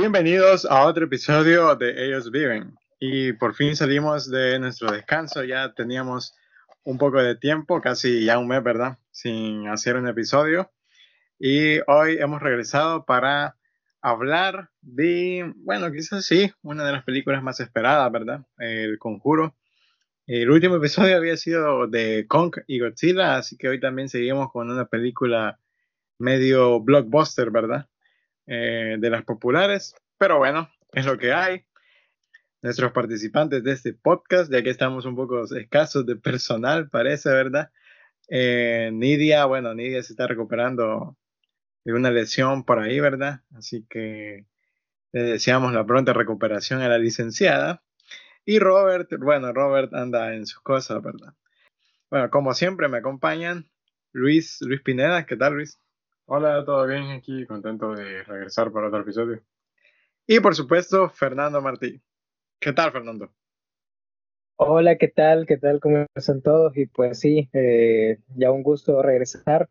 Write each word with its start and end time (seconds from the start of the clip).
Bienvenidos 0.00 0.64
a 0.64 0.86
otro 0.86 1.04
episodio 1.04 1.76
de 1.76 2.06
Ellos 2.06 2.30
Viven. 2.30 2.74
Y 2.98 3.34
por 3.34 3.54
fin 3.54 3.76
salimos 3.76 4.30
de 4.30 4.58
nuestro 4.58 4.90
descanso. 4.90 5.44
Ya 5.44 5.74
teníamos 5.74 6.34
un 6.84 6.96
poco 6.96 7.22
de 7.22 7.36
tiempo, 7.36 7.82
casi 7.82 8.24
ya 8.24 8.38
un 8.38 8.48
mes, 8.48 8.62
¿verdad? 8.62 8.96
Sin 9.10 9.68
hacer 9.68 9.96
un 9.96 10.08
episodio. 10.08 10.72
Y 11.38 11.80
hoy 11.86 12.16
hemos 12.18 12.40
regresado 12.40 13.04
para 13.04 13.58
hablar 14.00 14.70
de, 14.80 15.52
bueno, 15.56 15.92
quizás 15.92 16.24
sí, 16.24 16.50
una 16.62 16.82
de 16.86 16.92
las 16.92 17.04
películas 17.04 17.42
más 17.42 17.60
esperadas, 17.60 18.10
¿verdad? 18.10 18.46
El 18.56 18.98
Conjuro. 18.98 19.54
El 20.26 20.50
último 20.50 20.76
episodio 20.76 21.18
había 21.18 21.36
sido 21.36 21.86
de 21.88 22.24
Kong 22.26 22.56
y 22.66 22.80
Godzilla, 22.80 23.36
así 23.36 23.58
que 23.58 23.68
hoy 23.68 23.78
también 23.78 24.08
seguimos 24.08 24.50
con 24.50 24.70
una 24.70 24.86
película 24.86 25.60
medio 26.18 26.80
blockbuster, 26.80 27.50
¿verdad? 27.50 27.89
Eh, 28.52 28.96
de 28.98 29.10
las 29.10 29.22
populares, 29.22 29.94
pero 30.18 30.38
bueno, 30.38 30.68
es 30.92 31.06
lo 31.06 31.16
que 31.18 31.32
hay. 31.32 31.66
Nuestros 32.62 32.90
participantes 32.90 33.62
de 33.62 33.70
este 33.70 33.92
podcast, 33.94 34.50
ya 34.50 34.64
que 34.64 34.70
estamos 34.70 35.04
un 35.04 35.14
poco 35.14 35.44
escasos 35.44 36.04
de 36.04 36.16
personal, 36.16 36.90
parece, 36.90 37.30
¿verdad? 37.30 37.70
Eh, 38.28 38.90
Nidia, 38.92 39.44
bueno, 39.44 39.72
Nidia 39.72 40.02
se 40.02 40.14
está 40.14 40.26
recuperando 40.26 41.16
de 41.84 41.92
una 41.92 42.10
lesión 42.10 42.64
por 42.64 42.80
ahí, 42.80 42.98
¿verdad? 42.98 43.42
Así 43.54 43.86
que 43.88 44.46
le 45.12 45.22
deseamos 45.22 45.72
la 45.72 45.86
pronta 45.86 46.12
recuperación 46.12 46.82
a 46.82 46.88
la 46.88 46.98
licenciada. 46.98 47.84
Y 48.44 48.58
Robert, 48.58 49.12
bueno, 49.20 49.52
Robert 49.52 49.94
anda 49.94 50.34
en 50.34 50.44
sus 50.46 50.60
cosas, 50.60 51.00
¿verdad? 51.00 51.34
Bueno, 52.10 52.30
como 52.30 52.52
siempre 52.54 52.88
me 52.88 52.98
acompañan 52.98 53.70
Luis, 54.10 54.60
Luis 54.60 54.80
Pineda, 54.80 55.24
¿qué 55.24 55.36
tal 55.36 55.54
Luis? 55.54 55.78
Hola, 56.32 56.64
¿todo 56.64 56.86
bien? 56.86 57.10
Aquí 57.10 57.44
contento 57.44 57.92
de 57.92 58.22
regresar 58.22 58.70
para 58.70 58.86
otro 58.86 59.00
episodio. 59.00 59.42
Y 60.28 60.38
por 60.38 60.54
supuesto, 60.54 61.10
Fernando 61.10 61.60
Martí. 61.60 62.00
¿Qué 62.60 62.72
tal, 62.72 62.92
Fernando? 62.92 63.34
Hola, 64.54 64.96
¿qué 64.96 65.08
tal? 65.08 65.44
¿Qué 65.44 65.56
tal? 65.56 65.80
¿Cómo 65.80 66.06
están 66.14 66.40
todos? 66.40 66.76
Y 66.76 66.86
pues 66.86 67.18
sí, 67.18 67.50
eh, 67.52 68.20
ya 68.36 68.52
un 68.52 68.62
gusto 68.62 69.02
regresar. 69.02 69.68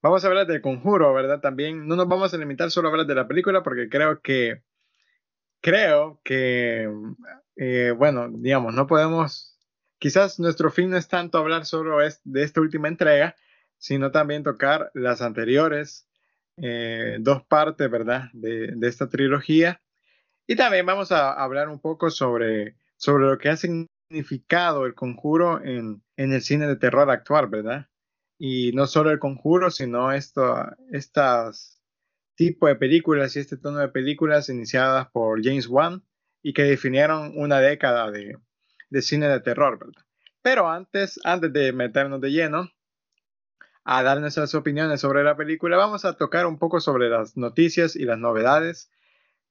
Vamos 0.00 0.24
a 0.24 0.28
hablar 0.28 0.46
del 0.46 0.62
conjuro, 0.62 1.12
¿verdad? 1.12 1.42
También 1.42 1.86
no 1.86 1.94
nos 1.94 2.08
vamos 2.08 2.32
a 2.32 2.38
limitar 2.38 2.70
solo 2.70 2.88
a 2.88 2.92
hablar 2.92 3.06
de 3.06 3.16
la 3.16 3.28
película 3.28 3.62
porque 3.62 3.90
creo 3.90 4.22
que, 4.22 4.62
creo 5.60 6.22
que, 6.24 6.90
eh, 7.56 7.92
bueno, 7.98 8.30
digamos, 8.30 8.72
no 8.72 8.86
podemos, 8.86 9.58
quizás 9.98 10.40
nuestro 10.40 10.70
fin 10.70 10.88
no 10.88 10.96
es 10.96 11.06
tanto 11.06 11.36
hablar 11.36 11.66
solo 11.66 11.98
de 11.98 12.42
esta 12.42 12.62
última 12.62 12.88
entrega, 12.88 13.36
sino 13.80 14.12
también 14.12 14.44
tocar 14.44 14.90
las 14.94 15.22
anteriores 15.22 16.06
eh, 16.58 17.16
dos 17.20 17.42
partes, 17.42 17.90
¿verdad?, 17.90 18.28
de, 18.34 18.76
esta 18.82 19.08
trilogía. 19.08 19.80
Y 20.46 20.54
también 20.54 20.84
vamos 20.84 21.10
a 21.12 21.32
hablar 21.32 21.68
un 21.68 21.80
poco 21.80 22.10
sobre, 22.10 22.76
sobre 22.96 23.24
lo 23.24 23.38
que 23.38 23.48
ha 23.48 23.56
significado 23.56 24.84
el 24.84 24.94
conjuro 24.94 25.64
en, 25.64 26.02
el 26.16 26.42
cine 26.42 26.66
de 26.66 26.76
terror 26.76 27.10
actual, 27.10 27.48
¿verdad? 27.48 27.88
Y 28.38 28.72
no 28.72 28.86
solo 28.86 29.10
el 29.10 29.18
conjuro, 29.18 29.70
sino 29.70 30.12
esto, 30.12 30.66
estas 30.92 31.80
tipo 32.34 32.66
de 32.66 32.76
películas 32.76 33.36
y 33.36 33.40
este 33.40 33.56
tono 33.56 33.78
de 33.78 33.88
películas 33.88 34.48
iniciadas 34.50 35.08
por 35.10 35.42
James 35.42 35.68
Wan 35.68 36.04
y 36.42 36.52
que 36.52 36.64
definieron 36.64 37.32
una 37.36 37.60
década 37.60 38.10
de, 38.10 38.36
de 38.90 39.02
cine 39.02 39.28
de 39.28 39.40
terror, 39.40 39.78
¿verdad? 39.78 40.04
Pero 40.42 40.68
antes, 40.68 41.20
antes 41.24 41.52
de 41.52 41.72
meternos 41.72 42.20
de 42.20 42.30
lleno, 42.30 42.70
a 43.84 44.02
dar 44.02 44.20
nuestras 44.20 44.54
opiniones 44.54 45.00
sobre 45.00 45.24
la 45.24 45.36
película, 45.36 45.76
vamos 45.76 46.04
a 46.04 46.16
tocar 46.16 46.46
un 46.46 46.58
poco 46.58 46.80
sobre 46.80 47.08
las 47.08 47.36
noticias 47.36 47.96
y 47.96 48.04
las 48.04 48.18
novedades 48.18 48.90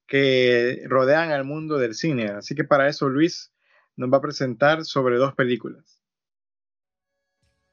que 0.07 0.83
rodean 0.87 1.31
al 1.31 1.43
mundo 1.43 1.77
del 1.77 1.93
cine. 1.93 2.29
Así 2.29 2.55
que 2.55 2.63
para 2.63 2.87
eso 2.87 3.09
Luis 3.09 3.53
nos 3.95 4.11
va 4.11 4.17
a 4.17 4.21
presentar 4.21 4.83
sobre 4.85 5.17
dos 5.17 5.33
películas. 5.35 6.01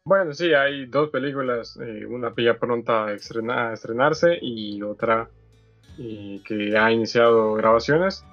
Bueno, 0.04 0.32
sí, 0.34 0.54
hay 0.54 0.86
dos 0.86 1.10
películas, 1.10 1.76
eh, 1.82 2.06
una 2.06 2.32
ya 2.36 2.58
pronta 2.58 3.06
a, 3.06 3.12
estrenarse 3.12 4.38
y 4.40 4.80
otra 4.82 5.28
eh, 5.98 6.40
que 6.44 6.78
ha 6.78 6.92
iniciado 6.92 7.54
grabaciones. 7.54 8.24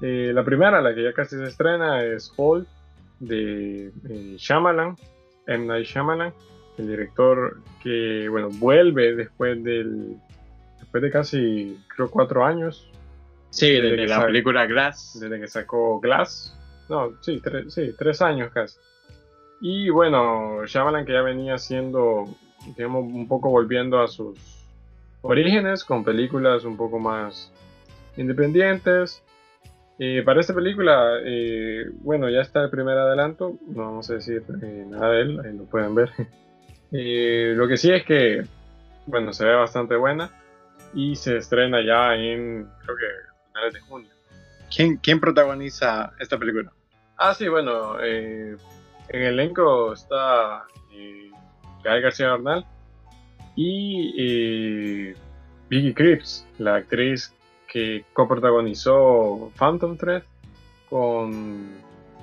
Eh, 0.00 0.30
la 0.32 0.44
primera, 0.44 0.80
la 0.80 0.94
que 0.94 1.02
ya 1.02 1.12
casi 1.12 1.36
se 1.36 1.44
estrena, 1.44 2.02
es 2.02 2.32
Hall 2.36 2.66
de 3.18 3.92
Shyamalan, 4.38 4.96
M. 5.46 5.66
Night 5.66 5.86
Shyamalan 5.86 6.32
el 6.78 6.88
director 6.88 7.60
que, 7.82 8.28
bueno, 8.28 8.48
vuelve 8.52 9.14
después 9.14 9.62
del, 9.62 10.16
después 10.78 11.02
de 11.02 11.10
casi, 11.10 11.78
creo, 11.94 12.10
cuatro 12.10 12.44
años. 12.44 12.90
Sí, 13.50 13.72
desde, 13.72 14.06
la 14.06 14.26
película 14.26 14.66
Glass. 14.66 15.18
Desde 15.20 15.40
que 15.40 15.46
sacó 15.46 16.00
Glass. 16.00 16.56
No, 16.88 17.12
sí, 17.20 17.40
sí, 17.68 17.94
tres 17.98 18.22
años 18.22 18.50
casi. 18.52 18.78
Y 19.60 19.90
bueno, 19.90 20.64
Shyamalan 20.66 21.04
que 21.04 21.12
ya 21.12 21.22
venía 21.22 21.58
siendo, 21.58 22.26
digamos, 22.76 23.04
un 23.04 23.26
poco 23.26 23.50
volviendo 23.50 24.00
a 24.00 24.08
sus 24.08 24.38
orígenes 25.22 25.84
con 25.84 26.04
películas 26.04 26.64
un 26.64 26.76
poco 26.76 26.98
más 26.98 27.52
independientes. 28.16 29.22
Y 29.98 30.22
para 30.22 30.40
esta 30.40 30.54
película, 30.54 31.18
eh, 31.24 31.86
bueno, 32.02 32.30
ya 32.30 32.40
está 32.40 32.62
el 32.62 32.70
primer 32.70 32.96
adelanto, 32.96 33.56
no 33.66 33.84
vamos 33.84 34.08
a 34.10 34.14
decir 34.14 34.44
eh, 34.62 34.86
nada 34.88 35.10
de 35.10 35.22
él, 35.22 35.40
ahí 35.44 35.56
lo 35.56 35.64
pueden 35.64 35.94
ver. 35.94 36.10
Eh, 36.92 37.52
lo 37.54 37.68
que 37.68 37.76
sí 37.76 37.92
es 37.92 38.04
que, 38.04 38.44
bueno, 39.06 39.32
se 39.32 39.44
ve 39.44 39.54
bastante 39.54 39.96
buena 39.96 40.30
y 40.94 41.16
se 41.16 41.36
estrena 41.36 41.84
ya 41.84 42.14
en, 42.14 42.68
creo 42.84 42.96
que, 42.96 43.48
finales 43.48 43.74
de 43.74 43.80
junio. 43.80 44.10
¿Quién, 44.74 44.96
quién 44.96 45.20
protagoniza 45.20 46.12
esta 46.18 46.38
película? 46.38 46.72
Ah, 47.16 47.34
sí, 47.34 47.48
bueno, 47.48 48.00
eh, 48.00 48.56
en 49.08 49.22
el 49.22 49.40
elenco 49.40 49.92
está 49.92 50.64
eh, 50.94 51.30
Gael 51.82 52.02
García 52.02 52.32
Bernal 52.32 52.64
y 53.56 54.14
eh, 54.18 55.16
Vicky 55.68 55.94
Cripps, 55.94 56.46
la 56.58 56.76
actriz 56.76 57.34
que 57.66 58.04
coprotagonizó 58.12 59.50
Phantom 59.56 59.96
Thread 59.96 60.22
con 60.88 61.70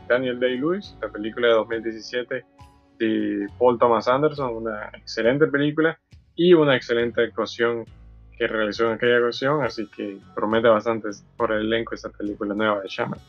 Daniel 0.08 0.40
Day-Lewis, 0.40 0.96
la 1.02 1.10
película 1.10 1.48
de 1.48 1.54
2017 1.54 2.46
de 2.98 3.48
Paul 3.58 3.78
Thomas 3.78 4.08
Anderson, 4.08 4.56
una 4.56 4.90
excelente 4.94 5.48
película 5.48 6.00
y 6.36 6.54
una 6.54 6.76
excelente 6.76 7.24
actuación 7.24 7.86
que 8.38 8.48
realizó 8.48 8.88
en 8.88 8.94
aquella 8.94 9.20
ocasión, 9.20 9.64
así 9.64 9.88
que 9.88 10.18
promete 10.34 10.68
bastante 10.68 11.10
por 11.38 11.52
el 11.52 11.62
elenco 11.62 11.96
esta 11.96 12.10
película 12.10 12.54
nueva 12.54 12.82
de 12.82 12.88
Shaman. 12.90 13.20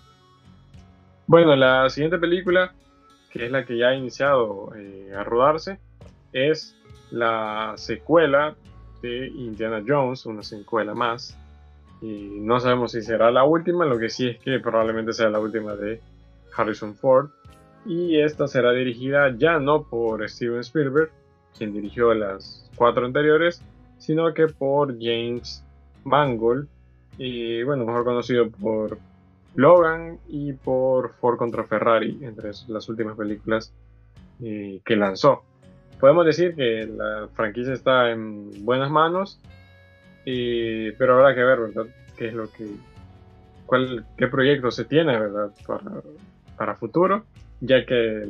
Bueno, 1.27 1.55
la 1.57 1.89
siguiente 1.91 2.19
película, 2.19 2.73
que 3.31 3.47
es 3.47 3.51
la 3.51 3.65
que 3.65 3.77
ya 3.77 3.89
ha 3.89 3.95
iniciado 3.95 4.73
eh, 4.77 5.13
a 5.17 5.23
rodarse, 5.23 5.79
es 6.33 6.77
la 7.11 7.75
secuela 7.77 8.57
de 9.03 9.29
Indiana 9.29 9.83
Jones, 9.87 10.27
una 10.27 10.43
secuela 10.43 10.95
más. 10.95 11.37
Y 12.03 12.41
no 12.41 12.61
sabemos 12.61 12.93
si 12.93 13.03
será 13.03 13.31
la 13.31 13.45
última, 13.45 13.85
lo 13.87 13.99
que 13.99 14.11
sí 14.11 14.29
es 14.29 14.39
que 14.39 14.61
probablemente 14.61 15.13
sea 15.13 15.31
la 15.31 15.39
última 15.39 15.75
de 15.75 16.01
Harrison 16.57 16.95
Ford 16.95 17.31
y 17.87 18.21
esta 18.21 18.49
será 18.49 18.73
dirigida 18.73 19.35
ya 19.37 19.59
no 19.59 19.85
por 19.85 20.29
Steven 20.29 20.61
Spielberg, 20.61 21.11
quien 21.57 21.73
dirigió 21.73 22.13
las 22.15 22.69
cuatro 22.75 23.07
anteriores, 23.07 23.63
sino 23.99 24.35
que 24.35 24.49
por 24.49 24.95
James 25.01 25.65
Mangold, 26.05 26.69
y 27.17 27.63
bueno, 27.63 27.87
mejor 27.87 28.05
conocido 28.05 28.51
por 28.51 28.99
Logan 29.55 30.19
y 30.29 30.53
por 30.53 31.15
Ford 31.15 31.39
contra 31.39 31.65
Ferrari, 31.65 32.19
entre 32.23 32.51
las 32.69 32.89
últimas 32.89 33.17
películas 33.17 33.73
eh, 34.43 34.81
que 34.85 34.97
lanzó. 34.97 35.45
Podemos 36.01 36.27
decir 36.27 36.55
que 36.55 36.87
la 36.87 37.29
franquicia 37.35 37.73
está 37.73 38.11
en 38.11 38.65
buenas 38.65 38.91
manos, 38.91 39.41
pero 40.25 41.15
habrá 41.15 41.35
que 41.35 41.43
ver. 41.43 41.59
¿Qué 42.19 42.29
es 42.29 42.35
lo 42.35 42.51
que, 42.51 42.69
qué 44.19 44.27
proyecto 44.27 44.71
se 44.71 44.85
tiene. 44.85 45.19
Para, 45.67 46.03
para 46.57 46.75
futuro 46.75 47.25
ya 47.67 47.85
que 47.85 48.27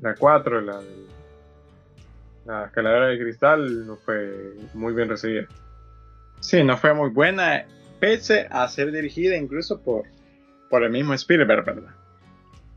la 0.00 0.14
4, 0.14 0.60
la, 0.60 0.80
la 2.44 2.66
escaladera 2.66 3.06
de 3.08 3.18
cristal, 3.18 3.86
no 3.86 3.96
fue 3.96 4.54
muy 4.74 4.94
bien 4.94 5.08
recibida. 5.08 5.46
Sí, 6.40 6.62
no 6.62 6.76
fue 6.76 6.94
muy 6.94 7.10
buena, 7.10 7.64
pese 7.98 8.46
a 8.50 8.68
ser 8.68 8.92
dirigida 8.92 9.36
incluso 9.36 9.80
por, 9.80 10.04
por 10.70 10.84
el 10.84 10.90
mismo 10.90 11.14
Spielberg, 11.14 11.64
¿verdad? 11.64 11.92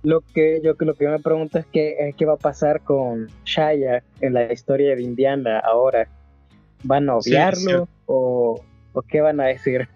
Lo 0.01 0.21
que 0.21 0.61
yo 0.63 0.75
lo 0.79 0.93
que 0.93 1.07
me 1.07 1.19
pregunto 1.19 1.59
es 1.59 1.65
qué, 1.65 2.13
qué 2.17 2.25
va 2.25 2.33
a 2.33 2.37
pasar 2.37 2.81
con 2.81 3.27
Shaya 3.43 4.01
en 4.21 4.33
la 4.33 4.51
historia 4.51 4.95
de 4.95 5.03
Indiana 5.03 5.59
ahora. 5.59 6.07
¿Van 6.83 7.09
a 7.09 7.17
obviarlo 7.17 7.89
o, 8.05 8.63
o 8.93 9.01
qué 9.01 9.19
van 9.19 9.41
a 9.41 9.47
decir? 9.47 9.89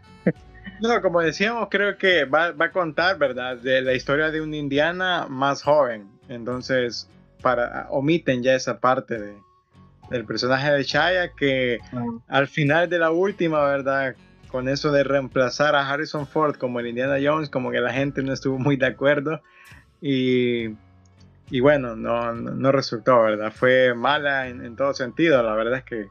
No, 0.83 1.01
como 1.01 1.21
decíamos, 1.21 1.69
creo 1.71 1.97
que 1.97 2.25
va, 2.25 2.47
a 2.47 2.71
contar, 2.71 3.17
¿verdad? 3.17 3.55
De 3.55 3.81
la 3.81 3.93
historia 3.93 4.31
de 4.31 4.41
un 4.41 4.53
Indiana 4.53 5.27
más 5.29 5.63
joven. 5.63 6.09
Entonces, 6.27 7.09
para 7.41 7.87
omiten 7.89 8.43
ya 8.43 8.53
esa 8.53 8.81
parte 8.81 9.17
del 10.09 10.25
personaje 10.25 10.69
de 10.71 10.83
Shaya 10.83 11.29
que 11.29 11.79
ah. 11.93 12.03
al 12.27 12.49
final 12.49 12.89
de 12.89 12.99
la 12.99 13.11
última, 13.11 13.63
¿verdad? 13.63 14.17
con 14.49 14.67
eso 14.67 14.91
de 14.91 15.05
reemplazar 15.05 15.73
a 15.73 15.89
Harrison 15.89 16.27
Ford 16.27 16.57
como 16.57 16.81
el 16.81 16.87
Indiana 16.87 17.15
Jones, 17.23 17.49
como 17.49 17.71
que 17.71 17.79
la 17.79 17.93
gente 17.93 18.21
no 18.21 18.33
estuvo 18.33 18.59
muy 18.59 18.75
de 18.75 18.87
acuerdo 18.87 19.41
y, 20.01 20.75
y 21.49 21.61
bueno, 21.61 21.95
no, 21.95 22.33
no, 22.33 22.71
resultó, 22.73 23.21
¿verdad? 23.21 23.53
Fue 23.53 23.93
mala 23.93 24.49
en, 24.49 24.65
en, 24.65 24.75
todo 24.75 24.93
sentido, 24.93 25.41
la 25.41 25.55
verdad 25.55 25.79
es 25.79 25.85
que, 25.85 26.07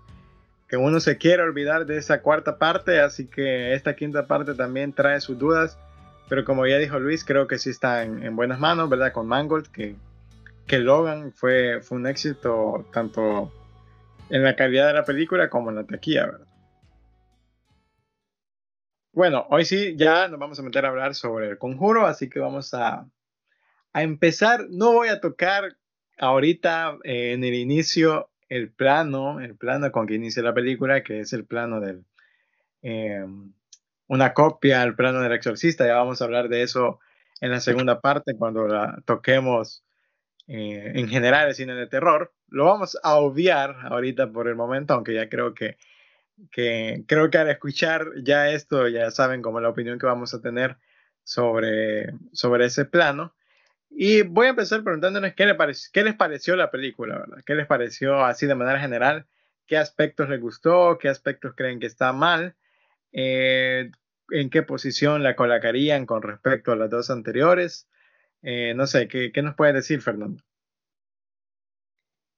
que 0.72 0.78
uno 0.78 1.00
se 1.00 1.19
quiere 1.19 1.42
olvidar 1.42 1.84
de 1.84 1.98
esa 1.98 2.22
cuarta 2.22 2.56
parte, 2.56 2.98
así 2.98 3.26
que 3.26 3.74
esta 3.74 3.94
quinta 3.94 4.26
parte 4.26 4.54
también 4.54 4.94
trae 4.94 5.20
sus 5.20 5.38
dudas, 5.38 5.78
pero 6.30 6.46
como 6.46 6.66
ya 6.66 6.78
dijo 6.78 6.98
Luis, 6.98 7.26
creo 7.26 7.46
que 7.46 7.58
sí 7.58 7.69
está 7.69 8.04
en, 8.04 8.22
en 8.22 8.36
buenas 8.36 8.58
manos, 8.58 8.88
¿verdad? 8.88 9.12
Con 9.12 9.26
Mangold, 9.26 9.66
que, 9.66 9.96
que 10.66 10.78
Logan 10.78 11.30
fue, 11.34 11.82
fue 11.82 11.98
un 11.98 12.06
éxito 12.06 12.88
tanto 12.90 13.52
en 14.30 14.42
la 14.42 14.56
calidad 14.56 14.86
de 14.86 14.94
la 14.94 15.04
película 15.04 15.50
como 15.50 15.69
en 15.69 15.76
la 15.76 15.84
taquilla, 15.84 16.24
¿verdad? 16.24 16.46
Bueno, 19.12 19.46
hoy 19.50 19.66
sí 19.66 19.94
ya 19.94 20.26
nos 20.28 20.40
vamos 20.40 20.58
a 20.58 20.62
meter 20.62 20.86
a 20.86 20.88
hablar 20.88 21.14
sobre 21.14 21.50
el 21.50 21.58
conjuro, 21.58 22.06
así 22.06 22.30
que 22.30 22.40
vamos 22.40 22.72
a, 22.72 23.06
a 23.92 24.02
empezar. 24.02 24.69
No 24.70 24.92
voy 24.92 25.08
a 25.08 25.20
tocar 25.20 25.76
ahorita 26.16 26.96
eh, 27.04 27.34
en 27.34 27.44
el 27.44 27.52
inicio 27.52 28.30
el 28.56 28.70
plano, 28.70 29.40
el 29.40 29.56
plano 29.56 29.90
con 29.93 30.06
que 30.06 30.14
inicia 30.14 30.43
la 30.43 30.54
película, 30.54 31.02
que 31.02 31.20
es 31.20 31.32
el 31.32 31.44
plano 31.44 31.81
del... 31.81 32.04
Eh, 32.82 33.25
una 34.08 34.34
copia 34.34 34.82
al 34.82 34.94
plano 34.94 35.20
del 35.20 35.32
exorcista, 35.32 35.87
ya 35.87 35.94
vamos 35.94 36.20
a 36.20 36.25
hablar 36.25 36.49
de 36.49 36.62
eso 36.62 37.00
en 37.40 37.50
la 37.50 37.60
segunda 37.60 38.00
parte 38.00 38.37
cuando 38.37 38.66
la 38.69 39.00
toquemos 39.06 39.84
eh, 40.49 40.93
en 40.94 41.08
general 41.08 41.49
el 41.49 41.54
cine 41.54 41.75
de 41.75 41.87
terror. 41.87 42.32
Lo 42.49 42.66
vamos 42.66 42.99
a 43.02 43.14
obviar 43.16 43.76
ahorita 43.84 44.31
por 44.31 44.49
el 44.49 44.55
momento, 44.55 44.93
aunque 44.94 45.14
ya 45.14 45.28
creo 45.28 45.55
que 45.55 45.78
que 46.50 47.05
creo 47.06 47.31
que 47.31 47.38
al 47.38 47.50
escuchar 47.50 48.06
ya 48.22 48.50
esto 48.50 48.88
ya 48.88 49.10
saben 49.10 49.43
como 49.43 49.60
la 49.60 49.69
opinión 49.69 49.98
que 49.98 50.06
vamos 50.06 50.34
a 50.34 50.40
tener 50.40 50.76
sobre, 51.25 52.12
sobre 52.32 52.66
ese 52.66 52.84
plano. 52.84 53.34
Y 53.94 54.23
voy 54.23 54.47
a 54.47 54.50
empezar 54.50 54.83
preguntándoles 54.83 55.35
qué, 55.35 55.55
qué 55.93 56.03
les 56.03 56.15
pareció 56.15 56.56
la 56.56 56.71
película, 56.71 57.19
¿verdad? 57.19 57.43
¿Qué 57.44 57.55
les 57.55 57.67
pareció 57.67 58.25
así 58.25 58.47
de 58.47 58.55
manera 58.55 58.81
general? 58.81 59.27
¿Qué 59.67 59.77
aspectos 59.77 60.29
les 60.29 60.41
gustó? 60.41 60.99
¿Qué 60.99 61.09
aspectos 61.09 61.55
creen 61.55 61.79
que 61.79 61.87
está 61.87 62.12
mal? 62.12 62.56
Eh, 63.12 63.91
¿En 64.31 64.50
qué 64.50 64.62
posición 64.62 65.23
la 65.23 65.37
colocarían 65.37 66.06
con 66.06 66.23
respecto 66.23 66.73
a 66.73 66.77
las 66.77 66.91
dos 66.91 67.11
anteriores? 67.11 67.89
Eh, 68.43 68.73
no 68.75 68.87
sé, 68.87 69.09
¿qué, 69.09 69.31
¿qué, 69.31 69.43
nos 69.43 69.55
puede 69.55 69.75
decir, 69.75 70.00
Fernando? 70.00 70.43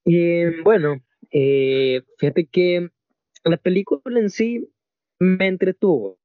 Eh, 0.04 0.60
bueno, 0.62 1.02
fíjate 1.30 2.46
que 2.46 2.90
la 3.44 3.56
película 3.56 4.20
en 4.20 4.28
sí 4.28 4.68
me 5.18 5.46
entretuvo. 5.46 6.18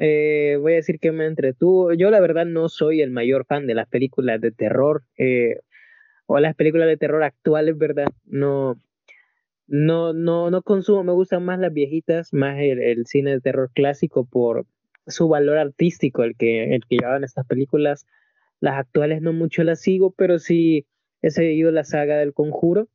Eh, 0.00 0.56
voy 0.60 0.72
a 0.72 0.76
decir 0.76 0.98
que 0.98 1.12
me 1.12 1.26
entretuvo. 1.26 1.92
Yo 1.92 2.10
la 2.10 2.20
verdad 2.20 2.46
no 2.46 2.68
soy 2.68 3.02
el 3.02 3.10
mayor 3.10 3.44
fan 3.46 3.66
de 3.66 3.74
las 3.74 3.88
películas 3.88 4.40
de 4.40 4.50
terror 4.50 5.04
eh, 5.18 5.60
o 6.26 6.40
las 6.40 6.56
películas 6.56 6.88
de 6.88 6.96
terror 6.96 7.22
actuales, 7.22 7.76
¿verdad? 7.78 8.06
No, 8.24 8.80
no, 9.66 10.12
no, 10.14 10.50
no 10.50 10.62
consumo. 10.62 11.04
Me 11.04 11.12
gustan 11.12 11.44
más 11.44 11.58
las 11.60 11.72
viejitas, 11.72 12.32
más 12.32 12.56
el, 12.58 13.06
cine 13.06 13.32
de 13.32 13.40
terror 13.40 13.70
clásico 13.74 14.24
por 14.24 14.66
su 15.06 15.28
valor 15.28 15.58
artístico, 15.58 16.24
el 16.24 16.34
que, 16.36 16.74
el 16.74 16.82
que 16.86 16.96
llevaban 16.96 17.24
estas 17.24 17.46
películas. 17.46 18.06
Las 18.60 18.78
actuales 18.78 19.22
no 19.22 19.32
mucho 19.34 19.62
las 19.64 19.80
sigo, 19.80 20.12
pero 20.12 20.38
sí 20.38 20.86
he 21.22 21.30
seguido 21.30 21.70
la 21.70 21.84
saga 21.84 22.16
del 22.16 22.32
Conjuro 22.34 22.88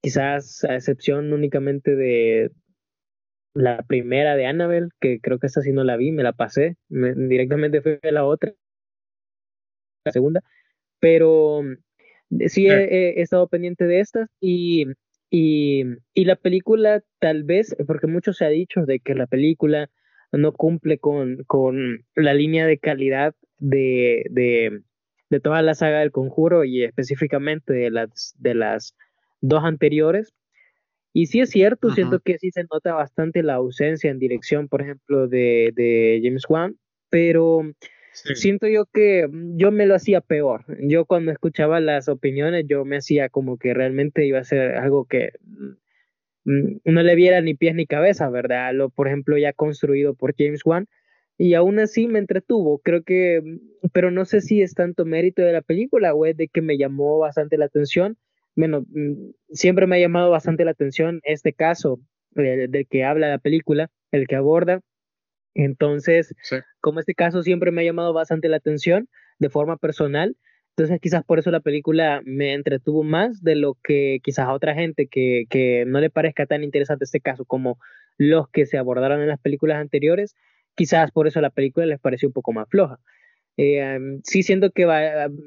quizás 0.00 0.64
a 0.64 0.74
excepción 0.76 1.32
únicamente 1.32 1.94
de 1.94 2.50
la 3.54 3.82
primera 3.82 4.36
de 4.36 4.46
Annabelle, 4.46 4.88
que 5.00 5.20
creo 5.20 5.38
que 5.38 5.48
esa 5.48 5.62
sí 5.62 5.72
no 5.72 5.84
la 5.84 5.96
vi, 5.96 6.12
me 6.12 6.22
la 6.22 6.32
pasé, 6.32 6.76
directamente 6.88 7.82
fue 7.82 7.98
la 8.02 8.24
otra, 8.24 8.52
la 10.04 10.12
segunda, 10.12 10.42
pero 11.00 11.62
mm, 11.62 12.46
sí 12.46 12.68
he, 12.68 13.20
estado 13.20 13.48
pendiente 13.48 13.84
de 13.86 14.00
estas 14.00 14.28
y, 14.40 14.86
y, 15.30 15.84
y, 16.14 16.24
la 16.24 16.36
película 16.36 17.02
tal 17.18 17.44
vez, 17.44 17.76
porque 17.86 18.06
mucho 18.06 18.32
se 18.32 18.44
ha 18.44 18.48
dicho 18.48 18.82
de 18.86 19.00
que 19.00 19.14
la 19.14 19.26
película 19.26 19.90
no 20.32 20.52
cumple 20.52 20.98
con, 20.98 21.44
con 21.46 22.04
la 22.14 22.34
línea 22.34 22.66
de 22.66 22.78
calidad 22.78 23.34
de, 23.58 24.24
de, 24.30 24.82
de 25.28 25.40
toda 25.40 25.62
la 25.62 25.74
saga 25.74 26.00
del 26.00 26.12
conjuro 26.12 26.64
y 26.64 26.84
específicamente 26.84 27.72
de 27.72 27.90
las, 27.90 28.34
de 28.38 28.54
las 28.54 28.94
dos 29.40 29.64
anteriores. 29.64 30.32
Y 31.12 31.26
sí 31.26 31.40
es 31.40 31.50
cierto, 31.50 31.90
siento 31.90 32.20
que 32.20 32.38
sí 32.38 32.50
se 32.52 32.64
nota 32.72 32.94
bastante 32.94 33.42
la 33.42 33.54
ausencia 33.54 34.10
en 34.10 34.18
dirección, 34.18 34.68
por 34.68 34.82
ejemplo, 34.82 35.26
de, 35.26 35.72
de 35.74 36.20
James 36.22 36.44
Wan, 36.48 36.76
pero 37.08 37.62
siento 38.12 38.68
yo 38.68 38.86
que 38.86 39.28
yo 39.56 39.72
me 39.72 39.86
lo 39.86 39.94
hacía 39.94 40.20
peor. 40.20 40.64
Yo 40.80 41.04
cuando 41.04 41.32
escuchaba 41.32 41.80
las 41.80 42.08
opiniones, 42.08 42.64
yo 42.68 42.84
me 42.84 42.98
hacía 42.98 43.28
como 43.28 43.58
que 43.58 43.74
realmente 43.74 44.26
iba 44.26 44.38
a 44.38 44.44
ser 44.44 44.76
algo 44.76 45.04
que 45.04 45.32
mm, 46.44 46.78
no 46.84 47.02
le 47.02 47.14
viera 47.14 47.40
ni 47.40 47.54
pies 47.54 47.74
ni 47.74 47.86
cabeza, 47.86 48.28
¿verdad? 48.30 48.72
Lo, 48.74 48.90
por 48.90 49.08
ejemplo, 49.08 49.36
ya 49.36 49.52
construido 49.52 50.14
por 50.14 50.34
James 50.36 50.62
Wan. 50.64 50.86
Y 51.38 51.54
aún 51.54 51.78
así 51.78 52.06
me 52.06 52.18
entretuvo, 52.18 52.80
creo 52.80 53.02
que, 53.02 53.42
pero 53.94 54.10
no 54.10 54.26
sé 54.26 54.42
si 54.42 54.60
es 54.60 54.74
tanto 54.74 55.06
mérito 55.06 55.40
de 55.40 55.54
la 55.54 55.62
película 55.62 56.12
o 56.14 56.26
es 56.26 56.36
de 56.36 56.48
que 56.48 56.60
me 56.60 56.76
llamó 56.76 57.18
bastante 57.18 57.56
la 57.56 57.64
atención 57.64 58.18
bueno, 58.56 58.82
mm, 58.88 59.30
siempre 59.50 59.86
me 59.86 59.96
ha 59.96 60.00
llamado 60.00 60.30
bastante 60.30 60.64
la 60.64 60.72
atención 60.72 61.20
este 61.24 61.52
caso 61.52 62.00
eh, 62.36 62.66
del 62.68 62.86
que 62.88 63.04
habla 63.04 63.28
la 63.28 63.38
película, 63.38 63.90
el 64.12 64.26
que 64.26 64.36
aborda. 64.36 64.80
Entonces, 65.54 66.34
como 66.80 67.00
este 67.00 67.14
caso 67.14 67.42
siempre 67.42 67.72
me 67.72 67.82
ha 67.82 67.84
llamado 67.84 68.12
bastante 68.12 68.48
la 68.48 68.58
atención 68.58 69.08
de 69.38 69.50
forma 69.50 69.76
personal, 69.76 70.36
entonces 70.76 71.00
quizás 71.00 71.24
por 71.24 71.38
eso 71.38 71.50
la 71.50 71.60
película 71.60 72.22
me 72.24 72.54
entretuvo 72.54 73.02
más 73.02 73.42
de 73.42 73.56
lo 73.56 73.76
que 73.82 74.20
quizás 74.22 74.46
a 74.46 74.52
otra 74.52 74.74
gente 74.74 75.08
que, 75.08 75.44
que 75.50 75.84
no 75.86 76.00
le 76.00 76.08
parezca 76.08 76.46
tan 76.46 76.62
interesante 76.62 77.04
este 77.04 77.20
caso 77.20 77.44
como 77.44 77.78
los 78.16 78.48
que 78.48 78.64
se 78.66 78.78
abordaron 78.78 79.20
en 79.20 79.28
las 79.28 79.40
películas 79.40 79.78
anteriores, 79.78 80.36
quizás 80.74 81.10
por 81.10 81.26
eso 81.26 81.40
la 81.40 81.50
película 81.50 81.86
les 81.86 81.98
pareció 82.00 82.28
un 82.28 82.32
poco 82.32 82.52
más 82.52 82.68
floja. 82.68 82.98
Eh, 83.56 83.98
sí 84.24 84.42
siento 84.42 84.70
que 84.70 84.86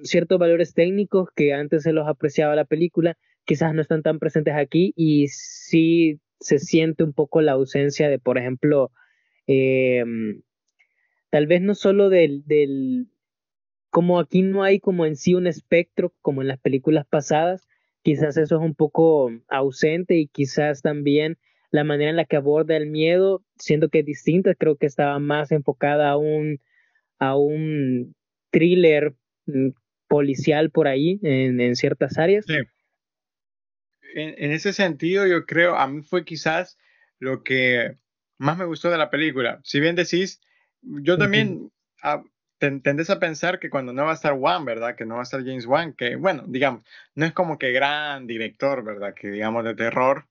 ciertos 0.03 0.37
valores 0.37 0.73
técnicos 0.73 1.29
que 1.35 1.53
antes 1.53 1.83
se 1.83 1.93
los 1.93 2.07
apreciaba 2.07 2.55
la 2.55 2.65
película, 2.65 3.17
quizás 3.45 3.73
no 3.73 3.81
están 3.81 4.03
tan 4.03 4.19
presentes 4.19 4.55
aquí 4.55 4.93
y 4.95 5.27
sí 5.29 6.19
se 6.39 6.59
siente 6.59 7.03
un 7.03 7.13
poco 7.13 7.41
la 7.41 7.53
ausencia 7.53 8.09
de, 8.09 8.19
por 8.19 8.37
ejemplo, 8.37 8.91
eh, 9.47 10.03
tal 11.29 11.47
vez 11.47 11.61
no 11.61 11.73
solo 11.73 12.09
del, 12.09 12.45
del, 12.45 13.07
como 13.89 14.19
aquí 14.19 14.41
no 14.41 14.63
hay 14.63 14.79
como 14.79 15.05
en 15.05 15.15
sí 15.15 15.33
un 15.33 15.47
espectro 15.47 16.13
como 16.21 16.41
en 16.41 16.47
las 16.49 16.59
películas 16.59 17.05
pasadas, 17.07 17.67
quizás 18.03 18.37
eso 18.37 18.55
es 18.57 18.61
un 18.61 18.75
poco 18.75 19.31
ausente 19.47 20.15
y 20.15 20.27
quizás 20.27 20.81
también 20.81 21.37
la 21.71 21.83
manera 21.83 22.11
en 22.11 22.17
la 22.17 22.25
que 22.25 22.35
aborda 22.35 22.77
el 22.77 22.87
miedo, 22.87 23.43
siento 23.57 23.89
que 23.89 23.99
es 23.99 24.05
distinta, 24.05 24.53
creo 24.53 24.75
que 24.75 24.85
estaba 24.85 25.17
más 25.17 25.51
enfocada 25.51 26.11
a 26.11 26.17
un 26.17 26.59
a 27.23 27.35
un 27.35 28.15
thriller 28.51 29.15
mm, 29.45 29.69
policial 30.07 30.69
por 30.69 30.87
ahí 30.87 31.19
en, 31.23 31.75
ciertas 31.75 32.17
áreas. 32.17 32.45
Sí. 32.47 32.57
En, 34.15 34.51
ese 34.51 34.73
sentido, 34.73 35.25
yo 35.25 35.45
creo, 35.45 35.75
a 35.75 35.87
mí 35.87 36.03
fue 36.03 36.23
quizás 36.23 36.77
lo 37.19 37.43
que 37.43 37.97
más 38.37 38.57
me 38.57 38.65
gustó 38.65 38.91
de 38.91 38.97
la 38.97 39.09
película. 39.09 39.59
Si 39.63 39.79
bien 39.79 39.95
decís, 39.95 40.39
yo 40.81 41.17
también 41.17 41.71
uh 42.03 42.23
tendés 42.81 43.09
a 43.09 43.19
pensar 43.19 43.59
que 43.59 43.69
cuando 43.69 43.91
no 43.91 44.05
va 44.05 44.11
a 44.11 44.13
estar 44.13 44.33
Wan, 44.33 44.63
¿verdad? 44.63 44.95
Que 44.95 45.05
no 45.05 45.15
va 45.15 45.21
a 45.21 45.23
estar 45.23 45.43
James 45.43 45.65
Wan, 45.65 45.91
que 45.91 46.15
bueno, 46.15 46.45
digamos, 46.47 46.83
no 47.13 47.25
es 47.25 47.33
como 47.33 47.57
que 47.57 47.73
gran 47.73 48.25
director, 48.25 48.85
¿verdad? 48.85 49.13
Que 49.13 49.29
digamos 49.29 49.65
de 49.65 49.75
terror, 49.75 50.27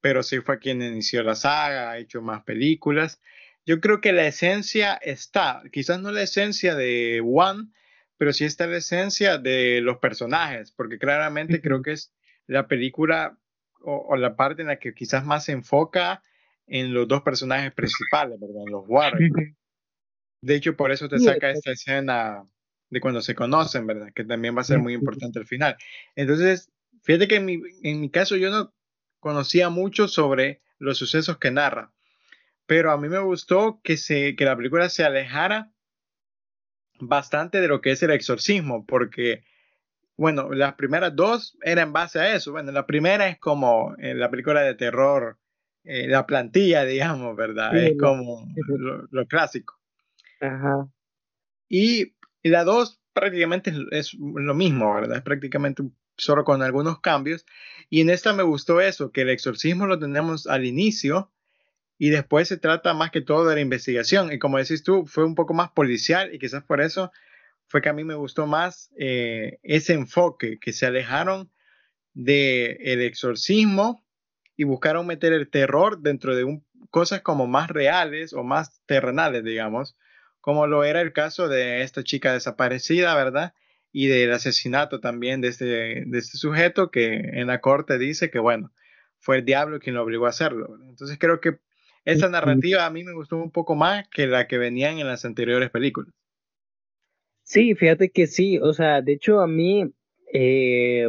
pero 0.00 0.22
sí 0.22 0.38
fue 0.38 0.60
quien 0.60 0.82
inició 0.82 1.24
la 1.24 1.34
saga, 1.34 1.90
ha 1.90 1.98
hecho 1.98 2.22
más 2.22 2.44
películas 2.44 3.20
yo 3.66 3.80
creo 3.80 4.00
que 4.00 4.12
la 4.12 4.26
esencia 4.26 4.94
está, 4.94 5.62
quizás 5.72 6.00
no 6.00 6.12
la 6.12 6.22
esencia 6.22 6.74
de 6.74 7.22
One, 7.24 7.68
pero 8.16 8.32
sí 8.32 8.44
está 8.44 8.66
la 8.66 8.76
esencia 8.78 9.38
de 9.38 9.80
los 9.80 9.98
personajes, 9.98 10.72
porque 10.72 10.98
claramente 10.98 11.60
creo 11.62 11.82
que 11.82 11.92
es 11.92 12.12
la 12.46 12.68
película 12.68 13.38
o, 13.80 14.16
la 14.16 14.36
parte 14.36 14.62
en 14.62 14.68
la 14.68 14.78
que 14.78 14.94
quizás 14.94 15.24
más 15.24 15.44
se 15.44 15.52
enfoca 15.52 16.22
en 16.66 16.94
los 16.94 17.06
dos 17.06 17.22
personajes 17.22 17.72
principales, 17.72 18.38
¿verdad? 18.40 18.62
En 18.66 18.72
los 18.72 18.84
Warren. 18.86 19.56
De 20.40 20.54
hecho, 20.54 20.76
por 20.76 20.90
eso 20.90 21.08
te 21.08 21.18
saca 21.18 21.50
esta 21.50 21.72
escena 21.72 22.44
de 22.88 23.00
cuando 23.00 23.20
se 23.20 23.34
conocen, 23.34 23.86
¿verdad? 23.86 24.08
Que 24.14 24.24
también 24.24 24.56
va 24.56 24.60
a 24.62 24.64
ser 24.64 24.78
muy 24.78 24.94
importante 24.94 25.38
al 25.38 25.46
final. 25.46 25.76
Entonces, 26.16 26.70
fíjate 27.02 27.28
que 27.28 27.36
en 27.36 27.44
mi, 27.44 27.60
en 27.82 28.00
mi 28.00 28.10
caso 28.10 28.36
yo 28.36 28.50
no 28.50 28.74
conocía 29.20 29.68
mucho 29.68 30.08
sobre 30.08 30.62
los 30.78 30.98
sucesos 30.98 31.38
que 31.38 31.50
narra 31.50 31.93
pero 32.66 32.90
a 32.90 32.98
mí 32.98 33.08
me 33.08 33.18
gustó 33.18 33.80
que, 33.82 33.96
se, 33.96 34.36
que 34.36 34.44
la 34.44 34.56
película 34.56 34.88
se 34.88 35.04
alejara 35.04 35.70
bastante 37.00 37.60
de 37.60 37.68
lo 37.68 37.80
que 37.80 37.92
es 37.92 38.02
el 38.02 38.10
exorcismo, 38.10 38.86
porque, 38.86 39.44
bueno, 40.16 40.52
las 40.52 40.74
primeras 40.74 41.14
dos 41.14 41.58
eran 41.62 41.88
en 41.88 41.92
base 41.92 42.20
a 42.20 42.34
eso. 42.34 42.52
Bueno, 42.52 42.72
la 42.72 42.86
primera 42.86 43.28
es 43.28 43.38
como 43.38 43.94
en 43.98 44.18
la 44.18 44.30
película 44.30 44.62
de 44.62 44.74
terror 44.74 45.38
eh, 45.84 46.08
la 46.08 46.24
plantilla, 46.26 46.84
digamos, 46.84 47.36
¿verdad? 47.36 47.76
es 47.76 47.98
como 47.98 48.46
lo, 49.10 49.26
clásico. 49.26 49.78
Ajá. 50.40 50.88
Y, 51.68 52.14
la 52.42 52.64
2 52.64 53.00
prácticamente 53.12 53.72
es, 53.90 54.14
lo 54.14 54.54
mismo, 54.54 54.94
¿verdad? 54.94 55.18
Es 55.18 55.22
prácticamente 55.22 55.82
solo 56.16 56.44
con 56.44 56.62
algunos 56.62 57.00
cambios. 57.00 57.44
Y 57.90 58.00
en 58.00 58.10
esta 58.10 58.32
me 58.32 58.42
gustó 58.42 58.80
eso, 58.80 59.12
que 59.12 59.22
el 59.22 59.30
exorcismo 59.30 59.86
lo 59.86 59.98
tenemos 59.98 60.46
al 60.46 60.64
inicio 60.64 61.33
y 62.04 62.10
después 62.10 62.48
se 62.48 62.58
trata 62.58 62.92
más 62.92 63.10
que 63.10 63.22
todo 63.22 63.46
de 63.46 63.54
la 63.54 63.62
investigación. 63.62 64.30
Y 64.30 64.38
como 64.38 64.58
decís 64.58 64.82
tú, 64.82 65.06
fue 65.06 65.24
un 65.24 65.34
poco 65.34 65.54
más 65.54 65.70
policial 65.70 66.34
y 66.34 66.38
quizás 66.38 66.62
por 66.62 66.82
eso 66.82 67.10
fue 67.66 67.80
que 67.80 67.88
a 67.88 67.94
mí 67.94 68.04
me 68.04 68.14
gustó 68.14 68.46
más 68.46 68.90
eh, 68.98 69.58
ese 69.62 69.94
enfoque, 69.94 70.58
que 70.60 70.74
se 70.74 70.84
alejaron 70.84 71.50
del 72.12 72.76
el 72.80 73.00
exorcismo 73.00 74.04
y 74.54 74.64
buscaron 74.64 75.06
meter 75.06 75.32
el 75.32 75.48
terror 75.48 76.02
dentro 76.02 76.36
de 76.36 76.60
cosas 76.90 77.22
como 77.22 77.46
más 77.46 77.70
reales 77.70 78.34
o 78.34 78.44
más 78.44 78.82
terrenales, 78.84 79.42
digamos, 79.42 79.96
como 80.42 80.66
lo 80.66 80.84
era 80.84 81.00
el 81.00 81.14
caso 81.14 81.48
de 81.48 81.80
esta 81.80 82.04
chica 82.04 82.34
desaparecida, 82.34 83.14
¿verdad? 83.14 83.54
Y 83.92 84.08
del 84.08 84.30
asesinato 84.30 85.00
también 85.00 85.40
de 85.40 85.48
este, 85.48 85.64
de 85.64 86.18
este 86.18 86.36
sujeto 86.36 86.90
que 86.90 87.14
en 87.14 87.46
la 87.46 87.62
corte 87.62 87.96
dice 87.96 88.30
que, 88.30 88.40
bueno, 88.40 88.74
fue 89.20 89.38
el 89.38 89.46
diablo 89.46 89.80
quien 89.80 89.94
lo 89.94 90.02
obligó 90.02 90.26
a 90.26 90.28
hacerlo. 90.30 90.76
Entonces 90.86 91.16
creo 91.18 91.40
que 91.40 91.60
esa 92.04 92.28
narrativa 92.28 92.84
a 92.84 92.90
mí 92.90 93.04
me 93.04 93.12
gustó 93.12 93.36
un 93.36 93.50
poco 93.50 93.74
más 93.74 94.08
que 94.08 94.26
la 94.26 94.46
que 94.46 94.58
venían 94.58 94.98
en 94.98 95.06
las 95.06 95.24
anteriores 95.24 95.70
películas. 95.70 96.12
Sí, 97.42 97.74
fíjate 97.74 98.10
que 98.10 98.26
sí, 98.26 98.58
o 98.58 98.72
sea, 98.72 99.02
de 99.02 99.12
hecho 99.12 99.40
a 99.40 99.46
mí, 99.46 99.92
eh, 100.32 101.08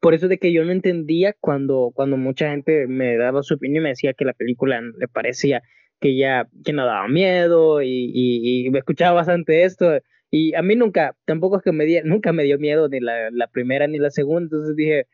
por 0.00 0.14
eso 0.14 0.28
de 0.28 0.38
que 0.38 0.52
yo 0.52 0.64
no 0.64 0.72
entendía 0.72 1.34
cuando, 1.40 1.92
cuando 1.94 2.16
mucha 2.16 2.50
gente 2.50 2.86
me 2.86 3.16
daba 3.16 3.42
su 3.42 3.54
opinión 3.54 3.82
y 3.82 3.84
me 3.84 3.88
decía 3.90 4.12
que 4.12 4.24
la 4.24 4.34
película 4.34 4.80
le 4.80 5.08
parecía 5.08 5.62
que 5.98 6.16
ya 6.16 6.48
que 6.64 6.72
no 6.72 6.86
daba 6.86 7.08
miedo 7.08 7.82
y, 7.82 8.10
y, 8.14 8.70
me 8.70 8.78
escuchaba 8.78 9.12
bastante 9.12 9.64
esto 9.64 10.00
y 10.30 10.54
a 10.54 10.62
mí 10.62 10.76
nunca, 10.76 11.16
tampoco 11.24 11.58
es 11.58 11.62
que 11.62 11.72
me 11.72 11.84
dio, 11.84 12.02
nunca 12.04 12.32
me 12.32 12.44
dio 12.44 12.58
miedo 12.58 12.88
ni 12.88 13.00
la, 13.00 13.30
la 13.30 13.48
primera 13.48 13.86
ni 13.86 13.98
la 13.98 14.10
segunda, 14.10 14.44
entonces 14.44 14.76
dije, 14.76 15.06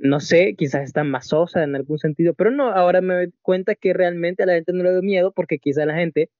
no 0.00 0.20
sé, 0.20 0.54
quizás 0.56 0.84
está 0.84 1.04
más 1.04 1.28
sosa 1.28 1.62
en 1.62 1.76
algún 1.76 1.98
sentido, 1.98 2.34
pero 2.34 2.50
no, 2.50 2.70
ahora 2.70 3.00
me 3.00 3.14
doy 3.14 3.32
cuenta 3.42 3.74
que 3.74 3.92
realmente 3.92 4.42
a 4.42 4.46
la 4.46 4.54
gente 4.54 4.72
no 4.72 4.82
le 4.82 4.92
dio 4.92 5.02
miedo 5.02 5.32
porque 5.32 5.58
quizás 5.58 5.86
la 5.86 5.94
gente 5.94 6.30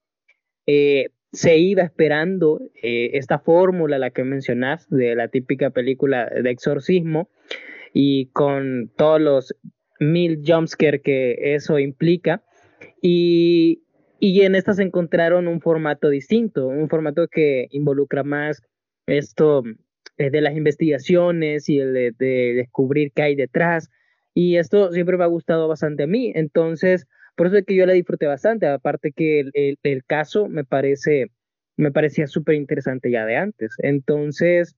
eh, 0.66 1.10
se 1.32 1.58
iba 1.58 1.82
esperando 1.82 2.60
eh, 2.82 3.10
esta 3.14 3.38
fórmula, 3.38 3.98
la 3.98 4.10
que 4.10 4.24
mencionas, 4.24 4.88
de 4.88 5.14
la 5.14 5.28
típica 5.28 5.70
película 5.70 6.26
de 6.26 6.50
exorcismo, 6.50 7.28
y 7.92 8.26
con 8.26 8.90
todos 8.96 9.20
los 9.20 9.54
mil 10.00 10.42
jumpscares 10.46 11.02
que 11.02 11.54
eso 11.54 11.78
implica. 11.78 12.42
Y, 13.02 13.82
y 14.20 14.42
en 14.42 14.54
estas 14.54 14.78
encontraron 14.78 15.48
un 15.48 15.60
formato 15.60 16.08
distinto, 16.08 16.66
un 16.66 16.88
formato 16.88 17.28
que 17.28 17.68
involucra 17.70 18.22
más 18.22 18.62
esto 19.06 19.62
eh, 20.18 20.30
de 20.30 20.40
las 20.40 20.56
investigaciones 20.56 21.68
y 21.68 21.78
el 21.78 21.94
de, 21.94 22.12
de, 22.18 22.54
descubrir 22.54 23.12
qué 23.14 23.22
hay 23.22 23.36
detrás. 23.36 23.88
Y 24.34 24.56
esto 24.56 24.92
siempre 24.92 25.16
me 25.16 25.24
ha 25.24 25.28
gustado 25.28 25.68
bastante 25.68 26.02
a 26.04 26.06
mí. 26.06 26.32
Entonces, 26.34 27.06
por 27.36 27.46
eso 27.46 27.56
es 27.56 27.64
que 27.64 27.76
yo 27.76 27.86
la 27.86 27.92
disfruté 27.92 28.26
bastante, 28.26 28.66
aparte 28.66 29.12
que 29.12 29.40
el, 29.40 29.78
el, 29.82 30.04
caso 30.04 30.48
me 30.48 30.64
parece, 30.64 31.26
me 31.76 31.92
parecía 31.92 32.26
súper 32.26 32.56
interesante 32.56 33.12
ya 33.12 33.24
de 33.26 33.36
antes. 33.36 33.76
Entonces, 33.78 34.74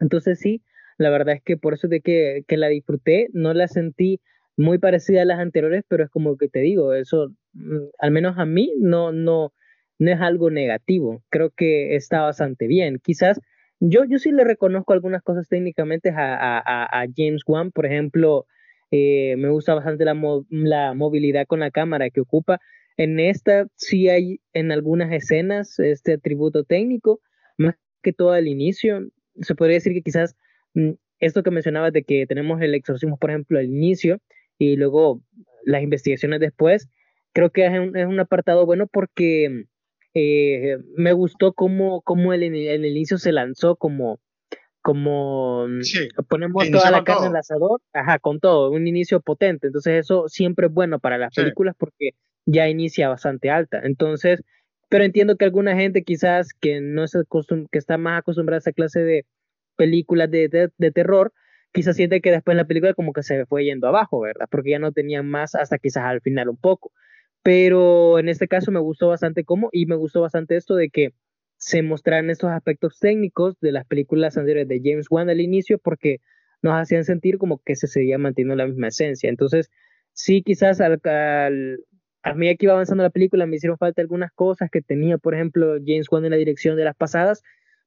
entonces 0.00 0.38
sí, 0.38 0.62
la 0.98 1.08
verdad 1.08 1.36
es 1.36 1.42
que 1.42 1.56
por 1.56 1.72
eso 1.74 1.88
de 1.88 2.02
que, 2.02 2.44
que, 2.46 2.58
la 2.58 2.68
disfruté, 2.68 3.28
no 3.32 3.54
la 3.54 3.68
sentí 3.68 4.20
muy 4.58 4.78
parecida 4.78 5.22
a 5.22 5.24
las 5.24 5.38
anteriores, 5.38 5.82
pero 5.88 6.04
es 6.04 6.10
como 6.10 6.36
que 6.36 6.48
te 6.50 6.60
digo, 6.60 6.92
eso, 6.92 7.30
mm, 7.54 7.86
al 8.00 8.10
menos 8.10 8.36
a 8.36 8.44
mí, 8.44 8.74
no, 8.78 9.12
no, 9.12 9.54
no 9.98 10.10
es 10.10 10.20
algo 10.20 10.50
negativo. 10.50 11.22
Creo 11.30 11.50
que 11.50 11.96
está 11.96 12.20
bastante 12.20 12.66
bien. 12.66 12.98
Quizás 13.02 13.40
yo, 13.80 14.04
yo 14.04 14.18
sí 14.18 14.30
le 14.32 14.44
reconozco 14.44 14.92
algunas 14.92 15.22
cosas 15.22 15.48
técnicamente 15.48 16.10
a, 16.10 16.58
a, 16.58 17.06
James 17.16 17.42
Wan, 17.46 17.70
por 17.70 17.86
ejemplo, 17.86 18.46
eh, 18.90 19.36
me 19.36 19.50
gusta 19.50 19.74
bastante 19.74 20.04
la, 20.04 20.16
la, 20.50 20.94
movilidad 20.94 21.46
con 21.46 21.60
la 21.60 21.70
cámara 21.70 22.10
que 22.10 22.20
ocupa. 22.20 22.60
En 22.96 23.20
esta 23.20 23.68
sí 23.76 24.08
hay 24.08 24.40
en 24.52 24.72
algunas 24.72 25.12
escenas 25.12 25.78
este 25.78 26.14
atributo 26.14 26.64
técnico, 26.64 27.20
más 27.56 27.76
que 28.02 28.12
todo 28.12 28.32
al 28.32 28.48
inicio. 28.48 29.08
Se 29.40 29.54
podría 29.54 29.74
decir 29.76 29.92
que 29.92 30.02
quizás 30.02 30.36
mm, 30.74 30.92
esto 31.20 31.42
que 31.42 31.50
mencionabas 31.50 31.92
de 31.92 32.02
que 32.02 32.26
tenemos 32.26 32.60
el 32.60 32.74
exorcismo, 32.74 33.18
por 33.18 33.30
ejemplo, 33.30 33.58
al 33.58 33.66
inicio 33.66 34.20
y 34.58 34.76
luego 34.76 35.22
las 35.64 35.82
investigaciones 35.82 36.40
después, 36.40 36.88
creo 37.32 37.50
que 37.50 37.66
es 37.66 37.72
un, 37.78 37.96
es 37.96 38.06
un 38.06 38.18
apartado 38.20 38.66
bueno 38.66 38.86
porque 38.88 39.66
eh, 40.18 40.78
me 40.96 41.12
gustó 41.12 41.52
cómo, 41.52 42.02
cómo 42.02 42.32
el, 42.32 42.42
en 42.42 42.54
el 42.54 42.86
inicio 42.86 43.18
se 43.18 43.32
lanzó 43.32 43.76
como 43.76 44.20
como 44.80 45.66
mm, 45.68 45.80
ponemos 46.28 46.70
toda 46.70 46.90
la 46.90 47.04
carne 47.04 47.26
en 47.26 47.32
el 47.32 47.36
asador, 47.36 47.82
ajá, 47.92 48.18
con 48.18 48.40
todo, 48.40 48.70
un 48.70 48.86
inicio 48.86 49.20
potente. 49.20 49.66
Entonces 49.66 50.00
eso 50.00 50.28
siempre 50.28 50.68
es 50.68 50.72
bueno 50.72 50.98
para 50.98 51.18
las 51.18 51.34
películas 51.34 51.74
porque 51.78 52.12
ya 52.46 52.68
inicia 52.68 53.08
bastante 53.08 53.50
alta. 53.50 53.80
Entonces, 53.84 54.42
pero 54.88 55.04
entiendo 55.04 55.36
que 55.36 55.44
alguna 55.44 55.76
gente 55.76 56.02
quizás 56.04 56.54
que 56.54 56.80
no 56.80 57.04
es 57.04 57.12
que 57.70 57.78
está 57.78 57.98
más 57.98 58.20
acostumbrada 58.20 58.56
a 58.56 58.60
esa 58.60 58.72
clase 58.72 59.00
de 59.00 59.26
películas 59.76 60.30
de, 60.30 60.70
de, 60.76 60.90
terror, 60.90 61.32
quizás 61.72 61.94
siente 61.94 62.20
que 62.20 62.30
después 62.30 62.56
la 62.56 62.64
película 62.64 62.94
como 62.94 63.12
que 63.12 63.22
se 63.22 63.44
fue 63.44 63.64
yendo 63.64 63.88
abajo, 63.88 64.20
¿verdad? 64.20 64.46
Porque 64.50 64.70
ya 64.70 64.78
no 64.78 64.92
tenían 64.92 65.28
más 65.28 65.54
hasta 65.54 65.78
quizás 65.78 66.04
al 66.04 66.22
final 66.22 66.48
un 66.48 66.56
poco. 66.56 66.92
Pero 67.48 68.18
en 68.18 68.28
este 68.28 68.46
caso 68.46 68.70
me 68.70 68.78
gustó 68.78 69.08
bastante 69.08 69.42
cómo 69.42 69.70
y 69.72 69.86
me 69.86 69.96
gustó 69.96 70.20
bastante 70.20 70.54
esto 70.54 70.74
de 70.74 70.90
que 70.90 71.14
se 71.56 71.80
mostraran 71.80 72.28
estos 72.28 72.50
aspectos 72.50 72.98
técnicos 72.98 73.58
de 73.62 73.72
las 73.72 73.86
películas 73.86 74.36
anteriores 74.36 74.68
de 74.68 74.82
James 74.84 75.06
Wan 75.08 75.30
al 75.30 75.40
inicio 75.40 75.78
porque 75.78 76.18
nos 76.60 76.74
hacían 76.74 77.04
sentir 77.04 77.38
como 77.38 77.62
que 77.64 77.74
se 77.74 77.86
seguía 77.86 78.18
manteniendo 78.18 78.54
la 78.54 78.66
misma 78.66 78.88
esencia. 78.88 79.30
Entonces, 79.30 79.70
sí, 80.12 80.42
quizás 80.42 80.82
al, 80.82 81.00
a 82.22 82.34
medida 82.34 82.54
que 82.56 82.66
iba 82.66 82.74
avanzando 82.74 83.02
la 83.02 83.08
película 83.08 83.46
me 83.46 83.56
hicieron 83.56 83.78
falta 83.78 84.02
algunas 84.02 84.30
cosas 84.32 84.68
que 84.70 84.82
tenía, 84.82 85.16
por 85.16 85.34
ejemplo, 85.34 85.76
James 85.86 86.08
Wan 86.12 86.26
en 86.26 86.32
la 86.32 86.36
dirección 86.36 86.76
de 86.76 86.84
las 86.84 86.96
pasadas, 86.96 87.40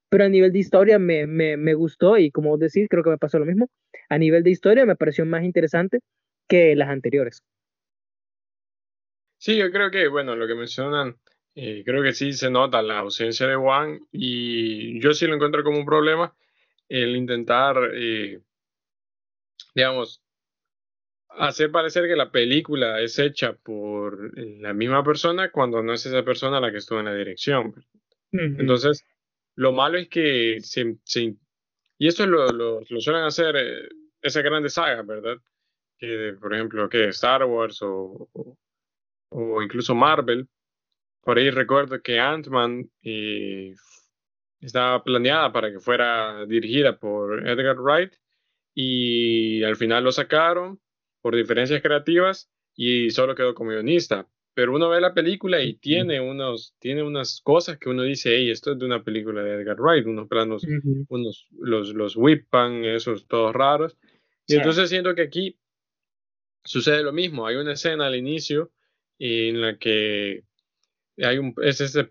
pero 0.08 0.24
a 0.24 0.28
nivel 0.28 0.50
de 0.50 0.58
historia 0.58 0.98
me, 0.98 1.28
me, 1.28 1.56
me 1.56 1.74
gustó 1.74 2.18
y 2.18 2.32
como 2.32 2.50
vos 2.50 2.58
decís, 2.58 2.88
creo 2.90 3.04
que 3.04 3.10
me 3.10 3.18
pasó 3.18 3.38
lo 3.38 3.46
mismo. 3.46 3.70
A 4.08 4.18
nivel 4.18 4.42
de 4.42 4.50
historia 4.50 4.86
me 4.86 4.96
pareció 4.96 5.24
más 5.24 5.44
interesante 5.44 6.00
que 6.48 6.74
las 6.74 6.88
anteriores. 6.88 7.44
Sí, 9.42 9.56
yo 9.56 9.72
creo 9.72 9.90
que, 9.90 10.06
bueno, 10.06 10.36
lo 10.36 10.46
que 10.46 10.54
mencionan 10.54 11.16
eh, 11.56 11.82
creo 11.84 12.00
que 12.00 12.12
sí 12.12 12.32
se 12.32 12.48
nota 12.48 12.80
la 12.80 13.00
ausencia 13.00 13.44
de 13.48 13.56
Juan 13.56 13.98
y 14.12 15.00
yo 15.00 15.12
sí 15.14 15.26
lo 15.26 15.34
encuentro 15.34 15.64
como 15.64 15.80
un 15.80 15.84
problema 15.84 16.32
el 16.88 17.16
intentar, 17.16 17.90
eh, 17.92 18.40
digamos, 19.74 20.22
hacer 21.30 21.72
parecer 21.72 22.06
que 22.06 22.14
la 22.14 22.30
película 22.30 23.00
es 23.00 23.18
hecha 23.18 23.52
por 23.54 24.30
la 24.38 24.72
misma 24.74 25.02
persona 25.02 25.50
cuando 25.50 25.82
no 25.82 25.92
es 25.92 26.06
esa 26.06 26.22
persona 26.22 26.60
la 26.60 26.70
que 26.70 26.78
estuvo 26.78 27.00
en 27.00 27.06
la 27.06 27.14
dirección. 27.16 27.74
Entonces, 28.30 29.04
lo 29.56 29.72
malo 29.72 29.98
es 29.98 30.08
que 30.08 30.60
se, 30.60 30.98
y 31.98 32.06
esto 32.06 32.28
lo, 32.28 32.46
lo, 32.52 32.82
lo 32.88 33.00
suelen 33.00 33.24
hacer 33.24 33.56
eh, 33.56 33.88
esas 34.20 34.44
grandes 34.44 34.74
sagas, 34.74 35.04
¿verdad? 35.04 35.36
Que, 35.98 36.36
por 36.40 36.54
ejemplo, 36.54 36.88
que 36.88 37.08
Star 37.08 37.42
Wars 37.44 37.82
o, 37.82 38.28
o 38.34 38.56
incluso 39.62 39.94
Marvel, 39.94 40.48
por 41.22 41.38
ahí 41.38 41.50
recuerdo 41.50 42.02
que 42.02 42.18
Ant-Man 42.18 42.90
eh, 43.02 43.74
estaba 44.60 45.02
planeada 45.02 45.52
para 45.52 45.70
que 45.70 45.80
fuera 45.80 46.46
dirigida 46.46 46.98
por 46.98 47.46
Edgar 47.48 47.78
Wright 47.78 48.14
y 48.74 49.62
al 49.62 49.76
final 49.76 50.04
lo 50.04 50.12
sacaron 50.12 50.80
por 51.20 51.36
diferencias 51.36 51.82
creativas 51.82 52.50
y 52.74 53.10
solo 53.10 53.34
quedó 53.34 53.54
como 53.54 53.70
guionista. 53.70 54.26
Pero 54.54 54.74
uno 54.74 54.90
ve 54.90 55.00
la 55.00 55.14
película 55.14 55.62
y 55.62 55.74
tiene, 55.74 56.20
unos, 56.20 56.74
tiene 56.78 57.02
unas 57.02 57.40
cosas 57.42 57.78
que 57.78 57.88
uno 57.88 58.02
dice, 58.02 58.36
hey, 58.36 58.50
esto 58.50 58.72
es 58.72 58.78
de 58.78 58.84
una 58.84 59.02
película 59.02 59.42
de 59.42 59.54
Edgar 59.54 59.80
Wright, 59.80 60.06
unos 60.06 60.28
planos, 60.28 60.62
unos, 61.08 61.46
los, 61.58 61.94
los 61.94 62.16
whip-pan, 62.16 62.84
esos 62.84 63.26
todos 63.26 63.54
raros. 63.54 63.96
Y 64.46 64.56
entonces 64.56 64.90
siento 64.90 65.14
que 65.14 65.22
aquí 65.22 65.58
sucede 66.64 67.02
lo 67.02 67.12
mismo. 67.12 67.46
Hay 67.46 67.56
una 67.56 67.72
escena 67.72 68.06
al 68.06 68.16
inicio 68.16 68.72
en 69.24 69.60
la 69.60 69.78
que 69.78 70.42
hay 71.18 71.38
un, 71.38 71.54
es 71.62 71.80
este 71.80 72.10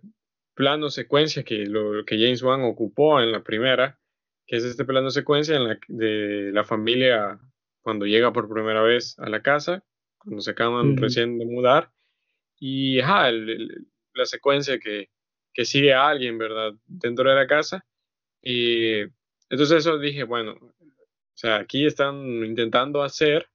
plano 0.54 0.90
secuencia 0.90 1.44
que, 1.44 1.66
lo, 1.66 2.06
que 2.06 2.18
James 2.18 2.42
Wan 2.42 2.62
ocupó 2.62 3.20
en 3.20 3.34
la 3.34 3.44
primera, 3.44 4.00
que 4.48 4.56
es 4.56 4.64
este 4.64 4.86
plano 4.86 5.10
secuencia 5.10 5.58
en 5.58 5.68
la, 5.68 5.80
de 5.90 6.52
la 6.54 6.64
familia 6.64 7.38
cuando 7.82 8.06
llega 8.06 8.32
por 8.32 8.48
primera 8.48 8.82
vez 8.82 9.20
a 9.20 9.28
la 9.28 9.42
casa, 9.42 9.84
cuando 10.20 10.42
se 10.42 10.52
acaban 10.52 10.96
recién 10.96 11.38
de 11.38 11.46
mudar, 11.46 11.92
y 12.58 13.02
ajá, 13.02 13.30
la 13.32 14.26
secuencia 14.26 14.80
que, 14.80 15.10
que 15.54 15.66
sigue 15.66 15.94
a 15.94 16.08
alguien, 16.08 16.38
¿verdad?, 16.38 16.74
dentro 16.86 17.30
de 17.30 17.36
la 17.36 17.48
casa. 17.48 17.86
Y 18.42 19.00
entonces 19.50 19.80
eso 19.80 19.98
dije, 19.98 20.24
bueno, 20.24 20.54
o 20.54 21.38
sea, 21.38 21.58
aquí 21.58 21.86
están 21.86 22.24
intentando 22.46 23.04
hacer 23.04 23.50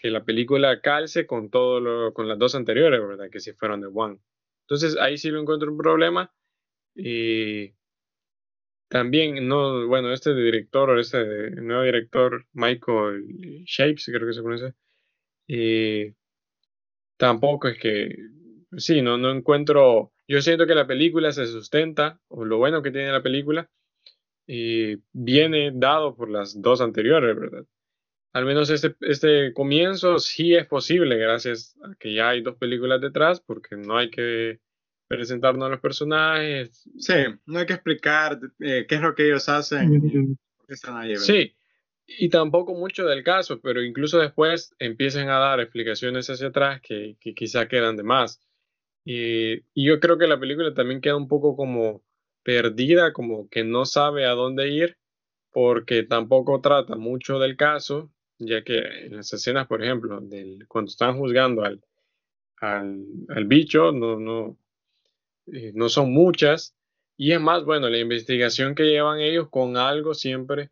que 0.00 0.10
la 0.10 0.24
película 0.24 0.80
calce 0.80 1.26
con 1.26 1.50
todo 1.50 1.80
lo, 1.80 2.14
con 2.14 2.28
las 2.28 2.38
dos 2.38 2.54
anteriores, 2.54 3.00
¿verdad? 3.00 3.30
Que 3.30 3.40
si 3.40 3.52
fueron 3.52 3.80
de 3.80 3.88
One. 3.92 4.18
Entonces 4.62 4.96
ahí 4.98 5.18
sí 5.18 5.30
lo 5.30 5.40
encuentro 5.40 5.70
un 5.70 5.78
problema. 5.78 6.32
Y 6.94 7.72
también, 8.90 9.46
no, 9.46 9.86
bueno, 9.86 10.12
este 10.12 10.34
director, 10.34 10.90
o 10.90 10.98
este 10.98 11.50
nuevo 11.52 11.84
director, 11.84 12.44
Michael 12.52 13.24
Shapes, 13.64 14.06
creo 14.06 14.26
que 14.26 14.32
se 14.32 14.42
pronuncia, 14.42 14.74
y 15.46 16.12
tampoco 17.16 17.68
es 17.68 17.78
que, 17.78 18.16
sí, 18.76 19.00
no, 19.00 19.16
no 19.16 19.30
encuentro, 19.30 20.12
yo 20.26 20.42
siento 20.42 20.66
que 20.66 20.74
la 20.74 20.88
película 20.88 21.30
se 21.30 21.46
sustenta, 21.46 22.20
o 22.28 22.44
lo 22.44 22.58
bueno 22.58 22.82
que 22.82 22.90
tiene 22.90 23.12
la 23.12 23.22
película, 23.22 23.70
y 24.44 24.96
viene 25.12 25.70
dado 25.72 26.16
por 26.16 26.28
las 26.28 26.60
dos 26.60 26.80
anteriores, 26.80 27.36
¿verdad? 27.36 27.64
Al 28.32 28.44
menos 28.44 28.70
este, 28.70 28.94
este 29.00 29.52
comienzo 29.52 30.18
sí 30.18 30.54
es 30.54 30.66
posible 30.66 31.16
gracias 31.16 31.76
a 31.82 31.94
que 31.96 32.14
ya 32.14 32.28
hay 32.28 32.42
dos 32.42 32.56
películas 32.56 33.00
detrás, 33.00 33.40
porque 33.40 33.76
no 33.76 33.96
hay 33.96 34.10
que 34.10 34.60
presentarnos 35.08 35.66
a 35.66 35.70
los 35.70 35.80
personajes. 35.80 36.88
Sí, 36.96 37.14
no 37.46 37.58
hay 37.58 37.66
que 37.66 37.72
explicar 37.72 38.38
eh, 38.60 38.86
qué 38.88 38.94
es 38.94 39.00
lo 39.00 39.14
que 39.14 39.26
ellos 39.26 39.48
hacen. 39.48 40.38
sí, 41.16 41.56
y 42.06 42.28
tampoco 42.28 42.74
mucho 42.74 43.04
del 43.04 43.24
caso, 43.24 43.60
pero 43.60 43.82
incluso 43.82 44.18
después 44.18 44.74
empiezan 44.78 45.28
a 45.28 45.38
dar 45.38 45.58
explicaciones 45.58 46.30
hacia 46.30 46.48
atrás 46.48 46.80
que, 46.80 47.16
que 47.20 47.34
quizá 47.34 47.66
quedan 47.66 47.96
de 47.96 48.04
más. 48.04 48.40
Y, 49.04 49.54
y, 49.74 49.86
yo 49.86 49.98
creo 49.98 50.18
que 50.18 50.26
la 50.26 50.38
película 50.38 50.74
también 50.74 51.00
queda 51.00 51.16
un 51.16 51.26
poco 51.26 51.56
como 51.56 52.04
perdida, 52.42 53.12
como 53.12 53.48
que 53.48 53.64
no 53.64 53.86
sabe 53.86 54.26
a 54.26 54.30
dónde 54.30 54.68
ir, 54.68 54.98
porque 55.50 56.02
tampoco 56.02 56.60
trata 56.60 56.96
mucho 56.96 57.38
del 57.38 57.56
caso, 57.56 58.12
ya 58.40 58.62
que 58.62 58.78
en 59.06 59.16
las 59.16 59.32
escenas, 59.32 59.66
por 59.66 59.82
ejemplo, 59.82 60.20
del, 60.20 60.66
cuando 60.66 60.90
están 60.90 61.16
juzgando 61.18 61.62
al, 61.62 61.80
al, 62.60 63.04
al 63.28 63.44
bicho, 63.46 63.92
no, 63.92 64.18
no, 64.18 64.58
eh, 65.52 65.72
no 65.74 65.88
son 65.88 66.12
muchas. 66.12 66.74
Y 67.16 67.32
es 67.32 67.40
más, 67.40 67.64
bueno, 67.64 67.88
la 67.88 67.98
investigación 67.98 68.74
que 68.74 68.84
llevan 68.84 69.20
ellos 69.20 69.48
con 69.50 69.76
algo 69.76 70.14
siempre 70.14 70.70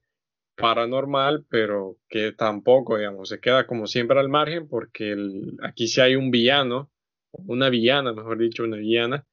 paranormal, 0.57 1.47
pero 1.49 1.99
que 2.09 2.33
tampoco, 2.33 2.99
digamos, 2.99 3.29
se 3.29 3.41
queda 3.41 3.67
como 3.67 3.87
siempre 3.87 4.19
al 4.19 4.29
margen 4.29 4.69
porque 4.69 5.17
aquí 5.63 5.87
sí 5.87 6.01
hay 6.01 6.17
un 6.17 6.31
villano, 6.31 6.91
una 7.33 7.69
villana, 7.71 8.13
mejor 8.13 8.39
dicho, 8.39 8.65
una 8.65 8.79
villana, 8.79 9.27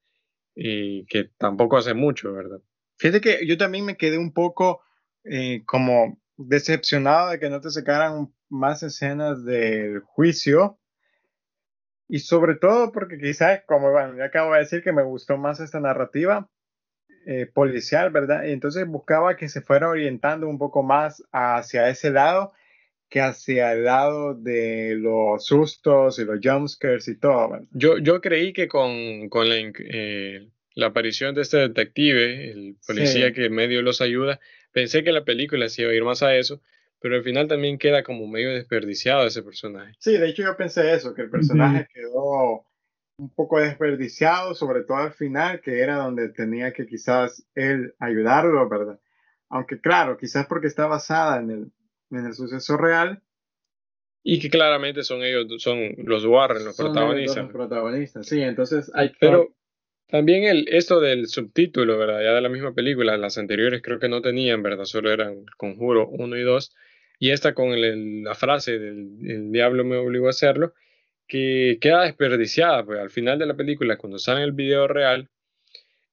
eh, 0.55 1.05
que 1.09 1.25
tampoco 1.37 1.77
hace 1.77 1.93
mucho, 1.93 2.31
¿verdad? 2.33 2.61
Fíjate 2.97 3.21
que 3.21 3.47
yo 3.47 3.57
también 3.57 3.85
me 3.85 3.97
quedé 3.97 4.17
un 4.17 4.33
poco 4.33 4.81
eh, 5.23 5.63
como 5.65 6.21
decepcionado 6.37 7.31
de 7.31 7.39
que 7.39 7.49
no 7.49 7.61
te 7.61 7.69
sacaran 7.69 8.33
más 8.49 8.83
escenas 8.83 9.43
del 9.45 9.99
juicio, 10.01 10.79
y 12.07 12.19
sobre 12.19 12.55
todo 12.55 12.91
porque 12.91 13.17
quizás, 13.17 13.63
como 13.65 13.91
bueno, 13.91 14.15
ya 14.17 14.25
acabo 14.25 14.53
de 14.53 14.59
decir 14.59 14.83
que 14.83 14.91
me 14.91 15.03
gustó 15.03 15.37
más 15.37 15.59
esta 15.59 15.79
narrativa 15.79 16.49
eh, 17.25 17.47
policial, 17.47 18.11
¿verdad? 18.11 18.43
Y 18.43 18.51
entonces 18.51 18.85
buscaba 18.85 19.35
que 19.35 19.49
se 19.49 19.61
fuera 19.61 19.89
orientando 19.89 20.47
un 20.47 20.59
poco 20.59 20.83
más 20.83 21.23
hacia 21.31 21.89
ese 21.89 22.11
lado 22.11 22.53
que 23.09 23.21
hacia 23.21 23.73
el 23.73 23.85
lado 23.85 24.33
de 24.33 24.95
los 24.95 25.45
sustos 25.45 26.19
y 26.19 26.25
los 26.25 26.39
jumpscares 26.43 27.07
y 27.07 27.17
todo. 27.17 27.51
¿verdad? 27.51 27.67
Yo, 27.71 27.97
yo 27.97 28.19
creí 28.19 28.51
que 28.51 28.67
con, 28.67 29.29
con 29.29 29.47
la, 29.47 29.55
eh, 29.57 30.49
la, 30.73 30.87
aparición 30.87 31.33
de 31.35 31.41
este 31.41 31.57
detective, 31.57 32.51
el 32.51 32.75
policía 32.85 33.31
que 33.31 33.45
en 33.45 33.53
medio 33.53 33.81
los 33.81 34.01
ayuda, 34.01 34.39
pensé 34.75 35.05
que 35.05 35.13
la 35.13 35.23
película 35.23 35.69
se 35.69 35.83
iba 35.83 35.91
a 35.91 35.95
ir 35.95 36.03
más 36.03 36.21
a 36.21 36.35
eso, 36.35 36.61
pero 36.99 37.15
al 37.15 37.23
final 37.23 37.47
también 37.47 37.77
queda 37.77 38.03
como 38.03 38.27
medio 38.27 38.53
desperdiciado 38.53 39.25
ese 39.25 39.41
personaje. 39.41 39.93
Sí, 39.99 40.17
de 40.17 40.27
hecho 40.27 40.43
yo 40.43 40.57
pensé 40.57 40.93
eso, 40.93 41.13
que 41.13 41.21
el 41.21 41.29
personaje 41.29 41.87
quedó 41.93 42.65
un 43.17 43.33
poco 43.33 43.61
desperdiciado, 43.61 44.53
sobre 44.53 44.83
todo 44.83 44.97
al 44.97 45.13
final, 45.13 45.61
que 45.61 45.79
era 45.79 45.95
donde 45.95 46.27
tenía 46.27 46.73
que 46.73 46.85
quizás 46.85 47.47
él 47.55 47.95
ayudarlo, 47.99 48.67
¿verdad? 48.67 48.99
Aunque 49.47 49.79
claro, 49.79 50.17
quizás 50.17 50.45
porque 50.45 50.67
está 50.67 50.87
basada 50.87 51.39
en 51.39 51.51
el, 51.51 51.71
en 52.11 52.25
el 52.25 52.33
suceso 52.33 52.75
real. 52.75 53.23
Y 54.23 54.39
que 54.39 54.49
claramente 54.49 55.03
son 55.03 55.23
ellos, 55.23 55.45
son 55.63 55.95
los 56.03 56.25
Warren, 56.25 56.65
los 56.65 56.75
protagonistas. 56.75 57.43
Los 57.45 57.53
protagonistas, 57.53 58.27
sí, 58.27 58.41
entonces 58.41 58.91
hay 58.93 59.13
Pero 59.21 59.55
también 60.07 60.43
el, 60.43 60.67
esto 60.69 60.99
del 60.99 61.27
subtítulo, 61.27 61.97
¿verdad? 61.97 62.21
Ya 62.21 62.33
de 62.33 62.41
la 62.41 62.49
misma 62.49 62.73
película, 62.73 63.17
las 63.17 63.37
anteriores 63.37 63.81
creo 63.81 63.99
que 63.99 64.09
no 64.09 64.21
tenían, 64.21 64.63
¿verdad? 64.63 64.85
Solo 64.85 65.11
eran 65.11 65.45
Conjuro 65.57 66.07
1 66.09 66.37
y 66.37 66.43
2 66.43 66.75
y 67.19 67.31
esta 67.31 67.53
con 67.53 67.73
la 68.23 68.35
frase 68.35 68.77
del 68.79 69.51
diablo 69.51 69.83
me 69.85 69.97
obligó 69.97 70.27
a 70.27 70.31
hacerlo, 70.31 70.73
que 71.27 71.77
queda 71.81 72.03
desperdiciada, 72.03 72.85
pues 72.85 72.99
al 72.99 73.09
final 73.09 73.39
de 73.39 73.45
la 73.47 73.55
película, 73.55 73.97
cuando 73.97 74.19
sale 74.19 74.43
el 74.43 74.51
video 74.51 74.87
real, 74.87 75.29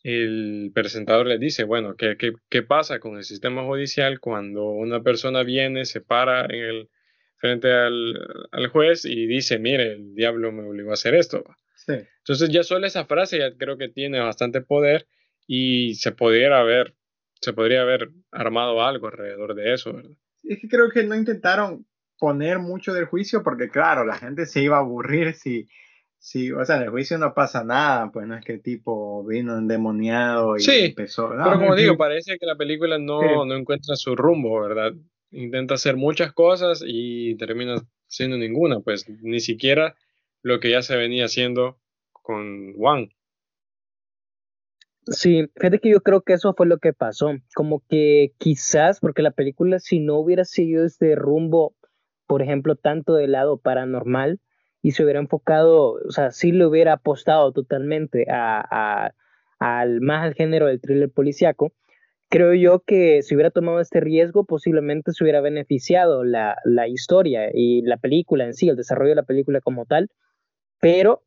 el 0.02 0.72
presentador 0.74 1.26
le 1.26 1.38
dice, 1.38 1.64
bueno, 1.64 1.96
¿qué, 1.96 2.16
qué, 2.16 2.62
pasa 2.62 2.98
con 2.98 3.16
el 3.16 3.24
sistema 3.24 3.64
judicial 3.64 4.20
cuando 4.20 4.64
una 4.70 5.02
persona 5.02 5.42
viene, 5.44 5.84
se 5.84 6.00
para 6.00 6.44
en 6.46 6.64
el, 6.64 6.90
frente 7.36 7.72
al, 7.72 8.14
al 8.52 8.66
juez 8.68 9.04
y 9.04 9.26
dice, 9.26 9.58
mire, 9.58 9.92
el 9.92 10.14
diablo 10.14 10.52
me 10.52 10.62
obligó 10.68 10.90
a 10.90 10.94
hacer 10.94 11.14
esto? 11.14 11.44
Entonces 11.88 12.50
ya 12.50 12.62
solo 12.62 12.86
esa 12.86 13.04
frase 13.04 13.38
ya 13.38 13.56
creo 13.56 13.76
que 13.76 13.88
tiene 13.88 14.20
bastante 14.20 14.60
poder 14.60 15.06
y 15.46 15.94
se 15.94 16.12
pudiera 16.12 16.60
haber, 16.60 16.94
se 17.40 17.52
podría 17.52 17.82
haber 17.82 18.10
armado 18.30 18.82
algo 18.82 19.08
alrededor 19.08 19.54
de 19.54 19.74
eso, 19.74 19.92
¿verdad? 19.92 20.16
es 20.44 20.60
que 20.60 20.68
creo 20.68 20.90
que 20.90 21.04
no 21.04 21.14
intentaron 21.14 21.86
poner 22.18 22.58
mucho 22.58 22.92
del 22.92 23.06
juicio 23.06 23.42
porque 23.42 23.68
claro, 23.68 24.04
la 24.04 24.16
gente 24.16 24.46
se 24.46 24.62
iba 24.62 24.76
a 24.76 24.80
aburrir 24.80 25.34
si, 25.34 25.68
si 26.18 26.52
o 26.52 26.64
sea, 26.64 26.76
en 26.76 26.82
el 26.82 26.90
juicio 26.90 27.18
no 27.18 27.34
pasa 27.34 27.64
nada, 27.64 28.10
pues 28.12 28.26
no 28.26 28.36
es 28.36 28.44
que 28.44 28.54
el 28.54 28.62
tipo 28.62 29.24
vino 29.24 29.56
endemoniado 29.56 30.56
y 30.56 30.64
empezó. 30.68 31.30
pero 31.30 31.58
como 31.58 31.74
digo, 31.74 31.96
parece 31.96 32.38
que 32.38 32.46
la 32.46 32.56
película 32.56 32.98
no, 32.98 33.44
no 33.44 33.56
encuentra 33.56 33.96
su 33.96 34.14
rumbo, 34.14 34.60
¿verdad? 34.60 34.92
Intenta 35.30 35.74
hacer 35.74 35.96
muchas 35.96 36.32
cosas 36.32 36.82
y 36.86 37.34
termina 37.36 37.76
siendo 38.06 38.36
ninguna, 38.36 38.80
pues 38.80 39.08
ni 39.08 39.40
siquiera 39.40 39.96
lo 40.42 40.60
que 40.60 40.70
ya 40.70 40.82
se 40.82 40.96
venía 40.96 41.26
haciendo 41.26 41.78
con 42.12 42.74
Juan. 42.74 43.10
Sí, 45.06 45.48
fíjate 45.56 45.80
que 45.80 45.90
yo 45.90 46.00
creo 46.00 46.22
que 46.22 46.34
eso 46.34 46.54
fue 46.54 46.66
lo 46.66 46.78
que 46.78 46.92
pasó, 46.92 47.32
como 47.56 47.82
que 47.88 48.32
quizás, 48.38 49.00
porque 49.00 49.22
la 49.22 49.32
película 49.32 49.80
si 49.80 49.98
no 49.98 50.16
hubiera 50.18 50.44
seguido 50.44 50.84
este 50.84 51.16
rumbo, 51.16 51.74
por 52.28 52.40
ejemplo, 52.40 52.76
tanto 52.76 53.14
del 53.14 53.32
lado 53.32 53.58
paranormal, 53.58 54.38
y 54.80 54.92
se 54.92 55.02
hubiera 55.02 55.20
enfocado, 55.20 55.94
o 56.06 56.10
sea, 56.10 56.30
si 56.30 56.52
le 56.52 56.66
hubiera 56.66 56.94
apostado 56.94 57.52
totalmente 57.52 58.26
a, 58.30 59.12
al 59.58 60.00
más 60.00 60.24
al 60.24 60.34
género 60.34 60.66
del 60.66 60.80
thriller 60.80 61.10
policiaco, 61.10 61.72
creo 62.28 62.54
yo 62.54 62.80
que 62.80 63.22
si 63.22 63.34
hubiera 63.34 63.50
tomado 63.50 63.80
este 63.80 64.00
riesgo, 64.00 64.44
posiblemente 64.44 65.12
se 65.12 65.24
hubiera 65.24 65.40
beneficiado 65.40 66.24
la, 66.24 66.56
la 66.64 66.88
historia 66.88 67.50
y 67.52 67.82
la 67.82 67.96
película 67.96 68.44
en 68.44 68.54
sí, 68.54 68.68
el 68.68 68.76
desarrollo 68.76 69.10
de 69.10 69.16
la 69.16 69.22
película 69.24 69.60
como 69.60 69.84
tal, 69.86 70.10
pero 70.82 71.22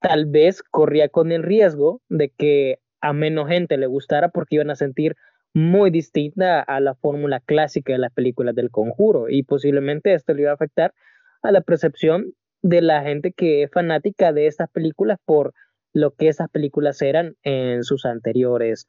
tal 0.00 0.24
vez 0.24 0.62
corría 0.62 1.10
con 1.10 1.30
el 1.30 1.42
riesgo 1.42 2.00
de 2.08 2.30
que 2.30 2.78
a 3.02 3.12
menos 3.12 3.48
gente 3.48 3.76
le 3.76 3.86
gustara 3.86 4.30
porque 4.30 4.54
iban 4.54 4.70
a 4.70 4.76
sentir 4.76 5.14
muy 5.52 5.90
distinta 5.90 6.62
a 6.62 6.80
la 6.80 6.94
fórmula 6.94 7.40
clásica 7.40 7.92
de 7.92 7.98
las 7.98 8.12
películas 8.14 8.54
del 8.54 8.70
conjuro 8.70 9.28
y 9.28 9.42
posiblemente 9.42 10.14
esto 10.14 10.32
le 10.32 10.42
iba 10.42 10.52
a 10.52 10.54
afectar 10.54 10.94
a 11.42 11.52
la 11.52 11.60
percepción 11.60 12.32
de 12.62 12.80
la 12.80 13.02
gente 13.02 13.32
que 13.32 13.62
es 13.62 13.70
fanática 13.70 14.32
de 14.32 14.46
estas 14.46 14.70
películas 14.70 15.18
por 15.26 15.52
lo 15.92 16.12
que 16.12 16.28
esas 16.28 16.48
películas 16.48 17.02
eran 17.02 17.36
en 17.42 17.84
sus 17.84 18.06
anteriores, 18.06 18.86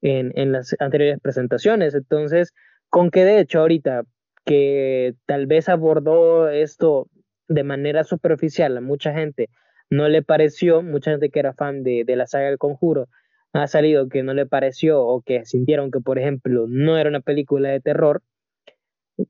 en, 0.00 0.30
en 0.36 0.52
las 0.52 0.76
anteriores 0.78 1.18
presentaciones. 1.20 1.94
Entonces, 1.94 2.52
con 2.88 3.10
que 3.10 3.24
de 3.24 3.40
hecho 3.40 3.60
ahorita 3.60 4.04
que 4.44 5.14
tal 5.26 5.46
vez 5.46 5.68
abordó 5.68 6.48
esto 6.48 7.08
de 7.50 7.64
manera 7.64 8.04
superficial 8.04 8.76
a 8.76 8.80
mucha 8.80 9.12
gente 9.12 9.50
no 9.90 10.08
le 10.08 10.22
pareció, 10.22 10.82
mucha 10.82 11.10
gente 11.10 11.30
que 11.30 11.40
era 11.40 11.52
fan 11.52 11.82
de, 11.82 12.04
de 12.06 12.16
la 12.16 12.26
saga 12.28 12.46
del 12.46 12.58
conjuro, 12.58 13.08
ha 13.52 13.66
salido 13.66 14.08
que 14.08 14.22
no 14.22 14.34
le 14.34 14.46
pareció 14.46 15.02
o 15.02 15.20
que 15.20 15.44
sintieron 15.44 15.90
que, 15.90 15.98
por 16.00 16.18
ejemplo, 16.18 16.66
no 16.68 16.96
era 16.96 17.10
una 17.10 17.20
película 17.20 17.70
de 17.70 17.80
terror, 17.80 18.22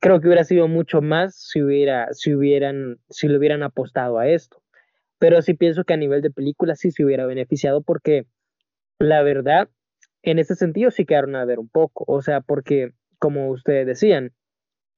creo 0.00 0.20
que 0.20 0.28
hubiera 0.28 0.44
sido 0.44 0.68
mucho 0.68 1.00
más 1.00 1.35
si 1.35 1.62
hubiera, 1.62 2.12
si 2.12 2.35
hubieran, 2.35 2.98
si 3.09 3.26
le 3.26 3.38
hubieran 3.38 3.62
apostado 3.62 4.18
a 4.18 4.28
esto. 4.28 4.62
Pero 5.18 5.40
sí 5.40 5.54
pienso 5.54 5.85
que 5.85 5.94
a 5.94 5.96
nivel 5.96 6.20
de 6.20 6.30
película 6.30 6.76
sí 6.76 6.90
se 6.90 7.04
hubiera 7.04 7.24
beneficiado 7.24 7.83
porque 7.83 8.26
la 8.98 9.22
verdad, 9.22 9.70
en 10.22 10.38
ese 10.38 10.54
sentido 10.54 10.90
sí 10.90 11.06
quedaron 11.06 11.37
a 11.37 11.44
ver 11.46 11.59
un 11.59 11.70
poco. 11.70 12.04
O 12.06 12.20
sea, 12.20 12.42
porque, 12.42 12.92
como 13.18 13.50
ustedes 13.50 13.87
decían, 13.87 14.33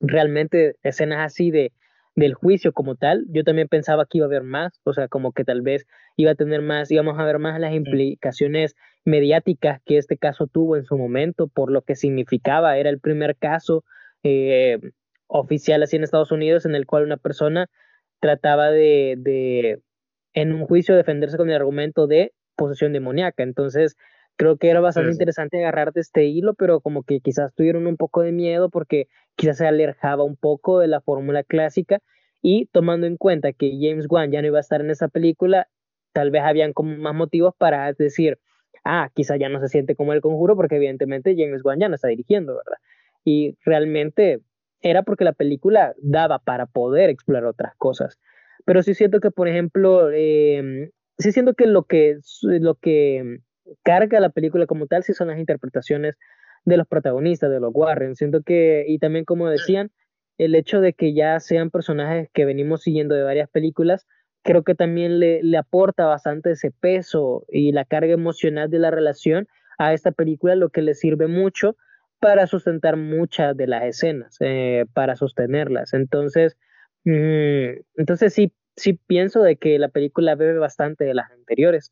realmente 0.00 0.74
escenas 0.82 1.20
así 1.24 1.52
de 1.52 1.72
del 2.14 2.34
juicio 2.34 2.72
como 2.72 2.94
tal, 2.94 3.24
yo 3.28 3.44
también 3.44 3.68
pensaba 3.68 4.06
que 4.06 4.18
iba 4.18 4.26
a 4.26 4.28
haber 4.28 4.42
más, 4.42 4.80
o 4.84 4.92
sea, 4.92 5.08
como 5.08 5.32
que 5.32 5.44
tal 5.44 5.62
vez 5.62 5.86
iba 6.16 6.32
a 6.32 6.34
tener 6.34 6.60
más, 6.60 6.90
íbamos 6.90 7.18
a 7.18 7.24
ver 7.24 7.38
más 7.38 7.58
las 7.58 7.72
implicaciones 7.72 8.74
mediáticas 9.04 9.80
que 9.84 9.98
este 9.98 10.18
caso 10.18 10.46
tuvo 10.46 10.76
en 10.76 10.84
su 10.84 10.98
momento, 10.98 11.48
por 11.48 11.70
lo 11.70 11.82
que 11.82 11.96
significaba, 11.96 12.76
era 12.76 12.90
el 12.90 13.00
primer 13.00 13.36
caso 13.36 13.84
eh, 14.22 14.78
oficial 15.26 15.82
así 15.82 15.96
en 15.96 16.04
Estados 16.04 16.32
Unidos 16.32 16.66
en 16.66 16.74
el 16.74 16.86
cual 16.86 17.04
una 17.04 17.16
persona 17.16 17.68
trataba 18.20 18.70
de, 18.70 19.16
de, 19.18 19.80
en 20.34 20.52
un 20.52 20.66
juicio, 20.66 20.94
defenderse 20.94 21.36
con 21.36 21.48
el 21.48 21.56
argumento 21.56 22.06
de 22.06 22.32
posesión 22.56 22.92
demoníaca. 22.92 23.42
Entonces, 23.42 23.96
creo 24.36 24.56
que 24.56 24.70
era 24.70 24.80
bastante 24.80 25.12
interesante 25.12 25.58
agarrar 25.58 25.92
de 25.92 26.00
este 26.00 26.24
hilo, 26.24 26.54
pero 26.54 26.80
como 26.80 27.02
que 27.02 27.20
quizás 27.20 27.54
tuvieron 27.54 27.86
un 27.86 27.96
poco 27.96 28.22
de 28.22 28.32
miedo 28.32 28.70
porque 28.70 29.08
quizás 29.36 29.58
se 29.58 29.66
alejaba 29.66 30.24
un 30.24 30.36
poco 30.36 30.78
de 30.78 30.88
la 30.88 31.00
fórmula 31.00 31.42
clásica 31.42 32.00
y 32.40 32.66
tomando 32.66 33.06
en 33.06 33.16
cuenta 33.16 33.52
que 33.52 33.78
James 33.80 34.06
Wan 34.08 34.30
ya 34.32 34.40
no 34.42 34.48
iba 34.48 34.58
a 34.58 34.60
estar 34.60 34.80
en 34.80 34.90
esa 34.90 35.08
película, 35.08 35.68
tal 36.12 36.30
vez 36.30 36.42
habían 36.42 36.72
como 36.72 36.96
más 36.96 37.14
motivos 37.14 37.54
para 37.56 37.92
decir, 37.92 38.38
ah, 38.84 39.10
quizás 39.14 39.38
ya 39.38 39.48
no 39.48 39.60
se 39.60 39.68
siente 39.68 39.94
como 39.94 40.12
el 40.12 40.20
conjuro 40.20 40.56
porque 40.56 40.76
evidentemente 40.76 41.36
James 41.36 41.64
Wan 41.64 41.78
ya 41.78 41.88
no 41.88 41.94
está 41.94 42.08
dirigiendo, 42.08 42.56
¿verdad? 42.56 42.78
Y 43.24 43.56
realmente 43.64 44.40
era 44.80 45.02
porque 45.04 45.24
la 45.24 45.32
película 45.32 45.94
daba 45.98 46.40
para 46.40 46.66
poder 46.66 47.10
explorar 47.10 47.44
otras 47.44 47.74
cosas. 47.76 48.18
Pero 48.64 48.82
sí 48.82 48.94
siento 48.94 49.20
que, 49.20 49.30
por 49.30 49.48
ejemplo, 49.48 50.10
eh, 50.12 50.90
sí 51.18 51.32
siento 51.32 51.54
que 51.54 51.66
lo 51.66 51.84
que, 51.84 52.18
lo 52.42 52.74
que 52.74 53.38
carga 53.82 54.20
la 54.20 54.30
película 54.30 54.66
como 54.66 54.86
tal 54.86 55.02
sí 55.02 55.12
son 55.12 55.28
las 55.28 55.38
interpretaciones 55.38 56.18
de 56.64 56.76
los 56.76 56.86
protagonistas, 56.86 57.50
de 57.50 57.60
los 57.60 57.72
Warren. 57.74 58.16
Siento 58.16 58.42
que, 58.42 58.84
y 58.86 58.98
también 58.98 59.24
como 59.24 59.48
decían, 59.48 59.90
el 60.38 60.54
hecho 60.54 60.80
de 60.80 60.92
que 60.92 61.14
ya 61.14 61.38
sean 61.40 61.70
personajes 61.70 62.28
que 62.32 62.44
venimos 62.44 62.82
siguiendo 62.82 63.14
de 63.14 63.22
varias 63.22 63.48
películas, 63.50 64.06
creo 64.42 64.62
que 64.62 64.74
también 64.74 65.18
le, 65.18 65.42
le 65.42 65.56
aporta 65.56 66.06
bastante 66.06 66.52
ese 66.52 66.70
peso 66.70 67.44
y 67.48 67.72
la 67.72 67.84
carga 67.84 68.12
emocional 68.12 68.70
de 68.70 68.78
la 68.78 68.90
relación 68.90 69.48
a 69.78 69.92
esta 69.92 70.12
película, 70.12 70.54
lo 70.54 70.70
que 70.70 70.82
le 70.82 70.94
sirve 70.94 71.26
mucho 71.26 71.76
para 72.20 72.46
sustentar 72.46 72.96
muchas 72.96 73.56
de 73.56 73.66
las 73.66 73.82
escenas, 73.84 74.36
eh, 74.40 74.84
para 74.94 75.16
sostenerlas. 75.16 75.92
Entonces, 75.92 76.56
mm, 77.04 77.80
entonces 77.96 78.32
sí, 78.32 78.52
sí 78.76 78.92
pienso 78.92 79.42
de 79.42 79.56
que 79.56 79.78
la 79.78 79.88
película 79.88 80.36
bebe 80.36 80.58
bastante 80.58 81.04
de 81.04 81.14
las 81.14 81.30
anteriores. 81.32 81.90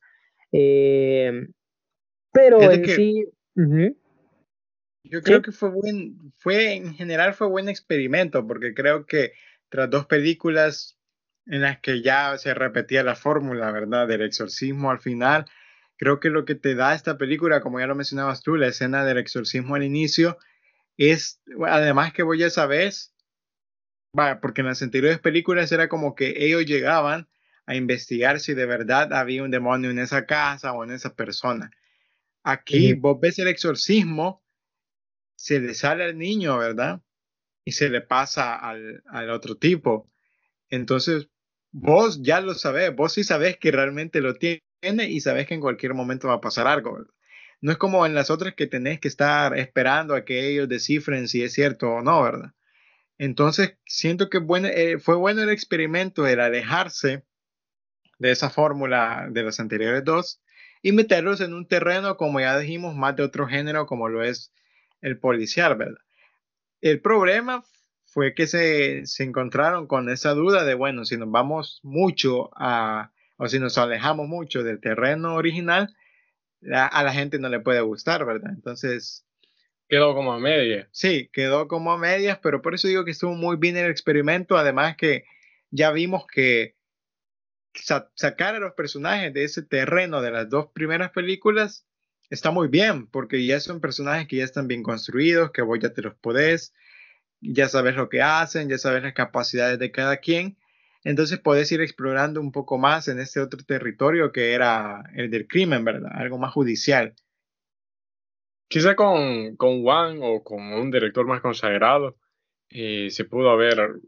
Eh, 0.52 1.48
pero 2.32 2.60
en 2.70 2.84
sí. 2.86 3.26
Yo 5.02 5.22
creo 5.22 5.42
que 5.42 5.52
fue 5.52 5.70
buen, 5.70 6.32
fue 6.36 6.74
en 6.74 6.94
general 6.94 7.34
fue 7.34 7.48
buen 7.48 7.68
experimento, 7.68 8.46
porque 8.46 8.74
creo 8.74 9.06
que 9.06 9.32
tras 9.68 9.90
dos 9.90 10.06
películas 10.06 10.98
en 11.46 11.62
las 11.62 11.80
que 11.80 12.02
ya 12.02 12.36
se 12.38 12.54
repetía 12.54 13.02
la 13.02 13.16
fórmula, 13.16 13.72
¿verdad? 13.72 14.06
Del 14.06 14.22
exorcismo 14.22 14.90
al 14.90 15.00
final, 15.00 15.46
creo 15.96 16.20
que 16.20 16.30
lo 16.30 16.44
que 16.44 16.54
te 16.54 16.74
da 16.74 16.94
esta 16.94 17.18
película, 17.18 17.60
como 17.60 17.80
ya 17.80 17.86
lo 17.86 17.94
mencionabas 17.94 18.42
tú, 18.42 18.56
la 18.56 18.68
escena 18.68 19.04
del 19.04 19.18
exorcismo 19.18 19.74
al 19.74 19.82
inicio, 19.82 20.38
es, 20.96 21.40
además 21.66 22.12
que 22.12 22.22
voy 22.22 22.42
a 22.42 22.50
saber, 22.50 22.92
va, 24.16 24.40
porque 24.40 24.60
en 24.60 24.68
las 24.68 24.82
anteriores 24.82 25.18
películas 25.18 25.72
era 25.72 25.88
como 25.88 26.14
que 26.14 26.34
ellos 26.44 26.66
llegaban 26.66 27.28
a 27.66 27.74
investigar 27.74 28.40
si 28.40 28.54
de 28.54 28.66
verdad 28.66 29.12
había 29.12 29.42
un 29.42 29.50
demonio 29.50 29.90
en 29.90 29.98
esa 29.98 30.26
casa 30.26 30.72
o 30.72 30.84
en 30.84 30.90
esa 30.90 31.14
persona. 31.14 31.70
Aquí 32.42 32.94
vos 32.94 33.18
ves 33.20 33.38
el 33.38 33.48
exorcismo, 33.48 34.42
se 35.36 35.60
le 35.60 35.74
sale 35.74 36.04
al 36.04 36.18
niño, 36.18 36.58
¿verdad? 36.58 37.02
Y 37.64 37.72
se 37.72 37.88
le 37.90 38.00
pasa 38.00 38.56
al, 38.56 39.30
otro 39.30 39.56
tipo. 39.56 40.10
Entonces, 40.68 41.28
vos 41.70 42.22
ya 42.22 42.40
lo 42.40 42.54
sabés, 42.54 42.94
vos 42.94 43.12
sí 43.12 43.24
sabés 43.24 43.58
que 43.58 43.70
realmente 43.70 44.20
lo 44.20 44.34
tiene 44.34 44.62
y 45.08 45.20
sabés 45.20 45.46
que 45.46 45.54
en 45.54 45.60
cualquier 45.60 45.94
momento 45.94 46.28
va 46.28 46.34
a 46.34 46.40
pasar 46.40 46.66
algo. 46.66 46.98
No 47.60 47.72
es 47.72 47.78
como 47.78 48.06
en 48.06 48.14
las 48.14 48.30
otras 48.30 48.54
que 48.54 48.66
tenés 48.66 49.00
que 49.00 49.08
estar 49.08 49.56
esperando 49.58 50.14
a 50.14 50.24
que 50.24 50.48
ellos 50.48 50.68
descifren 50.68 51.28
si 51.28 51.42
es 51.42 51.52
cierto 51.52 51.90
o 51.90 52.02
no, 52.02 52.22
¿verdad? 52.22 52.52
Entonces, 53.18 53.76
siento 53.84 54.30
que 54.30 54.38
bueno, 54.38 54.68
eh, 54.68 54.98
fue 54.98 55.16
bueno 55.16 55.42
el 55.42 55.50
experimento, 55.50 56.26
el 56.26 56.40
alejarse 56.40 57.24
de 58.18 58.30
esa 58.30 58.48
fórmula 58.50 59.28
de 59.30 59.42
las 59.42 59.60
anteriores 59.60 60.04
dos 60.04 60.40
y 60.82 60.92
meterlos 60.92 61.40
en 61.40 61.54
un 61.54 61.66
terreno, 61.66 62.16
como 62.16 62.40
ya 62.40 62.58
dijimos, 62.58 62.94
más 62.94 63.16
de 63.16 63.22
otro 63.22 63.46
género 63.46 63.86
como 63.86 64.08
lo 64.08 64.22
es 64.22 64.52
el 65.00 65.18
policial, 65.18 65.76
¿verdad? 65.76 66.00
El 66.80 67.00
problema 67.00 67.64
fue 68.06 68.34
que 68.34 68.46
se, 68.46 69.06
se 69.06 69.24
encontraron 69.24 69.86
con 69.86 70.08
esa 70.08 70.32
duda 70.34 70.64
de, 70.64 70.74
bueno, 70.74 71.04
si 71.04 71.16
nos 71.16 71.30
vamos 71.30 71.80
mucho 71.82 72.50
a, 72.56 73.12
o 73.36 73.48
si 73.48 73.58
nos 73.58 73.78
alejamos 73.78 74.26
mucho 74.26 74.62
del 74.62 74.80
terreno 74.80 75.34
original, 75.34 75.94
a 76.72 77.02
la 77.02 77.12
gente 77.12 77.38
no 77.38 77.48
le 77.48 77.60
puede 77.60 77.80
gustar, 77.80 78.24
¿verdad? 78.24 78.50
Entonces... 78.54 79.24
Quedó 79.88 80.14
como 80.14 80.32
a 80.32 80.38
medias. 80.38 80.88
Sí, 80.92 81.30
quedó 81.32 81.66
como 81.66 81.92
a 81.92 81.98
medias, 81.98 82.38
pero 82.42 82.62
por 82.62 82.74
eso 82.74 82.86
digo 82.86 83.04
que 83.04 83.10
estuvo 83.10 83.34
muy 83.34 83.56
bien 83.56 83.76
el 83.76 83.90
experimento, 83.90 84.56
además 84.56 84.96
que 84.96 85.24
ya 85.70 85.90
vimos 85.90 86.26
que 86.26 86.76
sacar 87.82 88.54
a 88.54 88.58
los 88.58 88.72
personajes 88.74 89.32
de 89.32 89.44
ese 89.44 89.62
terreno 89.62 90.20
de 90.22 90.30
las 90.30 90.48
dos 90.48 90.68
primeras 90.72 91.10
películas 91.10 91.86
está 92.30 92.50
muy 92.50 92.68
bien, 92.68 93.06
porque 93.06 93.44
ya 93.44 93.60
son 93.60 93.80
personajes 93.80 94.28
que 94.28 94.36
ya 94.36 94.44
están 94.44 94.68
bien 94.68 94.82
construidos, 94.82 95.50
que 95.50 95.62
vos 95.62 95.78
ya 95.80 95.92
te 95.92 96.02
los 96.02 96.14
podés, 96.14 96.72
ya 97.40 97.68
sabes 97.68 97.96
lo 97.96 98.08
que 98.08 98.22
hacen, 98.22 98.68
ya 98.68 98.78
sabes 98.78 99.02
las 99.02 99.14
capacidades 99.14 99.78
de 99.78 99.90
cada 99.90 100.18
quien. 100.18 100.56
Entonces 101.02 101.38
podés 101.38 101.72
ir 101.72 101.80
explorando 101.80 102.40
un 102.40 102.52
poco 102.52 102.78
más 102.78 103.08
en 103.08 103.18
este 103.20 103.40
otro 103.40 103.64
territorio 103.64 104.32
que 104.32 104.52
era 104.52 105.02
el 105.14 105.30
del 105.30 105.48
crimen, 105.48 105.84
¿verdad? 105.84 106.12
Algo 106.14 106.38
más 106.38 106.52
judicial. 106.52 107.14
Quizá 108.68 108.94
con, 108.94 109.56
con 109.56 109.82
Juan 109.82 110.20
o 110.22 110.44
con 110.44 110.62
un 110.72 110.90
director 110.90 111.26
más 111.26 111.40
consagrado 111.40 112.16
eh, 112.68 113.10
se 113.10 113.24
pudo 113.24 113.50
haber 113.50 114.00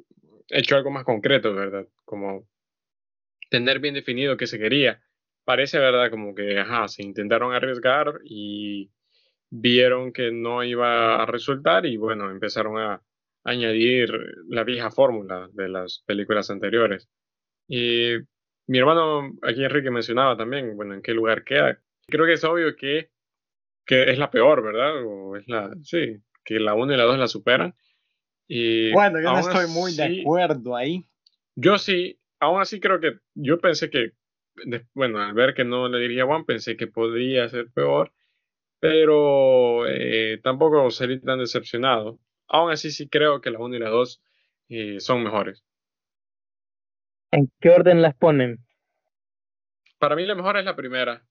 hecho 0.49 0.77
algo 0.77 0.91
más 0.91 1.05
concreto, 1.05 1.55
¿verdad? 1.55 1.87
Como 2.05 2.47
tener 3.53 3.81
bien 3.81 3.93
definido 3.93 4.39
qué 4.39 4.47
se 4.47 4.59
quería. 4.59 5.03
Parece, 5.45 5.79
¿verdad? 5.79 6.11
Como 6.11 6.35
que, 6.35 6.59
ajá, 6.59 6.89
se 6.89 7.03
intentaron 7.03 7.53
arriesgar 7.53 8.19
y 8.25 8.91
vieron 9.51 10.11
que 10.13 10.33
no 10.33 10.65
iba 10.65 11.23
a 11.23 11.27
resultar 11.27 11.85
y 11.85 11.99
bueno, 11.99 12.31
empezaron 12.31 12.79
a 12.79 13.03
añadir 13.45 14.11
la 14.49 14.65
vieja 14.65 14.91
fórmula 14.91 15.51
de 15.53 15.69
las 15.69 16.03
películas 16.07 16.49
anteriores. 16.51 17.11
Y 17.69 18.15
mi 18.69 18.79
hermano 18.79 19.35
aquí 19.43 19.63
Enrique 19.63 19.91
mencionaba 19.91 20.35
también, 20.35 20.75
bueno, 20.75 20.95
en 20.95 21.03
qué 21.03 21.13
lugar 21.13 21.45
queda. 21.45 21.79
Creo 22.07 22.25
que 22.25 22.33
es 22.33 22.45
obvio 22.45 22.75
que, 22.75 23.11
que 23.85 24.11
es 24.11 24.17
la 24.17 24.31
peor, 24.31 24.63
¿verdad? 24.63 25.05
O 25.05 25.37
es 25.37 25.47
la, 25.47 25.75
sí, 25.83 26.23
que 26.43 26.59
la 26.59 26.73
1 26.75 26.95
y 26.95 26.97
la 26.97 27.05
2 27.05 27.19
la 27.19 27.29
superan. 27.29 27.75
Y 28.49 28.93
bueno, 28.93 29.21
yo 29.21 29.31
no 29.31 29.41
estoy 29.41 29.67
muy 29.69 29.95
de 29.95 30.23
acuerdo 30.23 30.75
ahí. 30.75 31.07
Yo 31.55 31.77
sí, 31.77 32.19
aún 32.43 32.61
así 32.61 32.81
creo 32.81 32.99
que 33.01 33.19
yo 33.35 33.61
pensé 33.61 33.89
que, 33.89 34.13
bueno, 34.95 35.21
al 35.21 35.33
ver 35.33 35.55
que 35.55 35.65
no 35.65 35.89
le 35.89 36.01
diría 36.01 36.27
Juan, 36.27 36.45
pensé 36.45 36.77
que 36.77 36.89
podría 36.89 37.49
ser 37.49 37.71
peor, 37.71 38.13
pero 38.81 39.87
eh, 39.87 40.41
tampoco 40.43 40.91
sería 40.91 41.21
tan 41.21 41.39
decepcionado. 41.39 42.19
Aún 42.49 42.73
así 42.73 42.91
sí 42.91 43.09
creo 43.09 43.41
que 43.41 43.53
la 43.53 43.61
1 43.61 43.77
y 43.77 43.79
la 43.79 43.91
2 43.91 44.21
eh, 44.69 44.99
son 44.99 45.23
mejores. 45.23 45.65
¿En 47.31 47.49
qué 47.61 47.71
orden 47.71 48.03
las 48.03 48.17
ponen? 48.17 48.59
Para 49.99 50.17
mí 50.17 50.27
la 50.27 50.35
mejor 50.35 50.57
es 50.59 50.65
la 50.65 50.75
primera. 50.75 51.25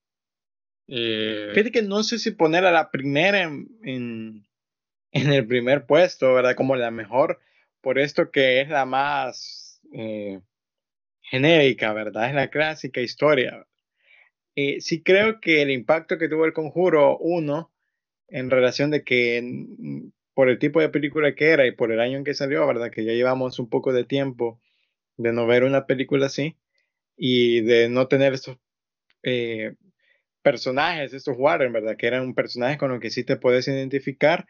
Eh, 0.87 1.49
Fíjate 1.53 1.71
que 1.71 1.81
no 1.81 2.03
sé 2.03 2.19
si 2.19 2.31
poner 2.31 2.65
a 2.65 2.71
la 2.71 2.89
primera 2.89 3.41
en, 3.41 3.67
en, 3.83 4.47
en, 5.11 5.33
el 5.33 5.45
primer 5.45 5.85
puesto, 5.85 6.33
¿verdad? 6.33 6.55
Como 6.55 6.77
la 6.77 6.89
mejor, 6.89 7.39
por 7.81 7.99
esto 7.99 8.31
que 8.31 8.61
es 8.61 8.69
la 8.69 8.85
más 8.85 9.81
eh, 9.93 10.39
genérica, 11.31 11.93
¿verdad? 11.93 12.27
Es 12.27 12.35
la 12.35 12.49
clásica 12.49 12.99
historia. 12.99 13.65
Eh, 14.55 14.81
sí 14.81 15.01
creo 15.01 15.39
que 15.39 15.61
el 15.61 15.71
impacto 15.71 16.17
que 16.17 16.27
tuvo 16.27 16.45
el 16.45 16.51
Conjuro 16.51 17.17
1 17.19 17.71
en 18.27 18.49
relación 18.49 18.91
de 18.91 19.03
que 19.03 19.41
por 20.33 20.49
el 20.49 20.59
tipo 20.59 20.81
de 20.81 20.89
película 20.89 21.33
que 21.33 21.47
era 21.51 21.65
y 21.65 21.71
por 21.71 21.91
el 21.93 22.01
año 22.01 22.17
en 22.17 22.25
que 22.25 22.33
salió, 22.33 22.67
¿verdad? 22.67 22.91
Que 22.91 23.05
ya 23.05 23.13
llevamos 23.13 23.59
un 23.59 23.69
poco 23.69 23.93
de 23.93 24.03
tiempo 24.03 24.59
de 25.15 25.31
no 25.31 25.47
ver 25.47 25.63
una 25.63 25.85
película 25.85 26.25
así 26.25 26.57
y 27.15 27.61
de 27.61 27.87
no 27.87 28.09
tener 28.09 28.33
estos 28.33 28.57
eh, 29.23 29.75
personajes, 30.41 31.13
estos 31.13 31.37
Warren, 31.37 31.71
¿verdad? 31.71 31.95
Que 31.97 32.07
eran 32.07 32.23
un 32.23 32.35
personaje 32.35 32.77
con 32.77 32.91
los 32.91 32.99
que 32.99 33.09
sí 33.09 33.23
te 33.23 33.37
puedes 33.37 33.69
identificar. 33.69 34.47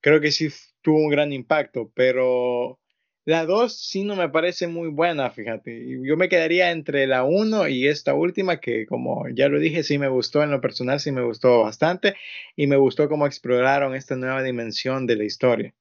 Creo 0.00 0.20
que 0.20 0.32
sí 0.32 0.48
tuvo 0.82 0.98
un 0.98 1.10
gran 1.10 1.32
impacto, 1.32 1.92
pero 1.94 2.80
la 3.26 3.46
2 3.46 3.78
sí 3.78 4.04
no 4.04 4.16
me 4.16 4.28
parece 4.28 4.66
muy 4.66 4.88
buena, 4.88 5.30
fíjate. 5.30 5.86
Yo 6.02 6.16
me 6.16 6.28
quedaría 6.28 6.70
entre 6.70 7.06
la 7.06 7.24
1 7.24 7.68
y 7.68 7.86
esta 7.88 8.14
última, 8.14 8.60
que 8.60 8.86
como 8.86 9.28
ya 9.30 9.48
lo 9.48 9.58
dije, 9.58 9.82
sí 9.82 9.98
me 9.98 10.08
gustó 10.08 10.42
en 10.42 10.50
lo 10.50 10.60
personal, 10.60 11.00
sí 11.00 11.10
me 11.12 11.22
gustó 11.22 11.62
bastante 11.62 12.16
y 12.56 12.66
me 12.66 12.76
gustó 12.76 13.08
cómo 13.08 13.26
exploraron 13.26 13.94
esta 13.94 14.16
nueva 14.16 14.42
dimensión 14.42 15.06
de 15.06 15.16
la 15.16 15.24
historia. 15.24 15.74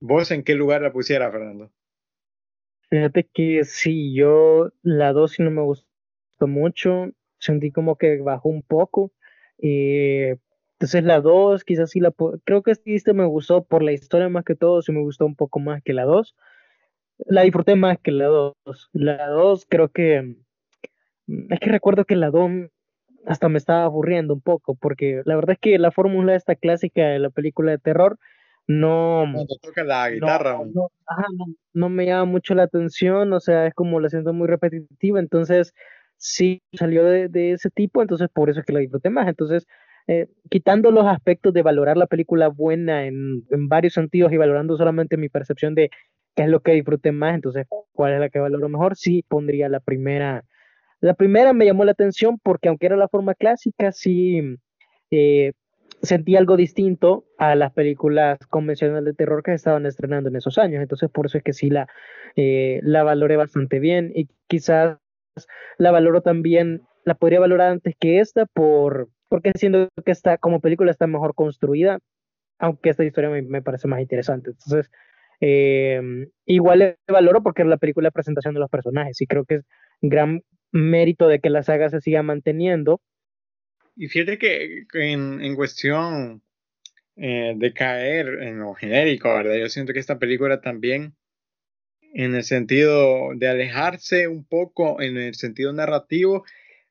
¿Vos 0.00 0.30
en 0.30 0.44
qué 0.44 0.54
lugar 0.54 0.82
la 0.82 0.92
pusiera, 0.92 1.30
Fernando? 1.30 1.70
Fíjate 2.88 3.24
que 3.24 3.64
sí, 3.64 4.14
yo 4.14 4.70
la 4.82 5.12
2 5.12 5.32
sí 5.32 5.42
no 5.42 5.50
me 5.50 5.62
gustó 5.62 6.46
mucho, 6.46 7.10
sentí 7.38 7.72
como 7.72 7.96
que 7.96 8.18
bajó 8.18 8.48
un 8.48 8.62
poco. 8.62 9.12
Eh, 9.58 10.36
entonces 10.78 11.04
la 11.04 11.22
2, 11.22 11.64
quizás 11.64 11.90
sí 11.90 12.00
la 12.00 12.12
creo 12.44 12.62
que 12.62 12.72
este 12.84 13.14
me 13.14 13.24
gustó 13.24 13.64
por 13.64 13.82
la 13.82 13.92
historia 13.92 14.28
más 14.28 14.44
que 14.44 14.54
todo, 14.54 14.82
sí 14.82 14.92
me 14.92 15.00
gustó 15.00 15.24
un 15.24 15.34
poco 15.34 15.58
más 15.58 15.82
que 15.82 15.94
la 15.94 16.04
2. 16.04 16.36
la 17.26 17.42
disfruté 17.42 17.76
más 17.76 17.98
que 17.98 18.12
la 18.12 18.26
2. 18.26 18.54
La 18.92 19.28
2 19.28 19.66
creo 19.70 19.88
que... 19.88 20.36
Mm, 21.26 21.52
es 21.52 21.60
que 21.60 21.70
recuerdo 21.70 22.04
que 22.04 22.14
la 22.14 22.30
2 22.30 22.68
hasta 23.24 23.48
me 23.48 23.56
estaba 23.56 23.84
aburriendo 23.84 24.34
un 24.34 24.42
poco, 24.42 24.74
porque 24.74 25.22
la 25.24 25.34
verdad 25.34 25.52
es 25.52 25.58
que 25.60 25.78
la 25.78 25.92
fórmula 25.92 26.34
esta 26.34 26.56
clásica 26.56 27.06
de 27.06 27.20
la 27.20 27.30
película 27.30 27.70
de 27.70 27.78
terror 27.78 28.18
no... 28.66 29.24
Cuando 29.32 29.56
toca 29.62 29.82
la 29.82 30.10
guitarra. 30.10 30.58
No, 31.72 31.88
me 31.88 32.04
llama 32.04 32.26
mucho 32.26 32.54
la 32.54 32.64
atención, 32.64 33.32
o 33.32 33.40
sea, 33.40 33.66
es 33.66 33.72
como 33.72 33.98
la 33.98 34.10
siento 34.10 34.34
muy 34.34 34.46
repetitiva, 34.46 35.20
entonces 35.20 35.72
sí 36.18 36.62
salió 36.74 37.04
de, 37.04 37.28
de 37.28 37.52
ese 37.52 37.70
tipo, 37.70 38.02
entonces 38.02 38.28
por 38.28 38.50
eso 38.50 38.60
es 38.60 38.66
que 38.66 38.74
la 38.74 38.80
disfruté 38.80 39.08
más. 39.08 39.26
Entonces, 39.26 39.66
eh, 40.08 40.28
quitando 40.50 40.90
los 40.90 41.06
aspectos 41.06 41.52
de 41.52 41.62
valorar 41.62 41.96
la 41.96 42.06
película 42.06 42.48
buena 42.48 43.06
en, 43.06 43.44
en, 43.50 43.68
varios 43.68 43.94
sentidos 43.94 44.32
y 44.32 44.36
valorando 44.36 44.76
solamente 44.76 45.16
mi 45.16 45.28
percepción 45.28 45.74
de 45.74 45.90
qué 46.36 46.44
es 46.44 46.48
lo 46.48 46.60
que 46.60 46.72
disfruté 46.72 47.12
más, 47.12 47.34
entonces 47.34 47.66
cuál 47.92 48.12
es 48.12 48.20
la 48.20 48.28
que 48.28 48.38
valoro 48.38 48.68
mejor, 48.68 48.96
sí 48.96 49.24
pondría 49.26 49.68
la 49.68 49.80
primera. 49.80 50.44
La 51.00 51.14
primera 51.14 51.52
me 51.52 51.64
llamó 51.64 51.84
la 51.84 51.92
atención 51.92 52.38
porque 52.42 52.68
aunque 52.68 52.86
era 52.86 52.96
la 52.96 53.08
forma 53.08 53.34
clásica, 53.34 53.92
sí 53.92 54.56
eh, 55.10 55.52
sentí 56.02 56.36
algo 56.36 56.56
distinto 56.56 57.24
a 57.38 57.54
las 57.54 57.72
películas 57.72 58.38
convencionales 58.48 59.04
de 59.04 59.14
terror 59.14 59.42
que 59.42 59.54
estaban 59.54 59.86
estrenando 59.86 60.28
en 60.28 60.36
esos 60.36 60.58
años. 60.58 60.82
Entonces, 60.82 61.10
por 61.10 61.26
eso 61.26 61.38
es 61.38 61.44
que 61.44 61.52
sí 61.52 61.70
la, 61.70 61.88
eh, 62.36 62.80
la 62.82 63.02
valoré 63.02 63.36
bastante 63.36 63.78
bien 63.80 64.12
y 64.14 64.28
quizás 64.46 64.98
la 65.78 65.90
valoro 65.90 66.22
también, 66.22 66.82
la 67.04 67.14
podría 67.14 67.40
valorar 67.40 67.70
antes 67.70 67.94
que 67.98 68.20
esta 68.20 68.46
por, 68.46 69.08
porque 69.28 69.52
siento 69.56 69.88
que 70.04 70.12
esta, 70.12 70.38
como 70.38 70.60
película 70.60 70.90
está 70.90 71.06
mejor 71.06 71.34
construida, 71.34 71.98
aunque 72.58 72.90
esta 72.90 73.04
historia 73.04 73.30
me, 73.30 73.62
parece 73.62 73.88
más 73.88 74.00
interesante. 74.00 74.50
Entonces, 74.50 74.90
eh, 75.40 76.00
igual 76.46 76.78
le 76.78 76.96
valoro 77.08 77.42
porque 77.42 77.62
es 77.62 77.68
la 77.68 77.76
película 77.76 78.08
de 78.08 78.12
presentación 78.12 78.54
de 78.54 78.60
los 78.60 78.70
personajes 78.70 79.20
y 79.20 79.26
creo 79.26 79.44
que 79.44 79.56
es 79.56 79.64
gran 80.00 80.42
mérito 80.72 81.28
de 81.28 81.40
que 81.40 81.50
la 81.50 81.62
saga 81.62 81.90
se 81.90 82.00
siga 82.00 82.22
manteniendo 82.22 83.00
y 83.96 84.08
fíjate 84.08 84.38
que 84.38 84.84
en, 84.92 85.40
en 85.42 85.56
cuestión 85.56 86.42
eh, 87.16 87.54
de 87.56 87.72
caer 87.72 88.42
en 88.42 88.58
lo 88.58 88.74
genérico, 88.74 89.34
¿verdad? 89.34 89.56
Yo 89.56 89.70
siento 89.70 89.94
que 89.94 90.00
esta 90.00 90.18
película 90.18 90.60
también, 90.60 91.16
en 92.12 92.34
el 92.34 92.44
sentido 92.44 93.30
de 93.34 93.48
alejarse 93.48 94.28
un 94.28 94.44
poco, 94.44 95.00
en 95.00 95.16
el 95.16 95.34
sentido 95.34 95.72
narrativo, 95.72 96.44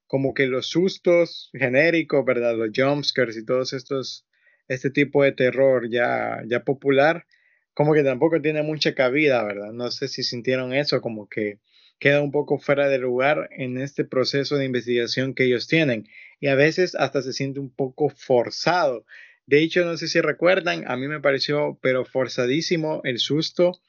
como 0.07 0.33
que 0.33 0.47
los 0.47 0.67
sustos 0.67 1.49
genéricos, 1.53 2.23
¿verdad? 2.25 2.55
Los 2.55 2.69
jumpscares 2.75 3.37
y 3.37 3.45
todos 3.45 3.73
estos, 3.73 4.25
este 4.67 4.89
tipo 4.89 5.23
de 5.23 5.31
terror 5.31 5.89
ya, 5.89 6.41
ya 6.47 6.63
popular, 6.63 7.25
como 7.73 7.93
que 7.93 8.03
tampoco 8.03 8.41
tiene 8.41 8.63
mucha 8.63 8.95
cabida, 8.95 9.43
¿verdad? 9.43 9.71
No 9.73 9.91
sé 9.91 10.07
si 10.07 10.23
sintieron 10.23 10.73
eso, 10.73 11.01
como 11.01 11.27
que 11.27 11.59
queda 11.99 12.21
un 12.21 12.31
poco 12.31 12.57
fuera 12.57 12.89
de 12.89 12.97
lugar 12.97 13.49
en 13.51 13.77
este 13.77 14.05
proceso 14.05 14.57
de 14.57 14.65
investigación 14.65 15.33
que 15.33 15.45
ellos 15.45 15.67
tienen 15.67 16.07
y 16.39 16.47
a 16.47 16.55
veces 16.55 16.95
hasta 16.95 17.21
se 17.21 17.33
siente 17.33 17.59
un 17.59 17.73
poco 17.73 18.09
forzado. 18.09 19.05
De 19.45 19.61
hecho, 19.61 19.85
no 19.85 19.97
sé 19.97 20.07
si 20.07 20.21
recuerdan, 20.21 20.83
a 20.87 20.97
mí 20.97 21.07
me 21.07 21.21
pareció 21.21 21.77
pero 21.81 22.05
forzadísimo 22.05 23.01
el 23.03 23.19
susto 23.19 23.79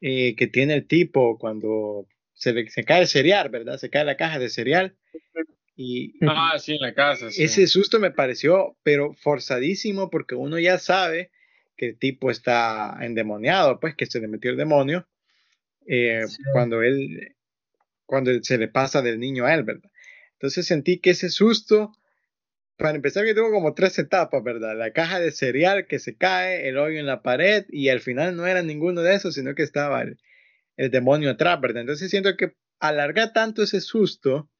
eh, 0.00 0.34
que 0.36 0.46
tiene 0.46 0.74
el 0.74 0.86
tipo 0.86 1.38
cuando 1.38 2.06
se, 2.42 2.68
se 2.70 2.82
cae 2.82 3.02
el 3.02 3.06
cereal, 3.06 3.50
¿verdad? 3.50 3.78
Se 3.78 3.88
cae 3.88 4.04
la 4.04 4.16
caja 4.16 4.40
de 4.40 4.48
cereal. 4.48 4.96
Y, 5.76 6.14
ah, 6.26 6.58
sí, 6.58 6.72
en 6.74 6.80
la 6.80 6.92
casa. 6.92 7.28
Ese 7.28 7.66
susto 7.68 8.00
me 8.00 8.10
pareció, 8.10 8.76
pero 8.82 9.14
forzadísimo, 9.14 10.10
porque 10.10 10.34
uno 10.34 10.58
ya 10.58 10.78
sabe 10.78 11.30
que 11.76 11.90
el 11.90 11.98
tipo 11.98 12.32
está 12.32 12.98
endemoniado, 13.00 13.78
pues 13.78 13.94
que 13.94 14.06
se 14.06 14.20
le 14.20 14.26
metió 14.26 14.50
el 14.50 14.56
demonio 14.56 15.08
eh, 15.86 16.24
cuando 16.52 16.82
él, 16.82 17.36
cuando 18.06 18.32
se 18.42 18.58
le 18.58 18.66
pasa 18.66 19.02
del 19.02 19.20
niño 19.20 19.46
a 19.46 19.54
él, 19.54 19.62
¿verdad? 19.62 19.90
Entonces 20.32 20.66
sentí 20.66 20.98
que 20.98 21.10
ese 21.10 21.30
susto, 21.30 21.92
para 22.76 22.96
empezar 22.96 23.24
que 23.24 23.34
tuvo 23.34 23.52
como 23.52 23.72
tres 23.72 23.98
etapas, 24.00 24.42
¿verdad? 24.42 24.76
La 24.76 24.92
caja 24.92 25.20
de 25.20 25.30
cereal 25.30 25.86
que 25.86 26.00
se 26.00 26.16
cae, 26.16 26.68
el 26.68 26.76
hoyo 26.76 26.98
en 26.98 27.06
la 27.06 27.22
pared 27.22 27.66
y 27.68 27.88
al 27.88 28.00
final 28.00 28.34
no 28.34 28.48
era 28.48 28.62
ninguno 28.62 29.00
de 29.02 29.14
esos, 29.14 29.34
sino 29.34 29.54
que 29.54 29.62
estaba 29.62 30.04
el, 30.76 30.90
demonio 30.90 31.30
atrás, 31.30 31.60
¿verdad? 31.60 31.82
Entonces 31.82 32.10
siento 32.10 32.36
que 32.36 32.54
alargar 32.80 33.32
tanto 33.32 33.62
ese 33.62 33.80
susto, 33.80 34.50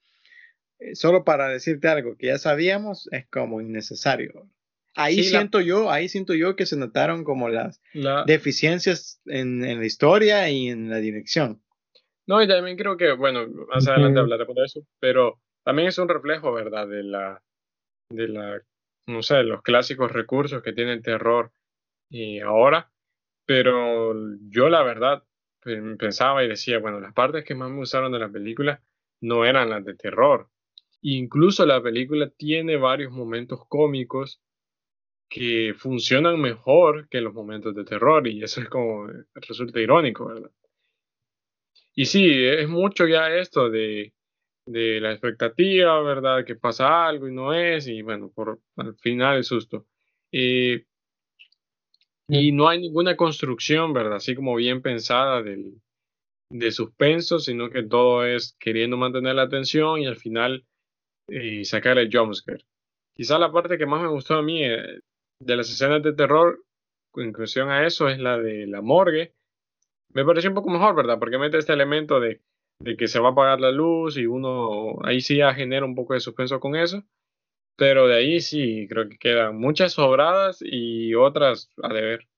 eh, 0.79 0.94
solo 0.94 1.25
para 1.25 1.48
decirte 1.48 1.88
algo 1.88 2.16
que 2.16 2.29
ya 2.29 2.38
sabíamos, 2.38 3.09
es 3.12 3.27
como 3.29 3.61
innecesario. 3.61 4.48
Ahí 4.94 5.22
siento 5.25 5.61
yo, 5.61 5.90
ahí 5.90 6.09
siento 6.09 6.35
yo 6.35 6.55
que 6.55 6.66
se 6.66 6.77
notaron 6.77 7.25
como 7.25 7.48
las 7.48 7.81
deficiencias 8.27 9.20
en, 9.25 9.61
la 9.61 9.87
historia 9.87 10.51
y 10.51 10.68
en 10.68 10.90
la 10.90 10.98
dirección. 10.98 11.62
No, 12.27 12.42
y 12.42 12.48
también 12.48 12.77
creo 12.77 12.96
que, 12.96 13.12
bueno, 13.12 13.46
más 13.68 13.88
adelante 13.88 14.20
hablaremos 14.20 14.55
de 14.55 14.64
eso, 14.64 14.87
pero 15.01 15.40
también 15.64 15.88
es 15.88 15.98
un 15.98 16.09
reflejo, 16.09 16.53
¿verdad? 16.53 16.87
De 16.87 17.03
la, 17.03 17.42
de 18.11 18.29
la, 18.29 18.61
no 19.07 19.22
sé, 19.22 19.42
los 19.42 19.62
clásicos 19.62 20.12
recursos 20.12 20.62
que 20.62 20.72
tiene 20.72 20.92
el 20.92 21.03
terror 21.03 21.53
y 22.11 22.40
ahora, 22.40 22.92
pero 23.46 24.14
yo 24.51 24.68
la 24.68 24.83
verdad 24.83 25.25
pensaba 25.98 26.44
y 26.44 26.48
decía, 26.48 26.79
bueno, 26.79 27.01
las 27.01 27.12
partes 27.12 27.44
que 27.44 27.55
más 27.55 27.70
me 27.70 27.81
usaron 27.81 28.12
de 28.12 28.18
la 28.18 28.31
película 28.31 28.83
no 29.20 29.44
eran 29.44 29.70
las 29.70 29.85
de 29.85 29.94
terror. 29.94 30.48
Incluso 31.03 31.66
la 31.66 31.83
película 31.83 32.31
tiene 32.31 32.77
varios 32.77 33.12
momentos 33.12 33.61
cómicos 33.68 34.40
que 35.29 35.75
funcionan 35.77 36.40
mejor 36.40 37.09
que 37.09 37.20
los 37.20 37.35
momentos 37.35 37.75
de 37.75 37.85
terror 37.85 38.27
y 38.29 38.42
eso 38.42 38.61
es 38.61 38.68
como 38.68 39.09
resulta 39.35 39.81
irónico, 39.81 40.27
¿verdad? 40.27 40.51
Y 41.94 42.07
sí, 42.07 42.31
es 42.44 42.68
mucho 42.68 43.07
ya 43.07 43.35
esto 43.35 43.70
de, 43.70 44.12
de 44.66 45.01
la 45.01 45.12
expectativa, 45.12 46.01
¿verdad? 46.03 46.44
Que 46.44 46.57
pasa 46.57 47.07
algo 47.07 47.29
y 47.29 47.33
no 47.33 47.53
es, 47.55 47.87
y 47.88 48.03
bueno, 48.03 48.31
por 48.35 48.61
al 48.77 48.94
final 48.96 49.38
el 49.38 49.44
susto. 49.44 49.87
Y 52.40 52.51
no 52.53 52.66
hay 52.68 52.81
ninguna 52.81 53.14
construcción, 53.14 53.92
¿verdad? 53.92 54.16
Así 54.16 54.35
como 54.35 54.55
bien 54.55 54.81
pensada 54.81 55.42
del, 55.42 55.83
de 56.49 56.71
suspenso, 56.73 57.38
sino 57.38 57.68
que 57.68 57.83
todo 57.83 58.25
es 58.25 58.57
queriendo 58.59 58.97
mantener 58.97 59.35
la 59.35 59.42
atención 59.42 60.01
y 60.01 60.07
al 60.07 60.16
final 60.16 60.64
eh, 61.29 61.62
sacar 61.66 61.99
el 61.99 62.09
jumpscare. 62.11 62.64
Quizá 63.14 63.38
la 63.38 63.53
parte 63.53 63.77
que 63.77 63.85
más 63.85 64.01
me 64.01 64.09
gustó 64.09 64.35
a 64.35 64.42
mí 64.42 64.64
eh, 64.64 65.01
de 65.40 65.57
las 65.57 65.68
escenas 65.68 66.03
de 66.03 66.14
terror, 66.14 66.64
en 67.16 67.35
cuestión 67.35 67.68
a 67.68 67.87
eso, 67.87 68.09
es 68.09 68.18
la 68.18 68.38
de 68.38 68.66
la 68.66 68.81
morgue. 68.81 69.35
Me 70.14 70.25
pareció 70.25 70.49
un 70.49 70.57
poco 70.57 70.71
mejor, 70.71 70.95
¿verdad? 70.95 71.18
Porque 71.18 71.37
mete 71.37 71.59
este 71.59 71.75
elemento 71.75 72.18
de, 72.18 72.40
que 72.97 73.09
se 73.09 73.21
va 73.21 73.29
a 73.29 73.33
apagar 73.33 73.61
la 73.61 73.71
luz 73.71 74.16
y 74.16 74.25
uno 74.25 75.05
ahí 75.05 75.21
sí 75.21 75.37
ya 75.37 75.53
genera 75.53 75.85
un 75.85 75.95
poco 75.95 76.14
de 76.14 76.21
suspenso 76.21 76.61
con 76.61 76.77
eso. 76.77 77.05
Pero 77.77 78.07
de 78.07 78.17
ahí 78.17 78.41
sí, 78.41 78.87
creo 78.89 79.09
que 79.09 79.19
quedan 79.19 79.57
muchas 79.59 79.93
sobradas 79.95 80.59
y 80.61 81.15
otras 81.15 81.71
a 81.83 81.93
deber. 81.93 82.29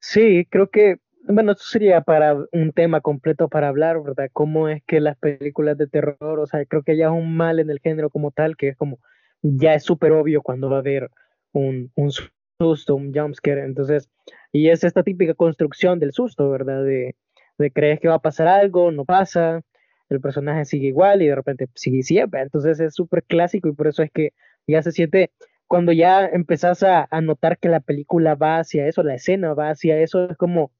Sí, 0.00 0.46
creo 0.50 0.68
que, 0.68 0.96
bueno, 1.28 1.52
esto 1.52 1.64
sería 1.64 2.00
para 2.00 2.36
un 2.50 2.72
tema 2.72 3.00
completo 3.00 3.48
para 3.48 3.68
hablar, 3.68 4.02
¿verdad? 4.02 4.28
Cómo 4.32 4.68
es 4.68 4.82
que 4.84 5.00
las 5.00 5.16
películas 5.16 5.78
de 5.78 5.86
terror, 5.86 6.40
o 6.40 6.46
sea, 6.46 6.64
creo 6.66 6.82
que 6.82 6.96
ya 6.96 7.06
es 7.06 7.12
un 7.12 7.36
mal 7.36 7.60
en 7.60 7.70
el 7.70 7.78
género 7.78 8.10
como 8.10 8.32
tal, 8.32 8.56
que 8.56 8.68
es 8.68 8.76
como 8.76 8.98
ya 9.42 9.74
es 9.74 9.84
súper 9.84 10.12
obvio 10.12 10.42
cuando 10.42 10.70
va 10.70 10.76
a 10.76 10.80
haber 10.80 11.10
un, 11.52 11.92
un 11.94 12.10
susto, 12.58 12.96
un 12.96 13.14
jumpscare. 13.14 13.64
Entonces, 13.64 14.10
y 14.50 14.70
es 14.70 14.82
esta 14.84 15.02
típica 15.02 15.34
construcción 15.34 15.98
del 16.00 16.12
susto, 16.12 16.50
¿verdad? 16.50 16.84
De, 16.84 17.14
de 17.58 17.70
crees 17.70 18.00
que 18.00 18.08
va 18.08 18.14
a 18.14 18.22
pasar 18.22 18.48
algo, 18.48 18.90
no 18.90 19.04
pasa, 19.04 19.62
el 20.14 20.20
personaje 20.20 20.64
sigue 20.64 20.88
igual 20.88 21.22
y 21.22 21.28
de 21.28 21.34
repente 21.34 21.68
sigue 21.74 22.02
siempre. 22.02 22.42
Entonces 22.42 22.80
es 22.80 22.94
súper 22.94 23.22
clásico 23.24 23.68
y 23.68 23.72
por 23.72 23.88
eso 23.88 24.02
es 24.02 24.10
que 24.12 24.32
ya 24.66 24.82
se 24.82 24.92
siente, 24.92 25.30
cuando 25.66 25.92
ya 25.92 26.26
empezás 26.26 26.82
a, 26.82 27.08
a, 27.10 27.20
notar 27.20 27.58
que 27.58 27.68
la 27.68 27.80
película 27.80 28.34
va 28.34 28.58
hacia 28.58 28.86
eso, 28.86 29.02
la 29.02 29.14
escena 29.14 29.54
va 29.54 29.70
hacia 29.70 29.98
eso, 29.98 30.30
es 30.30 30.36
como, 30.36 30.72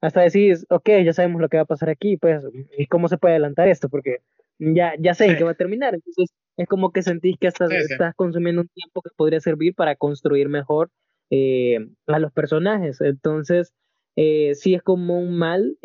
hasta 0.00 0.22
decís, 0.22 0.66
ok, 0.68 0.88
ya 1.04 1.12
sabemos 1.12 1.40
lo 1.40 1.48
que 1.48 1.58
va 1.58 1.62
a 1.62 1.66
pasar 1.66 1.90
aquí, 1.90 2.16
pues, 2.16 2.42
¿y 2.76 2.86
cómo 2.86 3.08
se 3.08 3.18
puede 3.18 3.34
adelantar 3.34 3.68
esto? 3.68 3.88
Porque 3.88 4.18
ya, 4.58 4.94
ya 4.98 5.14
sé 5.14 5.36
que 5.36 5.44
va 5.44 5.52
a 5.52 5.54
terminar. 5.54 5.94
Entonces, 5.94 6.30
es 6.56 6.68
como 6.68 6.92
que 6.92 7.02
sentís 7.02 7.36
que 7.38 7.46
estás, 7.46 7.70
estás 7.70 8.14
consumiendo 8.14 8.62
un 8.62 8.68
tiempo 8.68 9.02
que 9.02 9.10
podría 9.16 9.40
servir 9.40 9.74
para 9.74 9.96
construir 9.96 10.48
mejor 10.48 10.90
eh, 11.30 11.78
a 12.06 12.18
los 12.18 12.32
personajes. 12.32 13.00
Entonces, 13.00 13.72
eh, 14.16 14.54
sí 14.54 14.74
es 14.74 14.82
como 14.82 15.18
un 15.18 15.38
mal. 15.38 15.76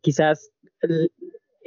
quizás 0.00 0.50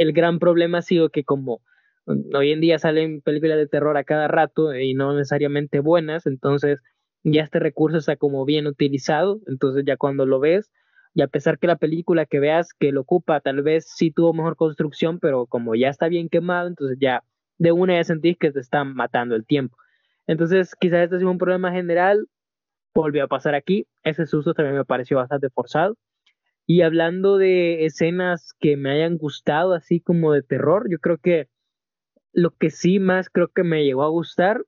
el, 0.02 0.14
gran 0.14 0.40
problema 0.40 0.80
ha 0.80 0.82
sido 0.82 1.10
que 1.10 1.24
como 1.24 1.62
hoy 2.06 2.52
en 2.52 2.62
día 2.62 2.80
salen 2.80 3.22
películas 3.22 3.58
de 3.58 3.68
terror 3.68 3.98
a 3.98 4.04
cada 4.04 4.28
rato 4.28 4.76
y 4.76 4.94
no 4.94 5.16
necesariamente 5.16 5.80
buenas, 5.80 6.26
entonces 6.26 6.80
ya 7.24 7.44
este 7.44 7.60
recurso 7.60 7.98
está 7.98 8.16
como 8.16 8.46
bien 8.46 8.68
utilizado. 8.68 9.40
Entonces 9.48 9.84
ya 9.86 9.98
cuando 9.98 10.26
lo 10.26 10.40
ves, 10.40 10.72
y 11.14 11.22
a 11.22 11.28
pesar 11.28 11.60
que 11.60 11.68
la 11.68 11.76
película 11.76 12.26
que 12.26 12.40
veas 12.40 12.74
que 12.74 12.92
lo 12.92 13.02
ocupa 13.02 13.42
tal 13.42 13.62
vez 13.62 13.86
sí 13.88 14.12
tuvo 14.12 14.34
mejor 14.34 14.56
construcción, 14.56 15.20
pero 15.20 15.46
como 15.46 15.76
ya 15.76 15.90
está 15.90 16.08
bien 16.08 16.30
quemado, 16.30 16.68
entonces 16.68 16.98
ya 17.00 17.24
de 17.58 17.72
una 17.72 17.96
ya 17.96 18.04
sentís 18.04 18.38
que 18.38 18.52
te 18.52 18.60
están 18.60 18.96
matando 18.96 19.36
el 19.36 19.46
tiempo. 19.46 19.78
Entonces 20.28 20.76
quizás 20.80 21.04
este 21.04 21.18
es 21.18 21.24
un 21.24 21.38
problema 21.38 21.72
general, 21.72 22.28
volvió 22.96 23.26
a 23.26 23.28
pasar 23.28 23.56
aquí, 23.56 23.88
ese 24.04 24.26
susto 24.26 24.54
también 24.54 24.78
me 24.78 24.86
pareció 24.86 25.18
bastante 25.18 25.50
forzado. 25.50 25.98
Y 26.66 26.82
hablando 26.82 27.38
de 27.38 27.86
escenas 27.86 28.54
que 28.60 28.78
me 28.78 28.92
hayan 28.92 29.18
gustado, 29.18 29.74
así 29.74 30.00
como 30.00 30.34
de 30.34 30.44
terror, 30.44 30.88
yo 30.90 31.00
creo 31.00 31.18
que 31.18 31.50
lo 32.34 32.52
que 32.52 32.70
sí 32.70 33.00
más 33.00 33.30
creo 33.30 33.50
que 33.50 33.64
me 33.64 33.84
llegó 33.84 34.04
a 34.04 34.10
gustar 34.10 34.64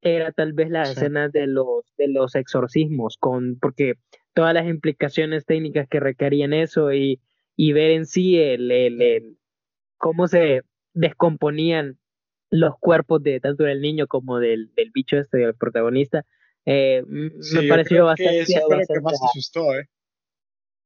era 0.00 0.32
tal 0.32 0.52
vez 0.52 0.70
las 0.70 0.90
escenas 0.90 1.32
de 1.32 1.46
los, 1.46 1.84
de 1.96 2.08
los 2.08 2.34
exorcismos, 2.34 3.16
con, 3.18 3.58
porque 3.58 3.94
todas 4.34 4.54
las 4.54 4.68
implicaciones 4.68 5.44
técnicas 5.44 5.88
que 5.88 6.00
requerían 6.00 6.52
eso 6.52 6.92
y, 6.92 7.20
y 7.56 7.72
ver 7.72 7.90
en 7.90 8.06
sí 8.06 8.38
el, 8.38 8.70
el, 8.70 9.38
cómo 9.96 10.28
se 10.28 10.62
descomponían 10.92 11.98
los 12.50 12.74
cuerpos 12.78 13.22
de 13.22 13.40
tanto 13.40 13.64
del 13.64 13.80
niño 13.80 14.06
como 14.06 14.38
del, 14.38 14.72
del 14.74 14.90
bicho 14.92 15.18
este, 15.18 15.38
del 15.38 15.54
protagonista, 15.54 16.24
eh, 16.64 17.02
me 17.06 17.62
pareció 17.68 18.04
bastante... 18.04 18.40
eso 18.40 18.60
lo 18.70 18.78
que 18.78 19.00
más 19.00 19.18
asustó, 19.22 19.74
¿eh? 19.74 19.88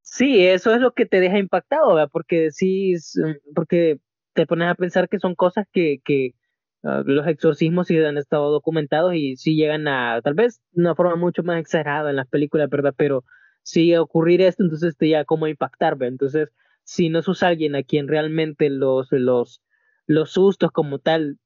Sí, 0.02 0.44
eso 0.46 0.74
es 0.74 0.80
lo 0.80 0.92
que 0.92 1.06
te 1.06 1.20
deja 1.20 1.38
impactado, 1.38 1.94
¿verdad? 1.94 2.10
Porque 2.12 2.50
decís, 2.50 3.18
porque 3.54 3.98
te 4.34 4.46
pones 4.46 4.68
a 4.68 4.74
pensar 4.74 5.08
que 5.08 5.18
son 5.18 5.34
cosas 5.34 5.66
que, 5.72 6.00
que 6.04 6.34
ah, 6.82 7.02
los 7.06 7.26
exorcismos 7.26 7.86
sí 7.86 7.96
han 7.98 8.18
estado 8.18 8.50
documentados 8.50 9.14
y 9.14 9.36
sí 9.36 9.54
llegan 9.56 9.88
a, 9.88 10.20
tal 10.22 10.34
vez 10.34 10.60
de 10.72 10.82
una 10.82 10.94
forma 10.94 11.16
mucho 11.16 11.42
más 11.42 11.60
exagerada 11.60 12.10
en 12.10 12.16
las 12.16 12.28
películas, 12.28 12.68
¿verdad? 12.68 12.94
Pero 12.96 13.24
si 13.62 13.94
ocurrir 13.96 14.42
esto, 14.42 14.62
entonces 14.64 14.96
te 14.96 15.08
ya 15.08 15.24
como 15.24 15.46
impactar, 15.46 15.96
¿verdad? 15.96 16.12
Entonces, 16.12 16.50
si 16.84 17.08
no 17.08 17.22
sos 17.22 17.42
alguien 17.42 17.76
a 17.76 17.82
quien 17.82 18.08
realmente 18.08 18.70
los, 18.70 19.08
los, 19.12 19.62
los 20.06 20.32
sustos 20.32 20.72
como 20.72 20.98
tal 20.98 21.38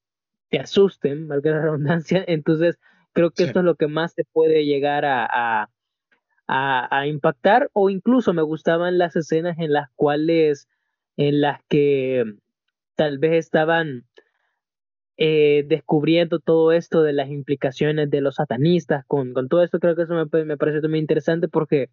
te 0.49 0.59
asusten, 0.59 1.29
valga 1.29 1.51
la 1.53 1.63
redundancia, 1.63 2.25
entonces 2.27 2.79
creo 3.13 3.31
que 3.31 3.45
esto 3.45 3.61
es 3.61 3.65
lo 3.65 3.77
que 3.77 3.87
más 3.89 4.15
te 4.15 4.25
puede 4.25 4.65
llegar 4.65 5.05
a, 5.05 5.27
a, 5.27 5.71
a, 6.49 7.07
impactar 7.07 7.71
o 7.73 7.91
incluso 7.91 8.33
me 8.33 8.43
gustaban 8.43 8.99
las 8.99 9.17
escenas 9.17 9.59
en 9.59 9.73
las 9.73 9.89
cuales, 9.95 10.69
en 11.17 11.41
las 11.41 11.61
que 11.69 12.25
tal 12.95 13.19
vez 13.19 13.33
estaban 13.35 14.07
eh, 15.17 15.65
descubriendo 15.67 16.39
todo 16.39 16.73
esto 16.73 17.03
de 17.03 17.13
las 17.13 17.31
implicaciones 17.31 18.11
de 18.11 18.21
los 18.21 18.37
satanistas 18.37 19.05
con, 19.07 19.33
con 19.33 19.49
todo 19.49 19.63
esto, 19.63 19.81
creo 19.81 19.97
que 19.97 20.03
eso 20.03 20.15
me, 20.15 20.45
me 20.45 20.57
parece 20.57 20.87
muy 20.89 20.99
interesante 20.99 21.49
porque, 21.49 21.89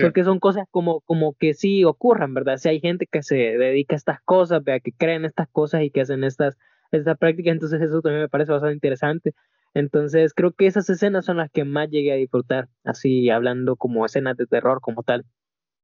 porque 0.00 0.24
son 0.24 0.40
cosas 0.40 0.66
como, 0.70 1.00
como 1.02 1.34
que 1.34 1.54
sí 1.54 1.84
ocurran, 1.84 2.32
¿verdad? 2.32 2.56
Si 2.56 2.68
hay 2.68 2.80
gente 2.80 3.06
que 3.10 3.22
se 3.22 3.36
dedica 3.36 3.94
a 3.94 3.98
estas 3.98 4.20
cosas, 4.22 4.62
vea, 4.64 4.80
que 4.80 4.92
creen 4.92 5.24
estas 5.24 5.48
cosas 5.48 5.82
y 5.82 5.90
que 5.90 6.00
hacen 6.00 6.24
estas, 6.24 6.56
estas 6.90 7.18
prácticas, 7.18 7.52
entonces 7.52 7.82
eso 7.82 8.00
también 8.00 8.22
me 8.22 8.28
parece 8.28 8.52
bastante 8.52 8.74
interesante. 8.74 9.34
Entonces 9.74 10.32
creo 10.34 10.52
que 10.52 10.66
esas 10.66 10.88
escenas 10.88 11.24
son 11.24 11.36
las 11.36 11.50
que 11.50 11.64
más 11.64 11.90
llegué 11.90 12.12
a 12.12 12.16
disfrutar, 12.16 12.68
así 12.84 13.28
hablando 13.28 13.76
como 13.76 14.06
escenas 14.06 14.36
de 14.36 14.46
terror 14.46 14.80
como 14.80 15.02
tal. 15.02 15.24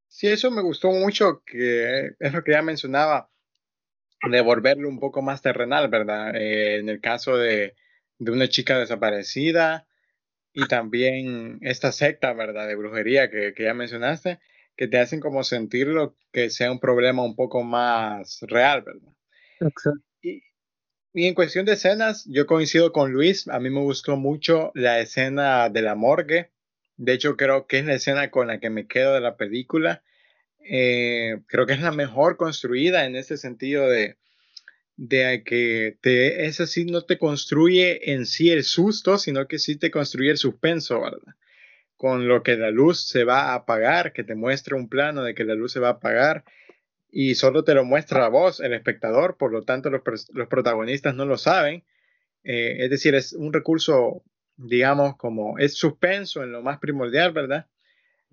Sí, 0.07 0.29
eso 0.29 0.51
me 0.51 0.63
gustó 0.63 0.91
mucho, 0.91 1.43
que 1.45 2.13
es 2.19 2.33
lo 2.33 2.43
que 2.43 2.53
ya 2.53 2.63
mencionaba 2.63 3.31
de 4.29 4.41
volverlo 4.41 4.89
un 4.89 5.01
poco 5.01 5.23
más 5.23 5.43
terrenal, 5.43 5.89
¿verdad? 5.89 6.35
Eh, 6.37 6.79
en 6.79 6.89
el 6.89 7.01
caso 7.01 7.37
de, 7.37 7.75
de, 8.19 8.33
una 8.33 8.49
chica 8.49 8.79
desaparecida 8.79 9.87
y 10.53 10.67
también 10.67 11.59
esta 11.63 11.91
secta, 11.93 12.33
¿verdad? 12.33 12.69
De 12.69 12.77
brujería 12.77 13.31
que, 13.31 13.55
que 13.55 13.65
ya 13.65 13.75
mencionaste, 13.75 14.41
que 14.77 14.89
te 14.89 14.99
hacen 14.99 15.21
como 15.21 15.43
sentirlo 15.43 16.17
que 16.33 16.51
sea 16.51 16.71
un 16.71 16.81
problema 16.81 17.25
un 17.25 17.35
poco 17.35 17.63
más 17.63 18.41
real, 18.43 18.83
¿verdad? 18.83 19.13
Exacto. 19.61 20.10
Y, 21.13 21.27
en 21.27 21.35
cuestión 21.35 21.67
de 21.67 21.73
escenas, 21.73 22.25
yo 22.27 22.47
coincido 22.47 22.93
con 22.93 23.13
Luis, 23.13 23.49
a 23.49 23.59
mí 23.59 23.69
me 23.71 23.81
gustó 23.81 24.17
mucho 24.17 24.71
la 24.75 25.01
escena 25.01 25.69
de 25.69 25.83
la 25.83 25.97
morgue, 25.97 26.51
de 26.97 27.15
hecho 27.15 27.37
creo 27.37 27.67
que 27.67 27.79
es 27.79 27.85
la 27.85 27.95
escena 27.95 28.31
con 28.31 28.47
la 28.47 28.61
que 28.61 28.71
me 28.71 28.87
quedo 28.87 29.15
de 29.15 29.21
la 29.21 29.37
película, 29.37 30.05
eh, 30.61 31.41
creo 31.47 31.67
que 31.67 31.73
es 31.73 31.81
la 31.81 31.91
mejor 31.91 32.37
construida 32.37 33.07
en 33.07 33.17
ese 33.17 33.37
sentido 33.37 33.89
de, 33.89 34.19
de 34.97 35.43
que 35.45 35.97
te, 36.01 36.47
esa 36.47 36.67
sí 36.67 36.85
no 36.85 37.03
te 37.03 37.19
construye 37.19 38.13
en 38.13 38.27
sí 38.27 38.51
el 38.51 38.63
susto, 38.65 39.19
sino 39.19 39.49
que 39.49 39.59
sí 39.59 39.77
te 39.77 39.91
construye 39.91 40.31
el 40.31 40.37
suspenso, 40.37 41.01
¿verdad? 41.01 41.35
Con 41.97 42.29
lo 42.29 42.43
que 42.43 42.57
la 42.57 42.71
luz 42.71 43.09
se 43.09 43.25
va 43.25 43.51
a 43.51 43.55
apagar, 43.55 44.13
que 44.13 44.25
te 44.25 44.35
muestra 44.35 44.77
un 44.77 44.89
plano 44.89 45.23
de 45.25 45.35
que 45.35 45.45
la 45.45 45.55
luz 45.55 45.73
se 45.73 45.81
va 45.81 45.89
a 45.89 45.93
apagar 45.93 46.45
y 47.13 47.35
solo 47.35 47.65
te 47.65 47.75
lo 47.75 47.85
muestra 47.85 48.27
a 48.27 48.29
vos, 48.29 48.61
el 48.61 48.73
espectador, 48.73 49.37
por 49.37 49.53
lo 49.53 49.63
tanto 49.63 49.91
los, 49.91 50.03
los 50.33 50.49
protagonistas 50.49 51.15
no 51.15 51.25
lo 51.25 51.37
saben. 51.39 51.85
Eh, 52.45 52.85
es 52.85 52.91
decir, 52.91 53.15
es 53.15 53.33
un 53.33 53.53
recurso, 53.53 54.23
digamos, 54.57 55.17
como 55.17 55.59
es 55.59 55.75
suspenso 55.75 56.43
en 56.43 56.53
lo 56.53 56.63
más 56.63 56.79
primordial, 56.79 57.33
¿verdad? 57.33 57.67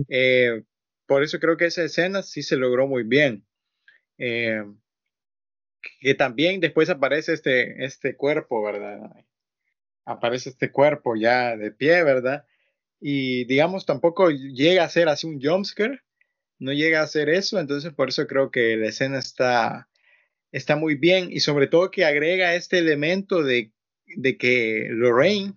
Eh, 0.10 0.64
por 1.06 1.24
eso 1.24 1.40
creo 1.40 1.58
que 1.58 1.66
esa 1.66 1.84
escena 1.84 2.22
sí 2.22 2.44
se 2.44 2.58
logró 2.58 2.88
muy 2.88 3.04
bien. 3.04 3.46
Eh, 4.18 4.64
que 6.00 6.16
también 6.16 6.60
después 6.60 6.90
aparece 6.90 7.34
este, 7.34 7.86
este 7.86 8.16
cuerpo, 8.16 8.64
¿verdad? 8.64 9.00
Aparece 10.06 10.50
este 10.50 10.72
cuerpo 10.72 11.16
ya 11.16 11.56
de 11.56 11.72
pie, 11.72 12.04
¿verdad? 12.04 12.46
Y 13.00 13.46
digamos, 13.46 13.86
tampoco 13.86 14.30
llega 14.30 14.84
a 14.84 14.90
ser 14.90 15.08
así 15.08 15.28
un 15.28 15.42
jumpscare, 15.42 16.02
no 16.60 16.74
llega 16.74 17.02
a 17.02 17.08
ser 17.08 17.30
eso, 17.30 17.60
entonces 17.60 17.94
por 17.94 18.10
eso 18.10 18.28
creo 18.28 18.52
que 18.52 18.78
la 18.78 18.88
escena 18.88 19.20
está, 19.20 19.90
está 20.52 20.76
muy 20.76 20.96
bien 20.96 21.30
y 21.32 21.40
sobre 21.42 21.68
todo 21.68 21.92
que 21.92 22.06
agrega 22.06 22.56
este 22.56 22.80
elemento 22.80 23.44
de, 23.44 23.72
de 24.06 24.38
que 24.38 24.88
Lorraine, 24.92 25.54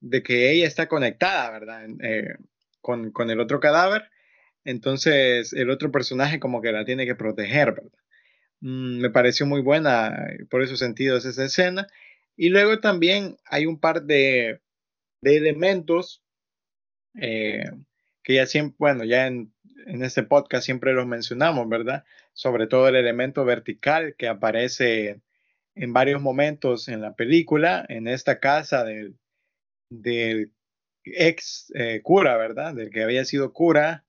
de 0.00 0.22
que 0.22 0.52
ella 0.52 0.66
está 0.66 0.88
conectada, 0.88 1.50
¿verdad? 1.50 1.86
Eh, 2.02 2.34
con, 2.80 3.12
con 3.12 3.30
el 3.30 3.40
otro 3.40 3.60
cadáver 3.60 4.04
entonces 4.64 5.52
el 5.52 5.70
otro 5.70 5.90
personaje 5.90 6.38
como 6.38 6.62
que 6.62 6.72
la 6.72 6.84
tiene 6.84 7.06
que 7.06 7.14
proteger, 7.14 7.72
¿verdad? 7.72 7.98
Mm, 8.60 9.00
me 9.00 9.10
pareció 9.10 9.46
muy 9.46 9.60
buena 9.60 10.08
eh, 10.30 10.44
por 10.50 10.62
esos 10.62 10.78
sentidos 10.78 11.24
esa 11.24 11.44
escena. 11.44 11.86
Y 12.36 12.48
luego 12.50 12.80
también 12.80 13.36
hay 13.44 13.66
un 13.66 13.78
par 13.80 14.04
de, 14.04 14.60
de 15.20 15.36
elementos 15.36 16.22
eh, 17.20 17.64
que 18.22 18.34
ya 18.34 18.46
siempre, 18.46 18.76
bueno, 18.78 19.04
ya 19.04 19.26
en, 19.26 19.51
en, 19.86 20.02
este 20.02 20.22
podcast 20.22 20.64
siempre 20.64 20.92
los 20.92 21.06
mencionamos, 21.06 21.68
¿verdad? 21.68 22.04
Sobre 22.32 22.66
todo 22.66 22.88
el 22.88 22.96
elemento 22.96 23.44
vertical 23.44 24.14
que 24.16 24.28
aparece 24.28 25.20
en 25.74 25.92
varios 25.92 26.20
momentos 26.20 26.88
en 26.88 27.00
la 27.00 27.14
película, 27.14 27.84
en 27.88 28.08
esta 28.08 28.40
casa 28.40 28.84
del, 28.84 29.16
ex 31.04 31.72
eh, 31.74 32.00
cura, 32.02 32.36
¿verdad? 32.36 32.74
Del 32.74 32.90
que 32.90 33.02
había 33.02 33.24
sido 33.24 33.52
cura 33.52 34.04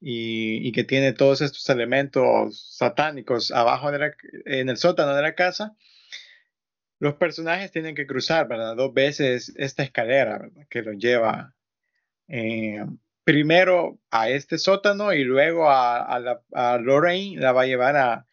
y, 0.00 0.72
que 0.72 0.84
tiene 0.84 1.12
todos 1.12 1.40
estos 1.40 1.68
elementos 1.70 2.76
satánicos 2.76 3.50
abajo 3.50 3.90
en 3.92 4.68
el 4.68 4.76
sótano 4.76 5.14
de 5.14 5.22
la 5.22 5.34
casa, 5.34 5.76
los 6.98 7.14
personajes 7.14 7.70
tienen 7.70 7.94
que 7.94 8.06
cruzar, 8.06 8.48
¿verdad? 8.48 8.76
Dos 8.76 8.92
veces 8.94 9.52
esta 9.56 9.82
escalera, 9.82 10.50
Que 10.70 10.82
los 10.82 10.96
lleva 10.96 11.54
eh, 12.28 12.84
primero 13.24 13.98
a 14.10 14.28
este 14.28 14.58
sótano 14.58 15.12
y 15.12 15.24
luego 15.24 15.70
a, 15.70 16.78
Lorraine 16.80 17.40
la 17.40 17.52
va 17.52 17.62
a 17.62 17.66
llevar 17.66 17.96
a 17.96 18.26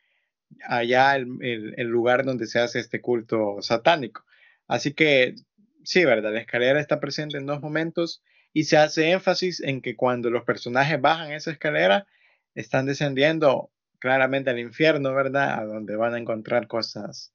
allá 0.68 1.16
el, 1.16 1.74
el, 1.78 1.88
lugar 1.88 2.26
donde 2.26 2.46
se 2.46 2.60
hace 2.60 2.80
este 2.80 3.02
culto 3.02 3.62
satánico. 3.62 4.26
Así 4.68 4.94
que 4.94 5.36
sí, 5.84 6.06
¿verdad? 6.06 6.34
La 6.34 6.42
escalera 6.42 6.80
está 6.80 7.00
presente 7.00 7.38
en 7.38 7.46
dos 7.46 7.62
momentos 7.62 8.22
y 8.54 8.66
se 8.66 8.78
hace 8.78 9.12
énfasis 9.12 9.62
en 9.62 9.82
que 9.82 9.96
cuando 9.96 10.30
los 10.30 10.44
personajes 10.44 11.00
bajan 11.00 11.32
esa 11.32 11.52
escalera, 11.52 12.06
están 12.54 12.86
descendiendo 12.86 13.72
claramente 14.00 14.50
al 14.50 14.60
infierno, 14.60 15.14
¿verdad? 15.14 15.60
A 15.60 15.66
donde 15.66 15.96
van 15.96 16.16
a 16.16 16.18
encontrar 16.18 16.68
cosas 16.68 17.34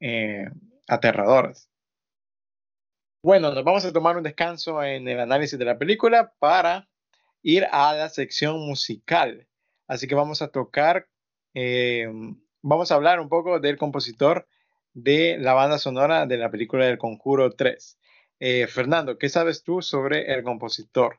eh, 0.00 0.50
aterradoras. 0.86 1.70
Bueno, 3.22 3.52
nos 3.54 3.64
vamos 3.64 3.84
a 3.84 3.92
tomar 3.92 4.16
un 4.16 4.22
descanso 4.22 4.82
en 4.82 5.06
el 5.08 5.20
análisis 5.20 5.58
de 5.58 5.64
la 5.64 5.78
película 5.78 6.32
para 6.38 6.88
ir 7.42 7.66
a 7.70 7.94
la 7.94 8.08
sección 8.08 8.60
musical. 8.66 9.46
Así 9.86 10.06
que 10.06 10.14
vamos 10.14 10.42
a 10.42 10.48
tocar, 10.48 11.08
eh, 11.54 12.08
vamos 12.62 12.92
a 12.92 12.94
hablar 12.94 13.20
un 13.20 13.28
poco 13.28 13.60
del 13.60 13.76
compositor 13.76 14.46
de 14.92 15.36
la 15.38 15.54
banda 15.54 15.78
sonora 15.78 16.26
de 16.26 16.36
la 16.36 16.50
película 16.50 16.86
del 16.86 16.98
Conjuro 16.98 17.52
3. 17.52 17.98
Eh, 18.40 18.66
Fernando, 18.66 19.18
¿qué 19.18 19.28
sabes 19.28 19.62
tú 19.62 19.82
sobre 19.82 20.32
el 20.32 20.42
compositor? 20.42 21.18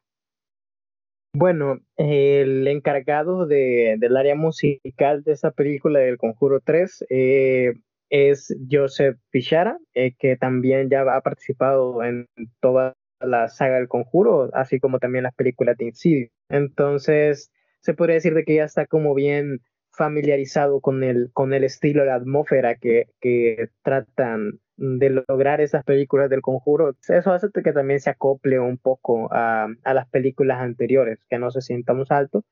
Bueno, 1.34 1.80
el 1.96 2.68
encargado 2.68 3.46
de, 3.46 3.96
del 3.98 4.18
área 4.18 4.36
musical 4.36 5.24
de 5.24 5.32
esa 5.34 5.52
película 5.52 6.00
del 6.00 6.18
Conjuro 6.18 6.60
3 6.60 7.06
eh, 7.10 7.74
es 8.10 8.54
Joseph 8.70 9.18
Pichara, 9.30 9.78
que 9.94 10.36
también 10.36 10.90
ya 10.90 11.02
ha 11.02 11.22
participado 11.22 12.04
en 12.04 12.28
toda 12.60 12.96
la 13.24 13.48
saga 13.48 13.76
del 13.76 13.88
Conjuro, 13.88 14.50
así 14.54 14.80
como 14.80 15.00
también 15.00 15.24
las 15.24 15.36
películas 15.36 15.78
de 15.78 15.86
Insidio. 15.86 16.30
Entonces, 16.50 17.52
se 17.82 17.94
podría 17.94 18.16
decir 18.16 18.34
de 18.34 18.44
que 18.44 18.56
ya 18.56 18.66
está 18.66 18.86
como 18.86 19.14
bien 19.14 19.62
familiarizado 19.92 20.80
con 20.80 21.04
el, 21.04 21.32
con 21.34 21.54
el 21.54 21.64
estilo, 21.64 22.06
la 22.06 22.16
atmósfera 22.16 22.76
que, 22.76 23.08
que 23.20 23.70
tratan 23.84 24.60
de 24.78 25.10
lograr 25.28 25.62
esas 25.62 25.84
películas 25.84 26.30
del 26.30 26.42
conjuro, 26.42 26.96
eso 27.08 27.32
hace 27.32 27.50
que 27.64 27.74
también 27.74 28.00
se 28.00 28.10
acople 28.10 28.60
un 28.60 28.78
poco 28.78 29.32
a, 29.32 29.68
a 29.84 29.94
las 29.94 30.08
películas 30.10 30.60
anteriores, 30.60 31.20
que 31.30 31.38
no 31.38 31.52
se 31.52 31.62
sienta 31.62 31.94
muy 31.94 32.06
alto, 32.10 32.44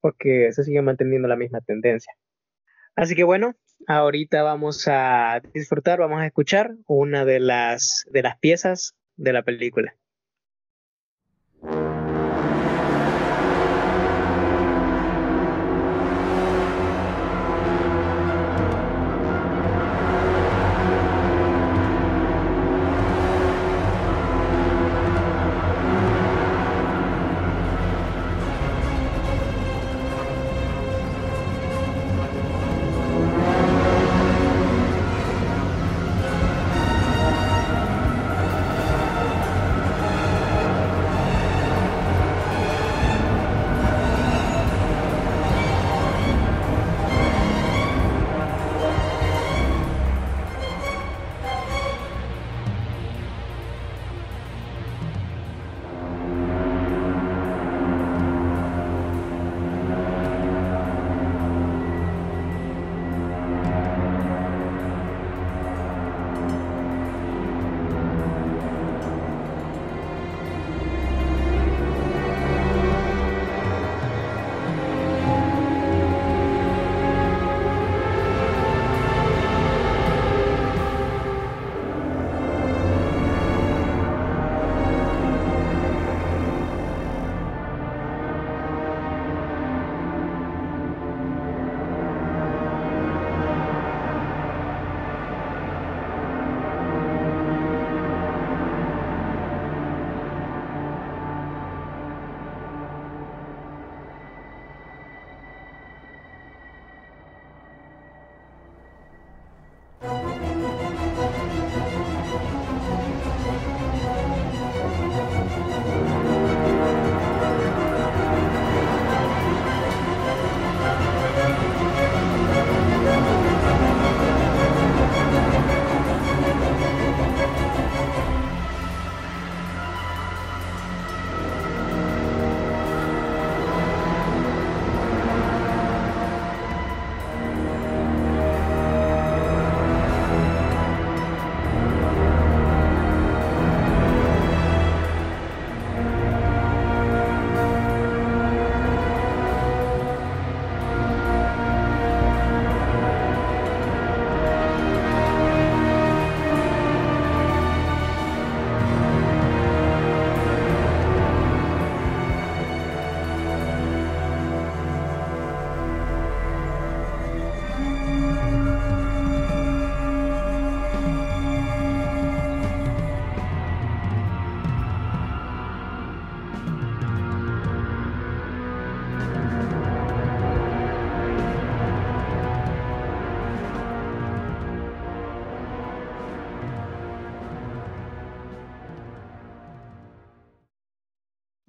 porque 0.00 0.52
se 0.52 0.64
sigue 0.64 0.82
manteniendo 0.82 1.28
la 1.28 1.36
misma 1.36 1.60
tendencia. 1.60 2.12
Así 2.94 3.14
que 3.14 3.24
bueno, 3.24 3.54
ahorita 3.86 4.42
vamos 4.42 4.86
a 4.86 5.40
disfrutar, 5.54 5.98
vamos 5.98 6.20
a 6.20 6.26
escuchar 6.26 6.74
una 6.86 7.24
de 7.24 7.40
las, 7.40 8.04
de 8.10 8.22
las 8.22 8.38
piezas 8.38 8.94
de 9.16 9.32
la 9.32 9.42
película. 9.42 9.94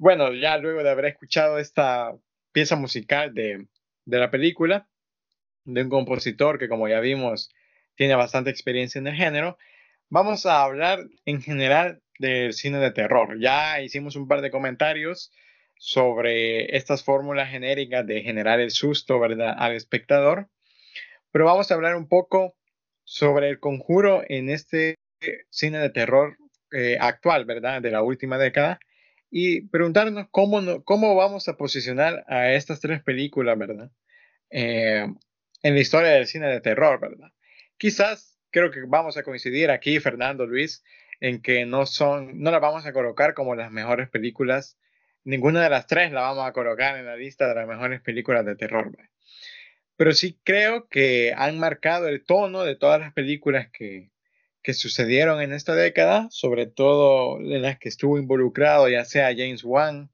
Bueno, 0.04 0.34
ya 0.34 0.58
luego 0.58 0.84
de 0.84 0.89
haber 0.89 1.06
escuchado 1.06 1.60
esta 1.60 2.14
pieza 2.51 2.76
musical 2.76 3.34
de, 3.34 3.68
la 4.06 4.30
película, 4.30 4.86
de 5.64 5.82
un 5.82 5.89
compositor 5.89 6.60
que 6.60 6.68
como 6.68 6.89
ya 6.89 6.99
vimos 6.99 7.49
tiene 7.95 8.14
bastante 8.16 8.49
experiencia 8.49 8.99
en 8.99 9.08
el 9.08 9.16
género, 9.16 9.58
vamos 10.10 10.45
a 10.45 10.62
hablar 10.62 11.08
en 11.24 11.41
general 11.41 12.01
del 12.20 12.51
cine 12.51 12.80
de 12.80 12.91
terror. 12.91 13.39
Ya 13.39 13.80
hicimos 13.80 14.18
un 14.18 14.28
par 14.28 14.41
de 14.41 14.51
comentarios 14.51 15.32
sobre 15.78 16.76
estas 16.76 17.06
fórmulas 17.06 17.49
genéricas 17.49 18.06
de 18.06 18.24
generar 18.24 18.60
el 18.60 18.72
susto 18.72 19.22
¿verdad? 19.22 19.56
al 19.58 19.72
espectador, 19.72 20.49
pero 21.32 21.45
vamos 21.45 21.72
a 21.72 21.76
hablar 21.76 21.95
un 21.95 22.10
poco 22.10 22.58
sobre 23.06 23.47
el 23.47 23.62
conjuro 23.62 24.22
en 24.28 24.49
este 24.49 24.95
cine 25.49 25.78
de 25.78 25.91
terror 25.91 26.36
eh, 26.74 26.97
actual, 26.99 27.45
¿verdad? 27.45 27.82
De 27.82 27.91
la 27.91 28.01
última 28.01 28.38
década 28.38 28.82
y 29.36 29.62
preguntarnos 29.62 30.28
cómo, 30.30 30.84
cómo 30.84 31.16
vamos 31.16 31.48
a 31.48 31.58
posicionar 31.58 32.24
a 32.28 32.54
estas 32.54 32.80
tres 32.80 33.02
películas, 33.02 33.58
¿verdad? 33.58 33.90
Eh, 34.52 35.08
en 35.64 35.74
la 35.74 35.80
historia 35.80 36.12
del 36.12 36.28
cine 36.28 36.46
de 36.50 36.62
terror, 36.62 37.00
¿verdad? 37.00 37.32
Quizás 37.78 38.38
creo 38.52 38.70
que 38.70 38.84
vamos 38.86 39.18
a 39.18 39.24
coincidir 39.24 39.72
aquí, 39.72 40.00
Fernando 40.00 40.46
Luis, 40.46 40.84
en 41.20 41.42
que 41.42 41.66
no 41.66 41.88
son, 41.88 42.44
no 42.44 42.52
las 42.52 42.62
vamos 42.62 42.86
a 42.86 42.94
colocar 42.94 43.34
como 43.34 43.56
las 43.56 43.72
mejores 43.72 44.08
películas. 44.08 44.78
Ninguna 45.24 45.64
de 45.64 45.72
las 45.72 45.88
tres 45.88 46.12
la 46.12 46.22
vamos 46.22 46.46
a 46.48 46.54
colocar 46.54 46.96
en 47.00 47.08
la 47.08 47.16
lista 47.16 47.48
de 47.48 47.56
las 47.56 47.68
mejores 47.68 48.02
películas 48.02 48.46
de 48.46 48.56
terror. 48.56 48.96
Pero 49.96 50.12
sí 50.12 50.40
creo 50.44 50.88
que 50.90 51.34
han 51.36 51.58
marcado 51.58 52.08
el 52.08 52.24
tono 52.24 52.66
de 52.66 52.76
todas 52.76 53.00
las 53.00 53.14
películas 53.14 53.72
que, 53.72 54.12
que 54.64 54.74
sucedieron 54.74 55.41
en 55.41 55.51
esta 55.51 55.76
década, 55.76 56.28
sobre 56.32 56.66
todo 56.68 57.38
en 57.39 57.61
las 57.61 57.78
que 57.78 57.89
estuvo 57.89 58.18
involucrado 58.18 58.88
ya 58.88 59.03
sea 59.03 59.36
James 59.36 59.64
Wan 59.64 60.09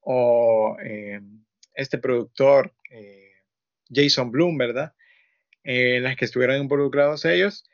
o 0.00 0.76
eh, 0.84 1.20
este 1.74 1.96
productor 1.96 2.74
eh, 2.90 3.32
Jason 3.90 4.30
Bloom, 4.30 4.58
¿verdad? 4.58 4.92
Eh, 5.64 5.96
en 5.96 6.02
las 6.02 6.16
que 6.16 6.26
estuvieron 6.26 6.60
involucrados 6.60 7.24
ellos 7.24 7.64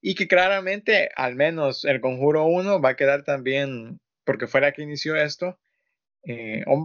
y 0.00 0.14
que 0.14 0.28
claramente 0.28 1.10
al 1.16 1.34
menos 1.34 1.84
el 1.84 2.00
Conjuro 2.00 2.44
1 2.44 2.80
va 2.80 2.90
a 2.90 2.96
quedar 2.96 3.24
también, 3.24 4.00
porque 4.24 4.46
fue 4.46 4.60
la 4.60 4.70
que 4.70 4.82
inició 4.82 5.16
esto, 5.16 5.58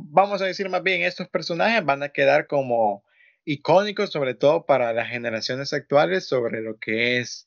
vamos 0.10 0.42
a 0.42 0.46
decir 0.46 0.70
más 0.70 0.82
bien, 0.82 1.04
estos 1.04 1.28
personajes 1.28 1.86
van 1.86 2.02
a 2.02 2.10
quedar 2.10 2.48
como 2.48 3.04
icónicos, 3.46 4.12
sobre 4.12 4.34
todo 4.34 4.66
para 4.66 4.94
las 4.94 5.10
generaciones 5.10 5.74
actuales, 5.74 6.26
sobre 6.26 6.62
lo 6.62 6.80
que 6.80 7.20
es 7.20 7.46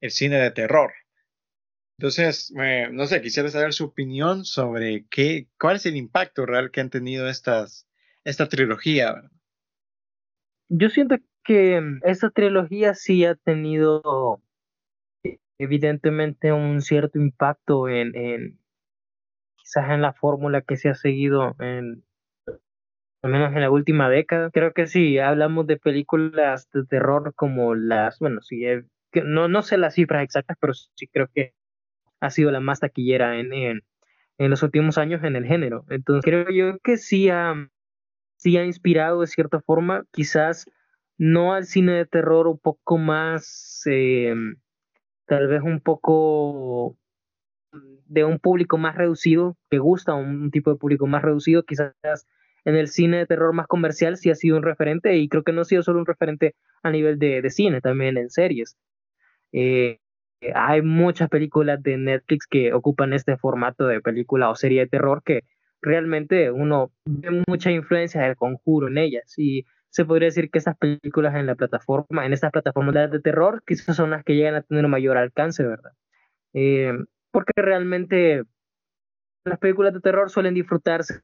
el 0.00 0.10
cine 0.10 0.36
de 0.36 0.50
terror. 0.50 0.92
Entonces, 1.98 2.52
no 2.92 3.06
sé, 3.06 3.22
quisiera 3.22 3.48
saber 3.48 3.72
su 3.72 3.86
opinión 3.86 4.44
sobre 4.44 5.06
qué, 5.08 5.48
cuál 5.58 5.76
es 5.76 5.86
el 5.86 5.96
impacto 5.96 6.44
real 6.44 6.70
que 6.70 6.80
han 6.80 6.90
tenido 6.90 7.28
estas, 7.28 7.88
esta 8.24 8.48
trilogía. 8.48 9.14
Yo 10.68 10.90
siento 10.90 11.16
que 11.42 11.80
esta 12.02 12.30
trilogía 12.30 12.94
sí 12.94 13.24
ha 13.24 13.34
tenido 13.34 14.42
evidentemente 15.58 16.52
un 16.52 16.82
cierto 16.82 17.18
impacto 17.18 17.88
en, 17.88 18.14
en 18.14 18.60
quizás 19.56 19.90
en 19.90 20.02
la 20.02 20.12
fórmula 20.12 20.60
que 20.60 20.76
se 20.76 20.90
ha 20.90 20.94
seguido 20.94 21.56
en 21.60 22.04
al 23.22 23.32
menos 23.32 23.54
en 23.54 23.60
la 23.60 23.70
última 23.70 24.08
década. 24.08 24.50
Creo 24.50 24.72
que 24.72 24.86
sí, 24.86 25.18
hablamos 25.18 25.66
de 25.66 25.78
películas 25.78 26.70
de 26.72 26.84
terror 26.84 27.34
como 27.34 27.74
las, 27.74 28.18
bueno, 28.18 28.40
sí, 28.42 28.64
no, 29.22 29.48
no 29.48 29.62
sé 29.62 29.78
las 29.78 29.94
cifras 29.94 30.22
exactas, 30.22 30.56
pero 30.60 30.74
sí 30.74 31.06
creo 31.08 31.28
que 31.34 31.54
ha 32.20 32.30
sido 32.30 32.50
la 32.50 32.60
más 32.60 32.80
taquillera 32.80 33.38
en, 33.38 33.52
en, 33.52 33.82
en 34.38 34.50
los 34.50 34.62
últimos 34.62 34.98
años 34.98 35.22
en 35.24 35.36
el 35.36 35.44
género. 35.46 35.84
Entonces 35.90 36.24
creo 36.24 36.50
yo 36.50 36.78
que 36.78 36.96
sí 36.96 37.28
ha, 37.28 37.54
sí 38.36 38.56
ha 38.56 38.64
inspirado 38.64 39.20
de 39.20 39.26
cierta 39.26 39.60
forma, 39.60 40.04
quizás 40.12 40.66
no 41.18 41.54
al 41.54 41.64
cine 41.64 41.92
de 41.92 42.06
terror 42.06 42.46
un 42.46 42.58
poco 42.58 42.98
más, 42.98 43.82
eh, 43.86 44.34
tal 45.26 45.48
vez 45.48 45.62
un 45.62 45.80
poco 45.80 46.96
de 48.06 48.24
un 48.24 48.38
público 48.38 48.78
más 48.78 48.94
reducido, 48.94 49.56
que 49.70 49.78
gusta 49.78 50.14
un 50.14 50.50
tipo 50.50 50.70
de 50.70 50.76
público 50.76 51.06
más 51.06 51.22
reducido, 51.22 51.64
quizás 51.64 51.94
en 52.64 52.76
el 52.76 52.88
cine 52.88 53.18
de 53.18 53.26
terror 53.26 53.52
más 53.52 53.66
comercial 53.66 54.16
sí 54.16 54.30
ha 54.30 54.34
sido 54.34 54.56
un 54.56 54.62
referente 54.62 55.16
y 55.16 55.28
creo 55.28 55.42
que 55.42 55.52
no 55.52 55.62
ha 55.62 55.64
sido 55.64 55.82
solo 55.82 56.00
un 56.00 56.06
referente 56.06 56.54
a 56.82 56.90
nivel 56.90 57.18
de, 57.18 57.42
de 57.42 57.50
cine, 57.50 57.80
también 57.80 58.16
en 58.16 58.30
series. 58.30 58.76
Eh, 59.58 60.00
hay 60.54 60.82
muchas 60.82 61.30
películas 61.30 61.82
de 61.82 61.96
Netflix 61.96 62.46
que 62.46 62.74
ocupan 62.74 63.14
este 63.14 63.38
formato 63.38 63.86
de 63.86 64.02
película 64.02 64.50
o 64.50 64.54
serie 64.54 64.80
de 64.80 64.86
terror 64.86 65.22
que 65.24 65.44
realmente 65.80 66.50
uno 66.50 66.92
ve 67.06 67.42
mucha 67.48 67.70
influencia 67.70 68.20
del 68.20 68.36
conjuro 68.36 68.88
en 68.88 68.98
ellas 68.98 69.32
y 69.38 69.64
se 69.88 70.04
podría 70.04 70.26
decir 70.26 70.50
que 70.50 70.58
estas 70.58 70.76
películas 70.76 71.34
en 71.36 71.46
la 71.46 71.54
plataforma, 71.54 72.26
en 72.26 72.34
estas 72.34 72.52
plataformas 72.52 73.10
de 73.10 73.20
terror, 73.20 73.62
quizás 73.66 73.96
son 73.96 74.10
las 74.10 74.24
que 74.24 74.34
llegan 74.36 74.56
a 74.56 74.62
tener 74.62 74.86
mayor 74.88 75.16
alcance, 75.16 75.64
¿verdad? 75.64 75.92
Eh, 76.52 76.92
porque 77.30 77.52
realmente 77.56 78.42
las 79.46 79.58
películas 79.58 79.94
de 79.94 80.00
terror 80.00 80.28
suelen 80.28 80.52
disfrutarse 80.52 81.22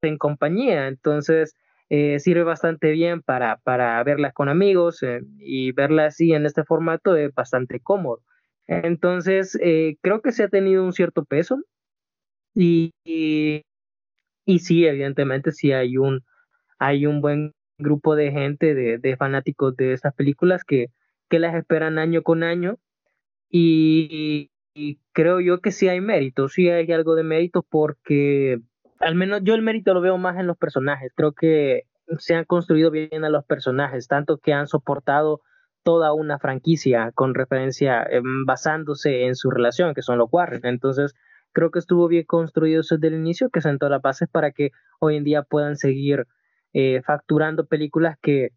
en 0.00 0.16
compañía, 0.16 0.88
entonces 0.88 1.54
eh, 1.90 2.18
sirve 2.20 2.44
bastante 2.44 2.90
bien 2.92 3.22
para, 3.22 3.58
para 3.58 4.02
verlas 4.04 4.32
con 4.32 4.48
amigos 4.48 5.02
eh, 5.02 5.20
y 5.38 5.72
verlas 5.72 6.14
así 6.14 6.32
en 6.32 6.46
este 6.46 6.64
formato 6.64 7.16
es 7.16 7.32
bastante 7.34 7.80
cómodo. 7.80 8.22
Entonces, 8.66 9.58
creo 10.00 10.22
que 10.22 10.32
se 10.32 10.44
ha 10.44 10.48
tenido 10.48 10.84
un 10.84 10.94
cierto 10.94 11.24
peso 11.26 11.58
y, 12.54 12.92
y, 13.04 13.62
y 14.46 14.58
sí, 14.60 14.86
evidentemente, 14.86 15.52
sí 15.52 15.72
hay 15.72 15.98
un, 15.98 16.22
hay 16.78 17.06
un 17.06 17.20
buen 17.20 17.52
grupo 17.78 18.16
de 18.16 18.30
gente, 18.30 18.74
de, 18.74 19.16
fanáticos 19.16 19.76
de 19.76 19.92
estas 19.92 20.14
películas 20.14 20.64
que, 20.64 20.86
que 21.28 21.38
las 21.38 21.54
esperan 21.54 21.98
año 21.98 22.22
con 22.22 22.42
año 22.42 22.78
y, 23.50 24.50
creo 25.12 25.40
yo 25.40 25.60
que 25.60 25.70
sí 25.70 25.88
hay 25.88 26.00
mérito, 26.00 26.48
sí 26.48 26.68
hay 26.68 26.90
algo 26.92 27.14
de 27.14 27.22
mérito 27.22 27.64
porque 27.68 28.58
al 29.04 29.14
menos 29.14 29.40
yo 29.44 29.54
el 29.54 29.62
mérito 29.62 29.94
lo 29.94 30.00
veo 30.00 30.18
más 30.18 30.38
en 30.38 30.46
los 30.46 30.56
personajes, 30.56 31.12
creo 31.14 31.32
que 31.32 31.82
se 32.18 32.34
han 32.34 32.44
construido 32.44 32.90
bien 32.90 33.24
a 33.24 33.28
los 33.28 33.44
personajes, 33.44 34.08
tanto 34.08 34.38
que 34.38 34.52
han 34.52 34.66
soportado 34.66 35.40
toda 35.82 36.12
una 36.12 36.38
franquicia 36.38 37.12
con 37.14 37.34
referencia 37.34 38.02
em, 38.02 38.46
basándose 38.46 39.26
en 39.26 39.36
su 39.36 39.50
relación, 39.50 39.94
que 39.94 40.02
son 40.02 40.18
los 40.18 40.28
Warren. 40.32 40.62
Entonces, 40.64 41.14
creo 41.52 41.70
que 41.70 41.78
estuvo 41.78 42.08
bien 42.08 42.24
construido 42.24 42.82
desde 42.82 43.06
el 43.06 43.14
inicio, 43.14 43.50
que 43.50 43.60
sentó 43.60 43.88
las 43.88 44.02
bases 44.02 44.28
para 44.28 44.50
que 44.50 44.70
hoy 44.98 45.16
en 45.16 45.24
día 45.24 45.42
puedan 45.42 45.76
seguir 45.76 46.26
eh, 46.72 47.02
facturando 47.02 47.66
películas 47.66 48.16
que, 48.20 48.50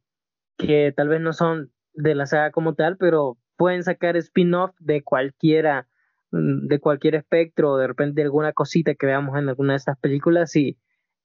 que 0.58 0.94
tal 0.96 1.10
vez 1.10 1.22
no 1.22 1.34
son 1.34 1.72
de 1.94 2.16
la 2.16 2.26
saga 2.26 2.52
como 2.52 2.74
tal, 2.74 2.98
pero 2.98 3.38
pueden 3.58 3.84
sacar 3.84 4.16
spin-off 4.18 4.72
de 4.80 5.04
cualquiera, 5.04 5.88
de 6.32 6.80
cualquier 6.80 7.16
espectro, 7.16 7.72
o 7.74 7.78
de 7.78 7.88
repente 7.88 8.22
alguna 8.22 8.54
cosita 8.54 8.96
que 8.96 9.06
veamos 9.06 9.38
en 9.38 9.50
alguna 9.50 9.74
de 9.74 9.78
estas 9.78 9.98
películas 10.00 10.56
y, 10.56 10.78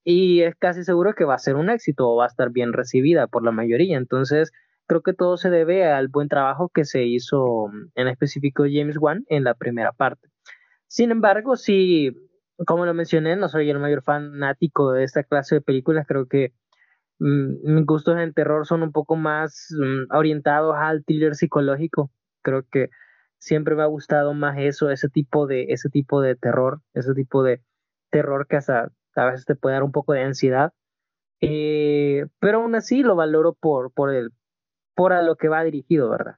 y 0.04 0.42
es 0.42 0.54
casi 0.56 0.84
seguro 0.84 1.14
que 1.14 1.24
va 1.24 1.34
a 1.34 1.38
ser 1.38 1.56
un 1.56 1.70
éxito 1.70 2.08
o 2.08 2.16
va 2.16 2.24
a 2.24 2.28
estar 2.28 2.50
bien 2.50 2.72
recibida 2.72 3.26
por 3.26 3.44
la 3.44 3.50
mayoría. 3.52 3.96
Entonces, 3.98 4.52
creo 4.86 5.02
que 5.02 5.12
todo 5.12 5.36
se 5.36 5.50
debe 5.50 5.86
al 5.86 6.08
buen 6.08 6.28
trabajo 6.28 6.70
que 6.72 6.84
se 6.84 7.04
hizo 7.04 7.68
mm, 7.68 7.90
en 7.96 8.08
específico 8.08 8.64
James 8.70 8.96
Wan 8.98 9.24
en 9.28 9.44
la 9.44 9.54
primera 9.54 9.92
parte. 9.92 10.28
Sin 10.88 11.10
embargo, 11.10 11.56
sí, 11.56 12.12
como 12.66 12.86
lo 12.86 12.94
mencioné, 12.94 13.36
no 13.36 13.48
soy 13.48 13.70
el 13.70 13.78
mayor 13.78 14.02
fanático 14.02 14.92
de 14.92 15.04
esta 15.04 15.24
clase 15.24 15.56
de 15.56 15.60
películas, 15.62 16.06
creo 16.06 16.26
que 16.26 16.52
Mm, 17.22 17.74
mis 17.74 17.86
gustos 17.86 18.18
en 18.18 18.32
terror 18.34 18.66
son 18.66 18.82
un 18.82 18.90
poco 18.90 19.14
más 19.14 19.68
mm, 19.78 20.12
orientados 20.16 20.74
al 20.76 21.04
thriller 21.04 21.36
psicológico. 21.36 22.10
Creo 22.42 22.64
que 22.70 22.90
siempre 23.42 23.74
me 23.74 23.82
ha 23.82 23.86
gustado 23.86 24.34
más 24.34 24.56
eso, 24.58 24.90
ese 24.90 25.08
tipo 25.08 25.48
de, 25.48 25.64
ese 25.70 25.88
tipo 25.88 26.20
de 26.20 26.36
terror, 26.36 26.80
ese 26.94 27.12
tipo 27.12 27.42
de 27.42 27.60
terror 28.08 28.46
que 28.46 28.54
hasta 28.54 28.92
a 29.16 29.24
veces 29.26 29.44
te 29.44 29.56
puede 29.56 29.74
dar 29.74 29.82
un 29.82 29.90
poco 29.90 30.12
de 30.12 30.22
ansiedad. 30.22 30.72
Eh, 31.40 32.26
pero 32.38 32.58
aún 32.58 32.76
así 32.76 33.02
lo 33.02 33.16
valoro 33.16 33.54
por, 33.54 33.92
por, 33.92 34.14
el, 34.14 34.30
por 34.94 35.12
a 35.12 35.22
lo 35.22 35.34
que 35.34 35.48
va 35.48 35.64
dirigido, 35.64 36.08
¿verdad? 36.08 36.36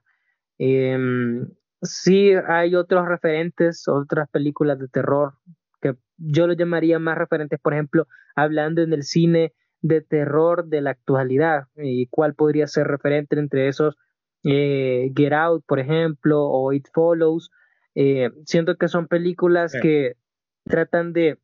Em, 0.56 1.46
sí 1.82 2.32
hay 2.48 2.74
otros 2.74 3.06
referentes, 3.06 3.86
otras 3.86 4.30
películas 4.30 4.78
de 4.78 4.88
terror 4.88 5.34
que 5.82 5.96
yo 6.16 6.46
lo 6.46 6.54
llamaría 6.54 6.98
más 6.98 7.18
referentes, 7.18 7.60
por 7.60 7.74
ejemplo, 7.74 8.06
hablando 8.34 8.80
en 8.80 8.94
el 8.94 9.02
cine 9.02 9.52
de 9.82 10.00
terror 10.00 10.68
de 10.68 10.80
la 10.80 10.92
actualidad 10.92 11.64
y 11.76 12.06
cuál 12.06 12.34
podría 12.34 12.66
ser 12.66 12.86
referente 12.86 13.38
entre 13.38 13.68
esos 13.68 13.98
eh, 14.44 15.10
Get 15.16 15.32
Out, 15.32 15.64
por 15.66 15.80
ejemplo, 15.80 16.42
o 16.42 16.72
It 16.72 16.86
Follows. 16.92 17.50
Eh, 17.94 18.30
siento 18.44 18.76
que 18.76 18.88
son 18.88 19.06
películas 19.06 19.72
que 19.80 20.14
tratan 20.64 21.12
de 21.12 21.38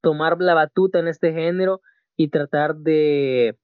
tomar 0.00 0.40
la 0.40 0.54
batuta 0.54 0.98
en 0.98 1.08
este 1.08 1.32
género 1.32 1.80
y 2.16 2.28
tratar 2.28 2.76
de, 2.76 3.56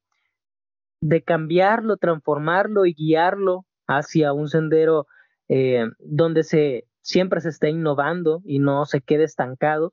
de 1.00 1.22
cambiarlo, 1.22 1.96
transformarlo 1.96 2.86
y 2.86 2.94
guiarlo 2.94 3.66
hacia 3.86 4.32
un 4.32 4.48
sendero 4.48 5.06
eh, 5.48 5.86
donde 5.98 6.42
se 6.44 6.86
siempre 7.02 7.40
se 7.40 7.48
esté 7.48 7.70
innovando 7.70 8.40
y 8.44 8.58
no 8.58 8.84
se 8.86 9.00
quede 9.00 9.24
estancado. 9.24 9.92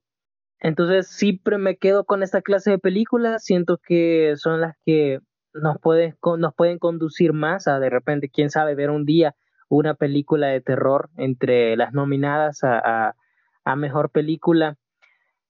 Entonces 0.60 1.08
siempre 1.08 1.58
me 1.58 1.78
quedo 1.78 2.06
con 2.06 2.24
esta 2.24 2.42
clase 2.42 2.72
de 2.72 2.80
películas, 2.80 3.44
siento 3.44 3.78
que 3.78 4.34
son 4.38 4.62
las 4.62 4.76
que 4.86 5.20
nos, 5.62 5.80
pueden, 5.80 6.18
nos 6.38 6.54
pueden 6.54 6.80
conducir 6.80 7.34
más 7.34 7.68
a 7.68 7.80
de 7.80 7.90
repente, 7.90 8.30
quién 8.30 8.50
sabe, 8.50 8.76
ver 8.76 8.90
un 8.90 9.06
día 9.06 9.36
una 9.70 9.96
película 9.96 10.48
de 10.48 10.62
terror 10.62 11.10
entre 11.18 11.76
las 11.76 11.94
nominadas 11.94 12.64
a, 12.64 13.16
a, 13.64 13.76
mejor 13.76 14.12
película. 14.12 14.78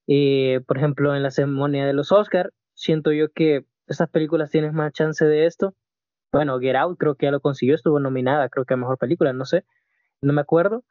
Eh, 0.07 0.61
por 0.67 0.77
ejemplo, 0.77 1.15
en 1.15 1.23
la 1.23 1.31
ceremonia 1.31 1.85
de 1.85 1.93
los 1.93 2.11
Oscars, 2.11 2.51
siento 2.73 3.11
yo 3.11 3.31
que 3.31 3.65
estas 3.87 4.09
películas 4.09 4.49
tienen 4.49 4.73
más 4.73 4.93
chance 4.93 5.23
de 5.23 5.45
esto. 5.45 5.75
Bueno, 6.31 6.59
Get 6.59 6.75
Out 6.75 6.97
creo 6.97 7.15
que 7.15 7.27
ya 7.27 7.31
lo 7.31 7.41
consiguió, 7.41 7.75
estuvo 7.75 7.99
nominada, 7.99 8.49
creo 8.49 8.65
que 8.65 8.73
a 8.73 8.77
mejor 8.77 8.97
película, 8.97 9.33
no 9.33 9.45
sé, 9.45 9.65
no 10.21 10.33
me 10.33 10.41
acuerdo. 10.41 10.83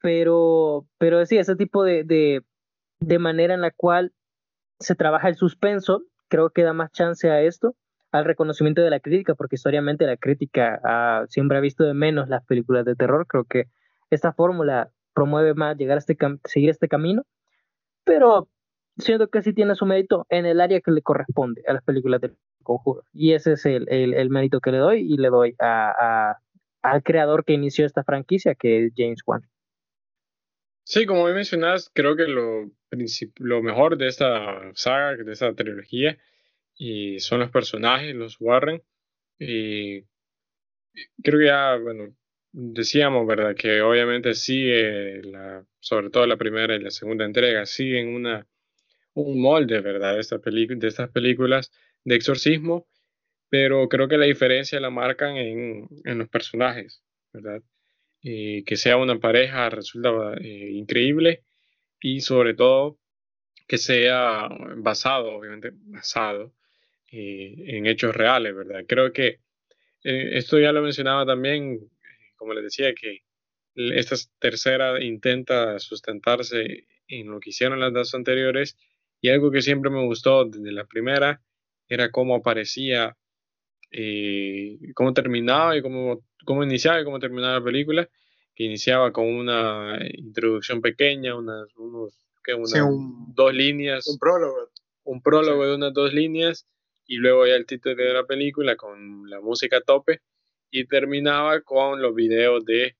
Pero, 0.00 0.86
pero 0.98 1.24
sí, 1.26 1.38
ese 1.38 1.56
tipo 1.56 1.82
de, 1.82 2.04
de 3.00 3.18
manera 3.18 3.54
en 3.54 3.60
la 3.60 3.72
cual 3.72 4.12
se 4.78 4.94
trabaja 4.94 5.28
el 5.28 5.34
suspenso, 5.34 6.02
creo 6.28 6.50
que 6.50 6.62
da 6.62 6.72
más 6.72 6.92
chance 6.92 7.28
a 7.30 7.42
esto, 7.42 7.74
al 8.10 8.24
reconocimiento 8.24 8.82
de 8.82 8.90
la 8.90 9.00
crítica, 9.00 9.34
porque 9.34 9.56
historiamente 9.56 10.06
la 10.06 10.16
crítica 10.16 11.26
siempre 11.28 11.58
ha 11.58 11.60
visto 11.60 11.84
de 11.84 11.94
menos 11.94 12.28
las 12.28 12.44
películas 12.44 12.84
de 12.84 12.96
terror. 12.96 13.26
Creo 13.26 13.44
que 13.44 13.68
esta 14.10 14.32
fórmula 14.32 14.90
promueve 15.14 15.54
más 15.54 15.76
llegar 15.76 15.96
a 15.96 15.98
este 15.98 16.16
seguir 16.44 16.70
este 16.70 16.88
camino, 16.88 17.24
pero 18.04 18.48
siento 18.96 19.28
que 19.28 19.42
sí 19.42 19.52
tiene 19.52 19.74
su 19.74 19.86
mérito 19.86 20.26
en 20.28 20.46
el 20.46 20.60
área 20.60 20.80
que 20.80 20.90
le 20.90 21.02
corresponde 21.02 21.62
a 21.66 21.72
las 21.72 21.82
películas 21.82 22.20
del 22.20 22.36
conjuro. 22.62 23.02
Y 23.12 23.32
ese 23.32 23.52
es 23.52 23.66
el, 23.66 23.88
el, 23.88 24.30
mérito 24.30 24.60
que 24.60 24.72
le 24.72 24.78
doy 24.78 25.00
y 25.00 25.16
le 25.16 25.28
doy 25.28 25.54
a, 25.58 26.36
al 26.82 27.02
creador 27.02 27.44
que 27.44 27.52
inició 27.52 27.86
esta 27.86 28.04
franquicia, 28.04 28.54
que 28.54 28.86
es 28.86 28.92
James 28.96 29.20
Wan. 29.26 29.42
Sí, 30.84 31.04
como 31.04 31.24
mencionas, 31.26 31.90
creo 31.92 32.16
que 32.16 32.26
lo, 32.26 32.70
lo 33.36 33.62
mejor 33.62 33.98
de 33.98 34.06
esta 34.06 34.72
saga, 34.74 35.16
de 35.16 35.32
esta 35.32 35.52
trilogía, 35.54 36.16
y 36.78 37.18
son 37.20 37.40
los 37.40 37.50
personajes, 37.50 38.14
los 38.14 38.36
Warren. 38.40 38.82
Y 39.38 40.02
creo 41.22 41.40
que 41.40 41.46
ya, 41.46 41.76
bueno, 41.76 42.14
decíamos, 42.52 43.26
¿verdad? 43.26 43.54
Que 43.56 43.82
obviamente 43.82 44.34
sigue, 44.34 45.22
la, 45.24 45.66
sobre 45.80 46.10
todo 46.10 46.26
la 46.26 46.36
primera 46.36 46.74
y 46.76 46.80
la 46.80 46.90
segunda 46.90 47.24
entrega, 47.24 47.66
siguen 47.66 48.08
una, 48.14 48.46
un 49.14 49.40
molde, 49.40 49.80
¿verdad? 49.80 50.14
De, 50.14 50.20
esta 50.20 50.38
de 50.38 50.88
estas 50.88 51.10
películas 51.10 51.72
de 52.04 52.14
exorcismo, 52.16 52.88
pero 53.50 53.88
creo 53.88 54.08
que 54.08 54.18
la 54.18 54.26
diferencia 54.26 54.80
la 54.80 54.90
marcan 54.90 55.36
en, 55.36 55.88
en 56.04 56.18
los 56.18 56.28
personajes, 56.28 57.02
¿verdad? 57.32 57.62
Que 58.22 58.76
sea 58.76 58.96
una 58.96 59.18
pareja 59.20 59.70
resulta 59.70 60.34
eh, 60.40 60.70
increíble 60.72 61.44
y 62.00 62.20
sobre 62.20 62.54
todo 62.54 62.98
que 63.68 63.78
sea 63.78 64.48
basado, 64.76 65.36
obviamente 65.36 65.70
basado 65.74 66.52
eh, 67.10 67.54
en 67.76 67.86
hechos 67.86 68.14
reales, 68.14 68.54
¿verdad? 68.54 68.84
Creo 68.86 69.12
que 69.12 69.40
esto 70.02 70.58
ya 70.58 70.72
lo 70.72 70.80
mencionaba 70.80 71.26
también, 71.26 71.90
como 72.36 72.54
les 72.54 72.64
decía, 72.64 72.94
que 72.94 73.24
esta 73.74 74.16
tercera 74.38 75.02
intenta 75.02 75.78
sustentarse 75.78 76.86
en 77.08 77.30
lo 77.30 77.40
que 77.40 77.50
hicieron 77.50 77.80
las 77.80 77.92
dos 77.92 78.14
anteriores 78.14 78.76
y 79.20 79.28
algo 79.28 79.50
que 79.50 79.62
siempre 79.62 79.90
me 79.90 80.04
gustó 80.04 80.44
desde 80.44 80.72
la 80.72 80.84
primera 80.84 81.42
era 81.88 82.10
cómo 82.10 82.36
aparecía, 82.36 83.16
eh, 83.90 84.78
cómo 84.94 85.14
terminaba 85.14 85.76
y 85.76 85.82
cómo, 85.82 86.22
cómo 86.44 86.62
iniciaba 86.62 87.00
y 87.00 87.04
cómo 87.04 87.18
terminaba 87.18 87.58
la 87.58 87.64
película, 87.64 88.08
que 88.54 88.64
iniciaba 88.64 89.12
con 89.12 89.26
una 89.26 89.98
introducción 90.14 90.80
pequeña, 90.80 91.34
unas, 91.34 91.74
unos, 91.76 92.26
dos 93.34 93.54
líneas. 93.54 94.06
Un 94.06 94.18
prólogo. 94.18 94.70
Un 95.04 95.22
prólogo 95.22 95.66
de 95.66 95.74
unas 95.76 95.94
dos 95.94 96.12
líneas 96.12 96.66
y 97.08 97.16
luego 97.16 97.46
ya 97.46 97.54
el 97.54 97.66
título 97.66 97.96
de 97.96 98.12
la 98.12 98.26
película 98.26 98.76
con 98.76 99.28
la 99.28 99.40
música 99.40 99.78
a 99.78 99.80
tope 99.80 100.20
y 100.70 100.84
terminaba 100.84 101.62
con 101.62 102.00
los 102.00 102.14
videos 102.14 102.64
de 102.66 102.96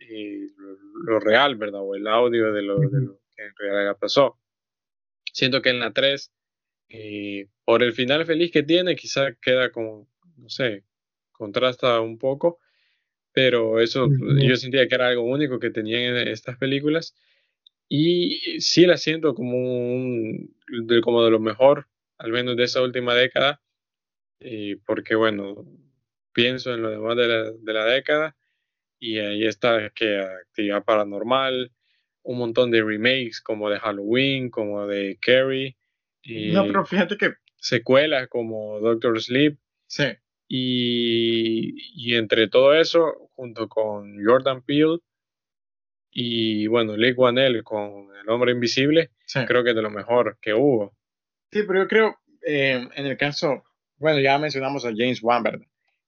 eh, 0.00 0.48
lo, 1.06 1.20
real, 1.20 1.56
¿verdad? 1.56 1.80
O 1.80 1.94
el 1.94 2.06
audio 2.08 2.52
de 2.52 2.62
lo, 2.62 2.78
de 2.80 3.00
lo 3.00 3.20
que 3.34 3.44
en 3.44 3.54
realidad 3.56 3.96
pasó. 3.98 4.38
Siento 5.32 5.62
que 5.62 5.70
en 5.70 5.78
la 5.78 5.92
3, 5.92 6.32
eh, 6.88 7.46
por 7.64 7.84
el 7.84 7.92
final 7.92 8.26
feliz 8.26 8.50
que 8.50 8.64
tiene, 8.64 8.96
quizá 8.96 9.32
queda 9.40 9.70
como, 9.70 10.08
no 10.36 10.48
sé, 10.48 10.84
contrasta 11.30 12.00
un 12.00 12.18
poco, 12.18 12.58
pero 13.32 13.80
eso 13.80 14.08
yo 14.40 14.56
sentía 14.56 14.88
que 14.88 14.94
era 14.96 15.08
algo 15.08 15.22
único 15.22 15.60
que 15.60 15.70
tenían 15.70 16.16
estas 16.28 16.58
películas 16.58 17.14
y 17.88 18.60
sí 18.60 18.86
la 18.86 18.96
siento 18.96 19.34
como 19.34 19.56
un, 19.56 20.54
de, 20.86 21.00
como 21.00 21.24
de 21.24 21.30
lo 21.30 21.40
mejor, 21.40 21.88
al 22.22 22.30
menos 22.30 22.56
de 22.56 22.64
esa 22.64 22.80
última 22.80 23.14
década, 23.14 23.60
y 24.38 24.76
porque 24.76 25.16
bueno, 25.16 25.66
pienso 26.32 26.72
en 26.72 26.82
lo 26.82 26.90
demás 26.90 27.16
de 27.16 27.26
la, 27.26 27.50
de 27.50 27.72
la 27.72 27.84
década 27.84 28.36
y 28.98 29.18
ahí 29.18 29.44
está 29.44 29.90
que 29.90 30.20
actividad 30.20 30.84
paranormal, 30.84 31.72
un 32.22 32.38
montón 32.38 32.70
de 32.70 32.82
remakes 32.82 33.40
como 33.40 33.68
de 33.68 33.80
Halloween, 33.80 34.50
como 34.50 34.86
de 34.86 35.18
Carrie. 35.20 35.76
Y 36.22 36.52
no, 36.52 36.64
pero 36.66 36.86
fíjate 36.86 37.16
que... 37.16 37.34
Secuelas 37.56 38.28
como 38.28 38.78
Doctor 38.78 39.20
Sleep. 39.20 39.58
Sí. 39.86 40.04
Y, 40.46 41.74
y 41.96 42.14
entre 42.14 42.46
todo 42.46 42.74
eso, 42.74 43.30
junto 43.34 43.68
con 43.68 44.24
Jordan 44.24 44.62
Peele 44.62 44.98
y 46.12 46.66
bueno, 46.68 46.96
Lee 46.96 47.12
Wanell 47.12 47.64
con 47.64 48.08
El 48.14 48.28
Hombre 48.28 48.52
Invisible, 48.52 49.10
creo 49.46 49.64
que 49.64 49.70
es 49.70 49.76
de 49.76 49.82
lo 49.82 49.90
mejor 49.90 50.38
que 50.40 50.54
hubo. 50.54 50.94
Sí, 51.52 51.64
pero 51.64 51.82
yo 51.82 51.88
creo, 51.88 52.16
eh, 52.46 52.88
en 52.94 53.06
el 53.06 53.18
caso, 53.18 53.62
bueno, 53.98 54.20
ya 54.20 54.38
mencionamos 54.38 54.86
a 54.86 54.92
James 54.96 55.22
Wan, 55.22 55.42
¿verdad? 55.42 55.66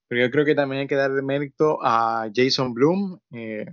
Pero 0.09 0.23
yo 0.23 0.31
creo 0.31 0.45
que 0.47 0.55
también 0.55 0.81
hay 0.83 0.87
que 0.87 0.95
darle 0.95 1.21
mérito 1.21 1.79
a 1.83 2.31
Jason 2.35 2.73
Bloom. 2.73 3.21
Eh, 3.31 3.67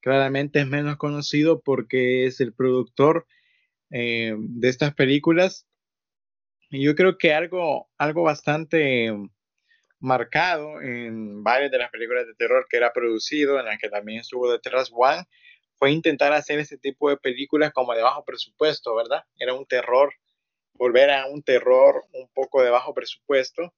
claramente 0.00 0.60
es 0.60 0.66
menos 0.66 0.96
conocido 0.98 1.62
porque 1.62 2.26
es 2.26 2.40
el 2.40 2.52
productor 2.52 3.26
eh, 3.90 4.34
de 4.38 4.68
estas 4.68 4.94
películas. 4.94 5.66
Y 6.68 6.84
yo 6.84 6.94
creo 6.94 7.16
que 7.16 7.32
algo, 7.32 7.88
algo 7.96 8.22
bastante 8.22 9.10
marcado 10.00 10.82
en 10.82 11.42
varias 11.42 11.70
de 11.70 11.78
las 11.78 11.90
películas 11.90 12.26
de 12.26 12.34
terror 12.34 12.66
que 12.68 12.76
era 12.76 12.92
producido, 12.92 13.58
en 13.58 13.64
las 13.66 13.78
que 13.78 13.88
también 13.88 14.20
estuvo 14.20 14.50
detrás 14.52 14.90
One, 14.92 15.24
fue 15.76 15.90
intentar 15.90 16.34
hacer 16.34 16.58
ese 16.58 16.76
tipo 16.76 17.08
de 17.08 17.16
películas 17.16 17.72
como 17.72 17.94
de 17.94 18.02
bajo 18.02 18.24
presupuesto, 18.24 18.94
¿verdad? 18.94 19.24
Era 19.38 19.54
un 19.54 19.64
terror, 19.64 20.12
volver 20.74 21.10
a 21.10 21.26
un 21.26 21.42
terror 21.42 22.04
un 22.12 22.28
poco 22.34 22.62
de 22.62 22.70
bajo 22.70 22.94
presupuesto, 22.94 23.74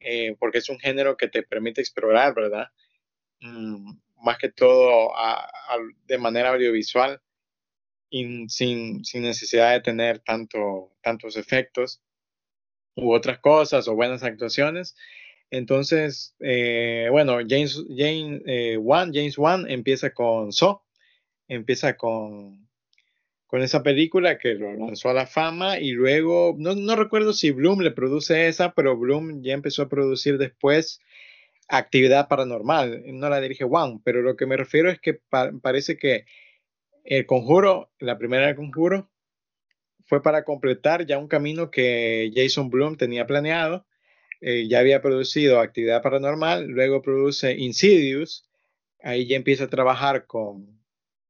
eh, 0.00 0.36
porque 0.38 0.58
es 0.58 0.68
un 0.68 0.78
género 0.78 1.16
que 1.16 1.28
te 1.28 1.42
permite 1.42 1.80
explorar, 1.80 2.34
¿verdad? 2.34 2.68
Mm, 3.40 3.92
más 4.22 4.38
que 4.38 4.50
todo 4.50 5.12
de 6.06 6.18
manera 6.18 6.50
audiovisual 6.50 7.20
sin, 8.10 8.48
sin, 9.04 9.22
necesidad 9.22 9.72
de 9.72 9.80
tener 9.80 10.20
tanto, 10.20 10.92
tantos 11.02 11.36
efectos 11.36 12.02
u 12.96 13.12
otras 13.12 13.38
cosas 13.38 13.88
o 13.88 13.94
buenas 13.94 14.22
actuaciones. 14.22 14.96
Entonces, 15.50 16.34
eh, 16.40 17.08
bueno, 17.10 17.38
James, 17.48 17.82
James, 17.96 18.42
eh, 18.46 18.76
Wan, 18.76 19.12
James 19.12 19.38
Wan 19.38 19.68
empieza 19.70 20.12
con 20.12 20.52
So, 20.52 20.84
empieza 21.48 21.96
con, 21.96 22.69
con 23.50 23.62
esa 23.62 23.82
película 23.82 24.38
que 24.38 24.54
lo 24.54 24.72
lanzó 24.74 25.08
a 25.10 25.12
la 25.12 25.26
fama 25.26 25.80
y 25.80 25.90
luego, 25.90 26.54
no, 26.56 26.76
no 26.76 26.94
recuerdo 26.94 27.32
si 27.32 27.50
Bloom 27.50 27.80
le 27.80 27.90
produce 27.90 28.46
esa, 28.46 28.74
pero 28.74 28.96
Bloom 28.96 29.42
ya 29.42 29.54
empezó 29.54 29.82
a 29.82 29.88
producir 29.88 30.38
después 30.38 31.00
actividad 31.66 32.28
paranormal, 32.28 33.02
no 33.06 33.28
la 33.28 33.40
dirige 33.40 33.64
Wang, 33.64 34.02
pero 34.04 34.22
lo 34.22 34.36
que 34.36 34.46
me 34.46 34.56
refiero 34.56 34.88
es 34.88 35.00
que 35.00 35.18
parece 35.62 35.96
que 35.96 36.26
el 37.02 37.26
conjuro, 37.26 37.90
la 37.98 38.18
primera 38.18 38.46
del 38.46 38.54
conjuro, 38.54 39.10
fue 40.06 40.22
para 40.22 40.44
completar 40.44 41.04
ya 41.04 41.18
un 41.18 41.26
camino 41.26 41.72
que 41.72 42.30
Jason 42.32 42.70
Bloom 42.70 42.96
tenía 42.96 43.26
planeado. 43.26 43.84
Eh, 44.40 44.68
ya 44.68 44.78
había 44.78 45.02
producido 45.02 45.58
actividad 45.58 46.02
paranormal, 46.02 46.68
luego 46.68 47.02
produce 47.02 47.56
Insidious, 47.58 48.48
ahí 49.02 49.26
ya 49.26 49.36
empieza 49.36 49.64
a 49.64 49.68
trabajar 49.70 50.26
con, 50.26 50.80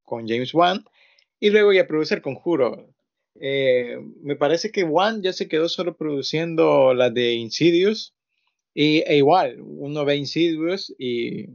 con 0.05 0.29
James 0.29 0.53
Wan, 0.53 0.85
y 1.41 1.51
luego 1.51 1.73
ya 1.73 1.87
produce 1.87 2.15
el 2.15 2.23
conjuro. 2.23 2.95
Eh, 3.41 3.99
me 4.23 4.37
parece 4.37 4.71
que 4.71 4.85
Wan 4.85 5.23
ya 5.23 5.33
se 5.33 5.49
quedó 5.49 5.69
solo 5.69 5.97
produciendo 5.97 6.95
la 6.95 7.11
de 7.11 7.33
Insidious, 7.33 8.15
y 8.75 9.03
e 9.07 9.17
igual, 9.17 9.57
uno 9.61 10.05
ve 10.05 10.17
Insidious 10.17 10.95
y 10.99 11.49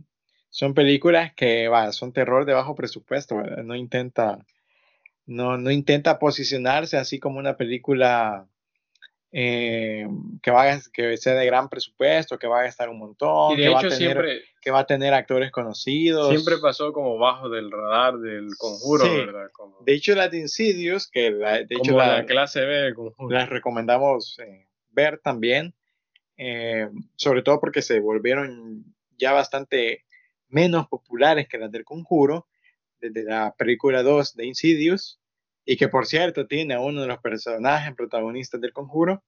son 0.50 0.74
películas 0.74 1.34
que 1.36 1.68
va, 1.68 1.92
son 1.92 2.12
terror 2.12 2.46
de 2.46 2.54
bajo 2.54 2.76
presupuesto, 2.76 3.42
no 3.42 3.76
intenta 3.76 4.46
no, 5.26 5.58
no 5.58 5.72
intenta 5.72 6.20
posicionarse 6.20 6.98
así 6.98 7.20
como 7.20 7.40
una 7.40 7.58
película 7.58 8.48
eh, 9.38 10.08
que 10.42 10.50
va 10.50 10.80
que 10.94 11.18
sea 11.18 11.34
de 11.34 11.46
gran 11.46 11.68
presupuesto, 11.68 12.40
que 12.40 12.48
va 12.48 12.62
a 12.62 12.64
gastar 12.64 12.88
un 12.88 13.00
montón, 13.00 13.58
que, 13.58 13.68
va 13.68 13.80
a 13.80 13.82
tener, 13.82 13.98
siempre, 13.98 14.42
que 14.62 14.72
va 14.72 14.80
a 14.80 14.86
tener 14.86 15.14
actores 15.14 15.52
conocidos. 15.52 16.30
Siempre 16.30 16.58
pasó 16.60 16.94
como 16.94 17.18
bajo 17.18 17.50
del 17.50 17.70
radar 17.70 18.18
del 18.20 18.48
conjuro, 18.58 19.04
¿verdad? 19.04 19.50
De 19.82 19.94
hecho, 19.94 20.16
la 20.16 20.30
de 20.30 20.38
Insidious, 20.38 21.12
que 21.12 21.32
la, 21.32 21.64
de 21.64 21.76
hecho 21.76 21.98
la, 21.98 22.26
clase 22.26 22.62
B 22.62 22.74
del 22.76 22.94
conjuro. 22.96 23.36
Las 23.36 23.50
recomendamos 23.50 24.40
eh, 24.40 24.68
ver 24.92 25.20
también. 25.20 25.76
Eh, 26.38 26.88
sobre 27.18 27.42
todo 27.42 27.60
porque 27.60 27.82
se 27.82 28.00
volvieron 28.00 28.86
ya 29.18 29.34
bastante 29.34 30.06
menos 30.48 30.88
populares 30.88 31.50
que 31.50 31.58
las 31.58 31.72
del 31.72 31.84
Conjuro, 31.84 32.48
desde 33.02 33.24
la 33.24 33.54
película 33.58 34.02
2 34.02 34.36
de 34.36 34.46
Insidious, 34.46 35.20
y 35.66 35.78
que 35.78 35.88
por 35.88 36.06
cierto 36.06 36.48
tiene 36.48 36.76
a 36.76 36.80
uno 36.80 37.02
de 37.02 37.08
los 37.08 37.20
personajes 37.20 37.94
protagonistas 37.96 38.62
del 38.62 38.74
Conjuro, 38.74 39.24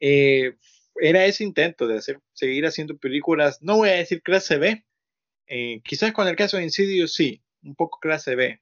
eh, 0.00 0.56
era 0.96 1.24
ese 1.24 1.44
intento 1.44 1.86
de 1.86 1.98
hacer, 1.98 2.20
seguir 2.32 2.66
haciendo 2.66 2.96
películas, 2.96 3.62
no 3.62 3.76
voy 3.76 3.90
a 3.90 3.94
decir 3.94 4.22
clase 4.22 4.58
B, 4.58 4.84
eh, 5.46 5.80
quizás 5.84 6.12
con 6.12 6.28
el 6.28 6.36
caso 6.36 6.56
de 6.56 6.64
Insidious 6.64 7.14
sí, 7.14 7.42
un 7.62 7.74
poco 7.74 7.98
clase 8.00 8.34
B, 8.34 8.60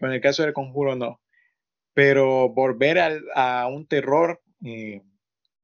con 0.00 0.12
el 0.12 0.20
caso 0.20 0.42
del 0.42 0.52
Conjuro 0.52 0.96
no, 0.96 1.20
pero 1.94 2.48
volver 2.48 2.98
a, 2.98 3.62
a 3.62 3.66
un 3.68 3.86
terror 3.86 4.42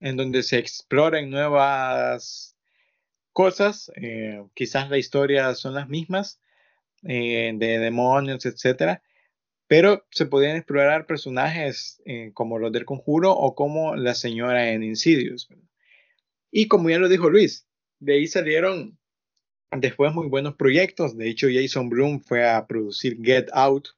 en 0.01 0.17
donde 0.17 0.43
se 0.43 0.59
exploren 0.59 1.31
nuevas 1.31 2.57
cosas, 3.33 3.91
eh, 3.95 4.43
quizás 4.55 4.91
la 4.91 4.99
historia 4.99 5.55
son 5.55 5.75
las 5.75 5.89
mismas, 5.89 6.41
eh, 7.05 7.53
de 7.55 7.79
demonios, 7.79 8.45
etcétera, 8.45 9.03
pero 9.69 10.07
se 10.11 10.27
podían 10.27 10.57
explorar 10.57 11.07
personajes 11.07 12.03
eh, 12.07 12.33
como 12.35 12.59
los 12.59 12.73
del 12.73 12.87
conjuro 12.87 13.33
o 13.33 13.55
como 13.55 13.95
la 13.95 14.15
señora 14.15 14.73
en 14.73 14.83
Insidious. 14.83 15.49
Y 16.51 16.67
como 16.69 16.89
ya 16.91 16.99
lo 16.99 17.09
dijo 17.09 17.29
Luis, 17.29 17.69
de 18.01 18.15
ahí 18.15 18.27
salieron 18.27 18.99
después 19.71 20.13
muy 20.15 20.27
buenos 20.27 20.57
proyectos. 20.57 21.17
De 21.17 21.29
hecho, 21.29 21.49
Jason 21.53 21.91
Bloom 21.91 22.21
fue 22.21 22.49
a 22.49 22.67
producir 22.67 23.19
Get 23.23 23.51
Out 23.53 23.89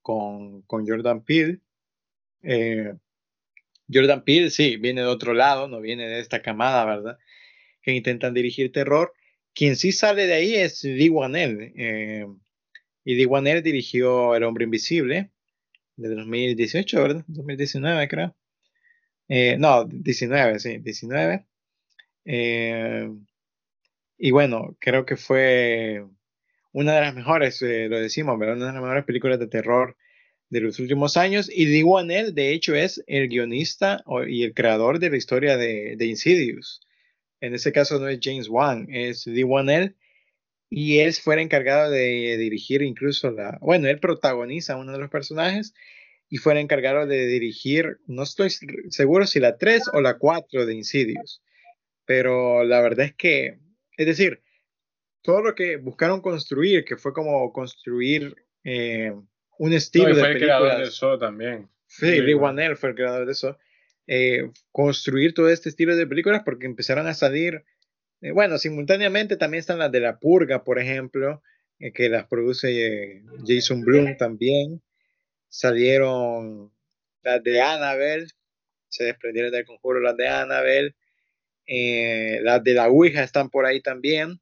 con, 0.00 0.62
con 0.62 0.88
Jordan 0.88 1.22
Peele. 1.22 1.60
Jordan 3.92 4.24
Peele, 4.24 4.50
sí, 4.50 4.78
viene 4.78 5.02
de 5.02 5.06
otro 5.06 5.34
lado, 5.34 5.68
no 5.68 5.80
viene 5.80 6.08
de 6.08 6.20
esta 6.20 6.40
camada, 6.40 6.84
¿verdad? 6.84 7.18
Que 7.82 7.92
intentan 7.92 8.32
dirigir 8.32 8.72
terror. 8.72 9.12
Quien 9.54 9.76
sí 9.76 9.92
sale 9.92 10.26
de 10.26 10.34
ahí 10.34 10.54
es 10.54 10.82
Lee 10.82 11.10
Wanell. 11.10 11.72
Eh, 11.76 12.26
y 13.04 13.14
Lee 13.14 13.26
Wanell 13.26 13.62
dirigió 13.62 14.34
El 14.34 14.44
Hombre 14.44 14.64
Invisible, 14.64 15.30
de 15.96 16.08
2018, 16.14 17.02
¿verdad? 17.02 17.24
2019, 17.26 18.08
creo. 18.08 18.36
Eh, 19.28 19.56
no, 19.58 19.84
19, 19.86 20.58
sí, 20.58 20.78
19. 20.78 21.46
Eh, 22.24 23.10
y 24.18 24.30
bueno, 24.30 24.76
creo 24.80 25.04
que 25.04 25.16
fue 25.16 26.04
una 26.72 26.94
de 26.94 27.00
las 27.00 27.14
mejores, 27.14 27.60
lo 27.62 28.00
decimos, 28.00 28.38
¿verdad? 28.38 28.56
Una 28.56 28.66
de 28.66 28.72
las 28.72 28.82
mejores 28.82 29.04
películas 29.04 29.38
de 29.38 29.48
terror 29.48 29.96
de 30.48 30.60
los 30.60 30.78
últimos 30.78 31.16
años. 31.16 31.50
Y 31.52 31.66
Lee 31.66 31.82
Wanell, 31.82 32.34
de 32.34 32.52
hecho, 32.52 32.74
es 32.74 33.02
el 33.06 33.28
guionista 33.28 34.04
y 34.28 34.44
el 34.44 34.54
creador 34.54 34.98
de 34.98 35.10
la 35.10 35.16
historia 35.16 35.56
de, 35.56 35.96
de 35.96 36.06
Insidious. 36.06 36.80
En 37.40 37.54
ese 37.54 37.72
caso 37.72 37.98
no 37.98 38.08
es 38.08 38.20
James 38.22 38.48
Wan, 38.48 38.86
es 38.90 39.26
Lee 39.26 39.44
Wanell. 39.44 39.96
Y 40.74 41.00
él 41.00 41.12
fue 41.12 41.38
encargado 41.42 41.90
de 41.90 42.38
dirigir 42.38 42.80
incluso 42.80 43.30
la... 43.30 43.58
Bueno, 43.60 43.88
él 43.88 44.00
protagoniza 44.00 44.76
uno 44.76 44.92
de 44.92 44.98
los 44.98 45.10
personajes 45.10 45.74
y 46.30 46.38
fue 46.38 46.54
el 46.54 46.60
encargado 46.60 47.06
de 47.06 47.26
dirigir, 47.26 47.98
no 48.06 48.22
estoy 48.22 48.48
seguro 48.88 49.26
si 49.26 49.38
la 49.38 49.58
3 49.58 49.90
o 49.92 50.00
la 50.00 50.16
4 50.16 50.64
de 50.64 50.74
Insidious, 50.74 51.42
pero 52.06 52.64
la 52.64 52.80
verdad 52.80 53.04
es 53.04 53.14
que, 53.14 53.58
es 53.98 54.06
decir, 54.06 54.40
todo 55.20 55.42
lo 55.42 55.54
que 55.54 55.76
buscaron 55.76 56.22
construir, 56.22 56.86
que 56.86 56.96
fue 56.96 57.12
como 57.12 57.52
construir 57.52 58.34
eh, 58.64 59.12
un 59.58 59.72
estilo 59.74 60.08
no, 60.08 60.14
de 60.14 60.20
fue 60.22 60.32
el 60.32 60.38
creador 60.38 60.78
de 60.78 60.84
eso 60.84 61.18
también. 61.18 61.68
Sí, 61.86 62.18
Lee 62.22 62.32
Wanell 62.32 62.76
fue 62.76 62.88
el 62.88 62.94
creador 62.94 63.26
de 63.26 63.32
eso. 63.32 63.58
Eh, 64.06 64.50
construir 64.70 65.34
todo 65.34 65.50
este 65.50 65.68
estilo 65.68 65.94
de 65.96 66.06
películas 66.06 66.44
porque 66.46 66.64
empezaron 66.64 67.06
a 67.08 67.12
salir, 67.12 67.62
eh, 68.22 68.30
bueno, 68.30 68.56
simultáneamente 68.58 69.36
también 69.36 69.60
están 69.60 69.78
las 69.78 69.92
de 69.92 70.00
La 70.00 70.18
Purga, 70.18 70.64
por 70.64 70.78
ejemplo, 70.78 71.42
eh, 71.78 71.92
que 71.92 72.08
las 72.08 72.26
produce 72.28 73.22
Jason 73.46 73.82
Blum 73.82 74.16
también. 74.16 74.80
Salieron 75.48 76.72
las 77.22 77.42
de 77.42 77.60
Annabelle, 77.60 78.28
se 78.88 79.04
desprendieron 79.04 79.52
del 79.52 79.66
conjuro 79.66 80.00
las 80.00 80.16
de 80.16 80.28
Annabelle. 80.28 80.94
las 81.66 82.64
de 82.64 82.74
la 82.74 82.88
Ouija 82.88 83.22
están 83.22 83.50
por 83.50 83.66
ahí 83.66 83.80
también. 83.80 84.40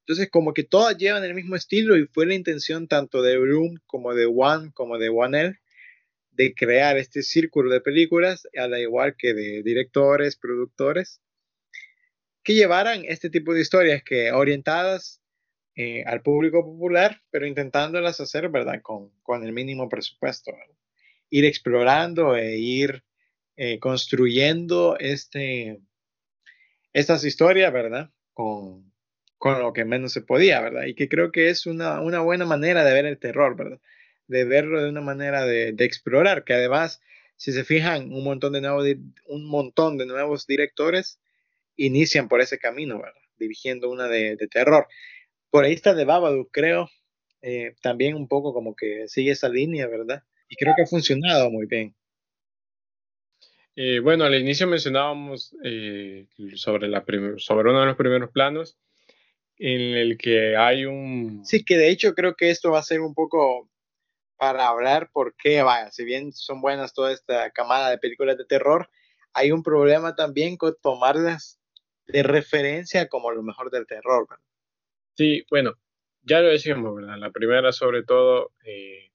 Entonces, 0.00 0.30
como 0.30 0.52
que 0.52 0.64
todas 0.64 0.96
llevan 0.98 1.24
el 1.24 1.34
mismo 1.34 1.56
estilo 1.56 1.96
y 1.96 2.06
fue 2.06 2.26
la 2.26 2.34
intención 2.34 2.88
tanto 2.88 3.22
de 3.22 3.38
Bloom 3.38 3.78
como 3.86 4.14
de 4.14 4.26
One, 4.26 4.72
como 4.74 4.98
de 4.98 5.08
Wanell, 5.08 5.58
de 6.32 6.54
crear 6.54 6.96
este 6.98 7.22
círculo 7.22 7.70
de 7.72 7.80
películas, 7.80 8.48
al 8.56 8.78
igual 8.78 9.14
que 9.16 9.32
de 9.32 9.62
directores, 9.62 10.36
productores, 10.36 11.20
que 12.42 12.54
llevaran 12.54 13.04
este 13.06 13.30
tipo 13.30 13.54
de 13.54 13.60
historias 13.60 14.02
que 14.02 14.32
orientadas 14.32 15.22
eh, 15.74 16.04
al 16.06 16.22
público 16.22 16.64
popular, 16.64 17.22
pero 17.30 17.46
intentándolas 17.46 18.20
hacer, 18.20 18.48
¿verdad? 18.50 18.82
Con, 18.82 19.10
con 19.22 19.44
el 19.44 19.52
mínimo 19.52 19.88
presupuesto. 19.88 20.52
Ir 21.30 21.44
explorando 21.44 22.36
e 22.36 22.58
ir 22.58 23.04
eh, 23.56 23.78
construyendo 23.78 24.96
este, 24.98 25.80
estas 26.92 27.24
historias, 27.24 27.72
¿verdad? 27.72 28.10
Con, 28.34 28.92
con 29.38 29.60
lo 29.60 29.72
que 29.72 29.84
menos 29.84 30.12
se 30.12 30.22
podía, 30.22 30.60
¿verdad? 30.60 30.84
Y 30.84 30.94
que 30.94 31.08
creo 31.08 31.32
que 31.32 31.48
es 31.48 31.66
una, 31.66 32.00
una 32.00 32.20
buena 32.20 32.44
manera 32.44 32.84
de 32.84 32.92
ver 32.92 33.06
el 33.06 33.18
terror, 33.18 33.56
¿verdad? 33.56 33.80
De 34.26 34.44
verlo 34.44 34.82
de 34.82 34.90
una 34.90 35.00
manera 35.00 35.46
de, 35.46 35.72
de 35.72 35.84
explorar, 35.84 36.44
que 36.44 36.54
además, 36.54 37.00
si 37.36 37.52
se 37.52 37.64
fijan, 37.64 38.12
un 38.12 38.24
montón 38.24 38.52
de 38.52 38.60
nuevos, 38.60 38.86
un 39.26 39.46
montón 39.46 39.96
de 39.96 40.06
nuevos 40.06 40.46
directores 40.46 41.18
inician 41.76 42.28
por 42.28 42.40
ese 42.40 42.58
camino, 42.58 42.98
¿verdad? 42.98 43.20
Dirigiendo 43.36 43.90
una 43.90 44.08
de, 44.08 44.36
de 44.36 44.48
terror. 44.48 44.86
Por 45.50 45.64
ahí 45.64 45.72
está 45.72 45.94
de 45.94 46.04
Babadook, 46.04 46.50
creo, 46.50 46.88
eh, 47.42 47.74
también 47.82 48.14
un 48.14 48.28
poco 48.28 48.54
como 48.54 48.76
que 48.76 49.08
sigue 49.08 49.32
esa 49.32 49.48
línea, 49.48 49.88
¿verdad? 49.88 50.22
Y 50.48 50.56
creo 50.56 50.74
que 50.76 50.82
ha 50.82 50.86
funcionado 50.86 51.50
muy 51.50 51.66
bien. 51.66 51.94
Eh, 53.74 54.00
bueno, 54.00 54.24
al 54.24 54.34
inicio 54.34 54.66
mencionábamos 54.66 55.56
eh, 55.64 56.26
sobre, 56.56 56.88
la 56.88 57.04
sobre 57.38 57.70
uno 57.70 57.80
de 57.80 57.86
los 57.86 57.96
primeros 57.96 58.30
planos 58.30 58.78
en 59.56 59.96
el 59.96 60.18
que 60.18 60.56
hay 60.56 60.84
un... 60.84 61.44
Sí, 61.44 61.64
que 61.64 61.76
de 61.78 61.88
hecho 61.88 62.14
creo 62.14 62.34
que 62.34 62.50
esto 62.50 62.70
va 62.70 62.80
a 62.80 62.84
ser 62.84 63.00
un 63.00 63.14
poco 63.14 63.70
para 64.36 64.68
hablar 64.68 65.08
por 65.12 65.34
qué, 65.36 65.62
vaya, 65.62 65.90
si 65.90 66.04
bien 66.04 66.32
son 66.32 66.60
buenas 66.60 66.92
toda 66.92 67.12
esta 67.12 67.50
camada 67.50 67.90
de 67.90 67.98
películas 67.98 68.36
de 68.36 68.44
terror, 68.44 68.90
hay 69.32 69.52
un 69.52 69.62
problema 69.62 70.14
también 70.14 70.56
con 70.56 70.76
tomarlas 70.82 71.58
de 72.06 72.22
referencia 72.22 73.08
como 73.08 73.30
lo 73.30 73.42
mejor 73.42 73.70
del 73.70 73.86
terror. 73.86 74.26
¿verdad? 74.28 74.44
Sí, 75.14 75.44
bueno, 75.50 75.74
ya 76.22 76.40
lo 76.40 76.48
decíamos, 76.48 76.94
¿verdad? 76.94 77.18
La 77.18 77.30
primera 77.30 77.72
sobre 77.72 78.02
todo 78.02 78.52
eh, 78.64 79.10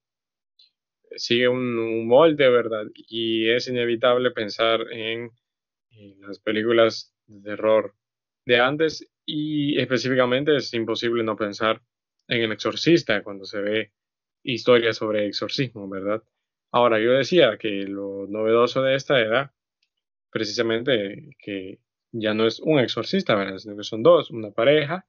sigue 1.15 1.47
un, 1.47 2.07
molde, 2.07 2.49
¿verdad? 2.49 2.85
Y 2.93 3.49
es 3.49 3.67
inevitable 3.67 4.31
pensar 4.31 4.81
en, 4.91 5.31
en 5.91 6.21
las 6.21 6.39
películas 6.39 7.13
de 7.25 7.41
terror 7.41 7.95
de 8.45 8.59
antes 8.59 9.07
y 9.25 9.79
específicamente 9.79 10.55
es 10.55 10.73
imposible 10.73 11.23
no 11.23 11.35
pensar 11.35 11.81
en 12.27 12.43
el 12.43 12.51
exorcista 12.51 13.23
cuando 13.23 13.45
se 13.45 13.59
ve 13.61 13.91
historias 14.43 14.97
sobre 14.97 15.27
exorcismo, 15.27 15.89
¿verdad? 15.89 16.23
Ahora, 16.71 16.99
yo 16.99 17.11
decía 17.11 17.57
que 17.57 17.85
lo 17.87 18.27
novedoso 18.27 18.81
de 18.81 18.95
esta 18.95 19.19
era 19.19 19.53
precisamente 20.31 21.35
que 21.39 21.79
ya 22.21 22.33
no 22.33 22.47
es 22.47 22.59
un 22.59 22.79
exorcista, 22.79 23.35
¿verdad? 23.35 23.57
Sino 23.57 23.77
que 23.77 23.83
son 23.83 24.03
dos, 24.03 24.31
una 24.31 24.51
pareja, 24.51 25.05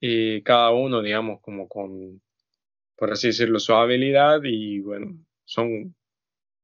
y 0.00 0.42
cada 0.42 0.70
uno, 0.72 1.02
digamos, 1.02 1.40
como 1.40 1.68
con, 1.68 2.22
por 2.96 3.12
así 3.12 3.28
decirlo, 3.28 3.58
su 3.60 3.74
habilidad 3.74 4.40
y 4.44 4.80
bueno, 4.80 5.18
son 5.44 5.94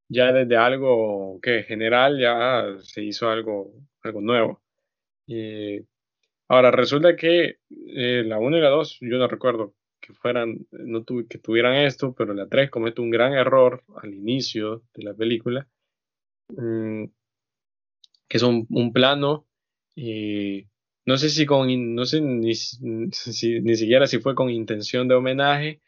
ya 0.08 0.32
desde 0.32 0.56
algo 0.56 1.40
que 1.42 1.64
general 1.64 2.18
ya 2.20 2.76
se 2.82 3.02
hizo 3.04 3.30
algo, 3.30 3.72
algo 4.02 4.20
nuevo. 4.22 4.62
Y 5.26 5.80
Ahora, 6.48 6.70
resulta 6.70 7.14
que 7.14 7.58
eh, 7.70 8.22
la 8.26 8.38
1 8.38 8.56
y 8.56 8.60
la 8.60 8.70
2, 8.70 8.98
yo 9.02 9.18
no 9.18 9.28
recuerdo 9.28 9.74
que 10.00 10.14
fueran, 10.14 10.66
no 10.70 11.04
tuve, 11.04 11.26
que 11.26 11.38
tuvieran 11.38 11.74
esto, 11.74 12.14
pero 12.14 12.32
la 12.32 12.48
3 12.48 12.70
comete 12.70 13.02
un 13.02 13.10
gran 13.10 13.34
error 13.34 13.84
al 14.02 14.14
inicio 14.14 14.82
de 14.94 15.02
la 15.04 15.14
película, 15.14 15.68
mmm, 16.48 17.04
que 18.28 18.36
es 18.36 18.42
un, 18.42 18.66
un 18.70 18.92
plano, 18.92 19.46
eh, 20.00 20.68
no 21.06 21.18
sé 21.18 21.30
si 21.30 21.46
con, 21.46 21.94
no 21.94 22.06
sé 22.06 22.20
ni, 22.20 22.54
si, 23.12 23.60
ni 23.60 23.76
siquiera 23.76 24.06
si 24.06 24.18
fue 24.18 24.34
con 24.34 24.50
intención 24.50 25.08
de 25.08 25.14
homenaje, 25.16 25.80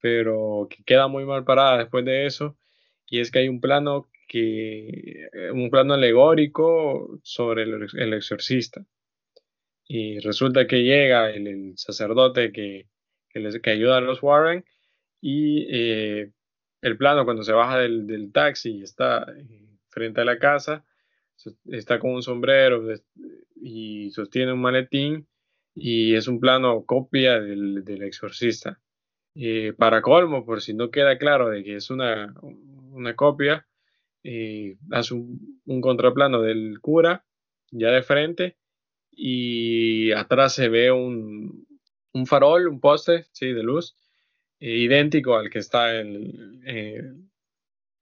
pero 0.00 0.66
que 0.70 0.82
queda 0.84 1.08
muy 1.08 1.24
mal 1.24 1.44
parada 1.44 1.78
después 1.78 2.04
de 2.04 2.26
eso, 2.26 2.58
y 3.06 3.20
es 3.20 3.30
que 3.30 3.40
hay 3.40 3.48
un 3.48 3.60
plano 3.60 4.08
que, 4.28 5.28
un 5.52 5.70
plano 5.70 5.94
alegórico 5.94 7.20
sobre 7.22 7.64
el, 7.64 8.12
exorcista. 8.14 8.84
Y 9.86 10.18
resulta 10.20 10.66
que 10.66 10.82
llega 10.82 11.30
el, 11.30 11.46
el 11.46 11.72
sacerdote 11.76 12.52
que, 12.52 12.88
que, 13.28 13.40
les, 13.40 13.60
que, 13.60 13.70
ayuda 13.70 13.98
a 13.98 14.00
los 14.00 14.22
Warren 14.22 14.64
y 15.20 15.66
eh, 15.70 16.32
el 16.80 16.96
plano 16.96 17.24
cuando 17.24 17.42
se 17.42 17.52
baja 17.52 17.78
del, 17.78 18.06
del 18.06 18.32
taxi 18.32 18.78
y 18.78 18.82
está 18.82 19.26
eh, 19.36 19.68
frente 19.88 20.22
a 20.22 20.24
la 20.24 20.38
casa, 20.38 20.84
está 21.66 21.98
con 21.98 22.12
un 22.12 22.22
sombrero 22.22 22.82
y 23.62 24.10
sostiene 24.10 24.52
un 24.52 24.60
maletín 24.60 25.28
y 25.74 26.14
es 26.14 26.28
un 26.28 26.40
plano 26.40 26.84
copia 26.84 27.40
del, 27.40 27.84
del 27.84 28.02
exorcista. 28.02 28.80
Eh, 29.34 29.72
para 29.78 30.02
colmo, 30.02 30.44
por 30.44 30.60
si 30.60 30.74
no 30.74 30.90
queda 30.90 31.16
claro 31.16 31.48
de 31.48 31.64
que 31.64 31.76
es 31.76 31.88
una, 31.90 32.34
una 32.42 33.16
copia, 33.16 33.66
eh, 34.24 34.76
hace 34.90 35.14
un, 35.14 35.60
un 35.64 35.80
contraplano 35.80 36.42
del 36.42 36.80
cura 36.80 37.24
ya 37.70 37.90
de 37.90 38.02
frente 38.02 38.56
y 39.10 40.12
atrás 40.12 40.54
se 40.54 40.68
ve 40.68 40.92
un, 40.92 41.66
un 42.12 42.26
farol, 42.26 42.68
un 42.68 42.80
poste 42.80 43.24
sí, 43.32 43.52
de 43.52 43.62
luz, 43.62 43.96
eh, 44.60 44.76
idéntico 44.76 45.36
al 45.36 45.50
que 45.50 45.58
está 45.58 45.98
el, 45.98 46.60
eh, 46.66 47.02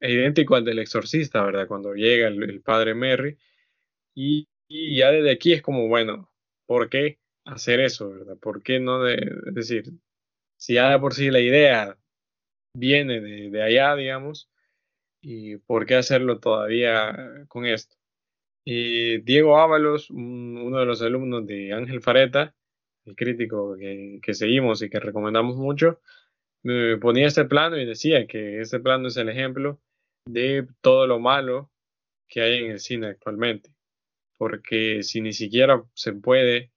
idéntico 0.00 0.56
al 0.56 0.64
del 0.64 0.78
exorcista, 0.78 1.44
¿verdad? 1.44 1.66
Cuando 1.66 1.94
llega 1.94 2.28
el, 2.28 2.42
el 2.42 2.61
padre 2.62 2.94
Merry. 2.94 3.36
Y, 4.14 4.48
y, 4.70 4.96
ya 4.98 5.10
desde 5.10 5.32
aquí 5.32 5.52
es 5.52 5.62
como, 5.62 5.88
bueno, 5.88 6.30
¿por 6.66 6.88
qué 6.88 7.18
hacer 7.44 7.80
eso, 7.80 8.10
verdad? 8.10 8.38
¿Por 8.38 8.62
qué 8.62 8.80
no 8.80 9.02
de, 9.02 9.16
decir, 9.52 9.84
si 10.56 10.74
ya 10.74 10.90
de 10.90 10.98
por 11.00 11.14
sí 11.14 11.30
la 11.30 11.40
idea 11.40 11.98
viene 12.74 13.20
de, 13.20 13.50
de 13.50 13.62
allá, 13.62 13.96
digamos, 13.96 14.50
y 15.22 15.56
por 15.58 15.86
qué 15.86 15.96
hacerlo 15.96 16.40
todavía 16.40 17.46
con 17.48 17.66
esto? 17.66 17.96
Y 18.64 19.20
Diego 19.22 19.58
Ábalos, 19.58 20.10
un, 20.10 20.58
uno 20.58 20.78
de 20.78 20.86
los 20.86 21.02
alumnos 21.02 21.46
de 21.46 21.72
Ángel 21.72 22.00
Fareta, 22.02 22.54
el 23.06 23.16
crítico 23.16 23.76
que, 23.76 24.20
que, 24.22 24.34
seguimos 24.34 24.82
y 24.82 24.90
que 24.90 25.00
recomendamos 25.00 25.56
mucho, 25.56 26.00
me 26.62 26.96
ponía 26.98 27.26
este 27.26 27.44
plano 27.46 27.78
y 27.78 27.86
decía 27.86 28.26
que 28.26 28.60
este 28.60 28.80
plano 28.80 29.08
es 29.08 29.16
el 29.16 29.28
ejemplo 29.30 29.80
de 30.26 30.68
todo 30.80 31.06
lo 31.06 31.18
malo 31.18 31.70
que 32.28 32.42
hay 32.42 32.64
en 32.64 32.70
el 32.72 32.80
cine 32.80 33.08
actualmente. 33.08 33.70
Porque 34.41 35.03
si 35.03 35.20
ni 35.20 35.34
siquiera 35.34 35.84
se 35.95 36.14
puede 36.14 36.72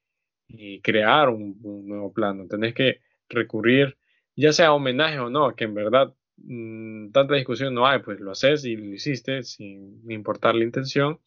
eh, 0.49 0.81
crear 0.83 1.29
un, 1.29 1.57
nuevo 1.87 2.11
plano, 2.11 2.47
tenés 2.47 2.73
que 2.73 2.99
recurrir, 3.29 3.97
ya 4.35 4.51
sea 4.51 4.67
a 4.67 4.73
homenaje 4.73 5.19
o 5.19 5.29
no, 5.29 5.55
que 5.55 5.63
en 5.63 5.73
verdad 5.73 6.13
mmm, 6.37 7.11
tanta 7.11 7.35
discusión 7.35 7.73
no 7.73 7.87
hay, 7.87 7.99
pues 7.99 8.19
lo 8.19 8.31
haces 8.31 8.65
y 8.65 8.75
lo 8.75 8.93
hiciste 8.93 9.43
sin 9.43 10.03
importar 10.11 10.55
la 10.55 10.65
intención 10.65 11.19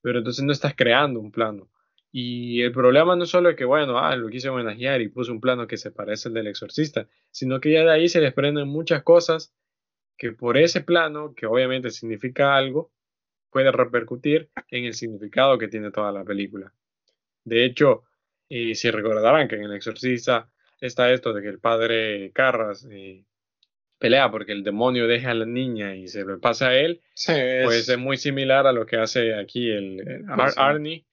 pero 0.00 0.18
entonces 0.18 0.44
no 0.44 0.52
estás 0.52 0.74
creando 0.74 1.20
un 1.20 1.30
plano. 1.30 1.68
Y 2.10 2.62
el 2.62 2.72
problema 2.72 3.16
no 3.16 3.26
solo 3.26 3.50
es 3.50 3.56
que, 3.56 3.64
bueno, 3.64 3.98
ah, 3.98 4.16
lo 4.16 4.28
quise 4.28 4.48
homenajear 4.48 5.00
y 5.02 5.08
puse 5.08 5.30
un 5.30 5.40
plano 5.40 5.66
que 5.66 5.76
se 5.76 5.90
parece 5.90 6.28
al 6.28 6.34
del 6.34 6.46
exorcista, 6.46 7.06
sino 7.30 7.60
que 7.60 7.72
ya 7.72 7.84
de 7.84 7.92
ahí 7.92 8.08
se 8.08 8.20
desprenden 8.20 8.68
muchas 8.68 9.02
cosas 9.02 9.52
que 10.16 10.32
por 10.32 10.56
ese 10.56 10.80
plano, 10.80 11.34
que 11.34 11.46
obviamente 11.46 11.90
significa 11.90 12.56
algo, 12.56 12.90
puede 13.50 13.72
repercutir 13.72 14.50
en 14.70 14.84
el 14.84 14.94
significado 14.94 15.58
que 15.58 15.68
tiene 15.68 15.90
toda 15.90 16.12
la 16.12 16.24
película. 16.24 16.72
De 17.44 17.64
hecho, 17.64 18.04
eh, 18.48 18.74
si 18.74 18.90
recordarán 18.90 19.48
que 19.48 19.56
en 19.56 19.64
el 19.64 19.74
exorcista 19.74 20.50
está 20.80 21.10
esto 21.12 21.32
de 21.32 21.42
que 21.42 21.48
el 21.48 21.58
padre 21.58 22.30
Carras 22.32 22.86
eh, 22.90 23.24
pelea 23.98 24.30
porque 24.30 24.52
el 24.52 24.62
demonio 24.62 25.06
deja 25.06 25.32
a 25.32 25.34
la 25.34 25.46
niña 25.46 25.96
y 25.96 26.08
se 26.08 26.24
le 26.24 26.36
pasa 26.36 26.68
a 26.68 26.76
él, 26.76 27.00
pues 27.64 27.88
es 27.88 27.98
muy 27.98 28.16
similar 28.16 28.66
a 28.66 28.72
lo 28.72 28.86
que 28.86 28.96
hace 28.96 29.34
aquí 29.34 29.70
el, 29.70 30.24
Arnie 30.56 31.04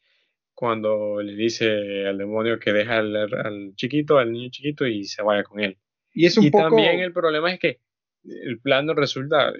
cuando 0.53 1.21
le 1.21 1.35
dice 1.35 2.07
al 2.07 2.17
demonio 2.17 2.59
que 2.59 2.71
deja 2.71 2.99
al, 2.99 3.73
chiquito, 3.75 4.17
al 4.17 4.31
niño 4.31 4.49
chiquito 4.51 4.85
y 4.85 5.03
se 5.03 5.21
vaya 5.21 5.43
con 5.43 5.59
él. 5.59 5.77
Y, 6.13 6.25
es 6.25 6.37
un 6.37 6.49
también 6.49 7.01
el 7.01 7.11
problema 7.11 7.51
es 7.51 7.59
que 7.59 7.81
el 8.23 8.59
plano 8.59 8.93
resulta, 8.93 9.51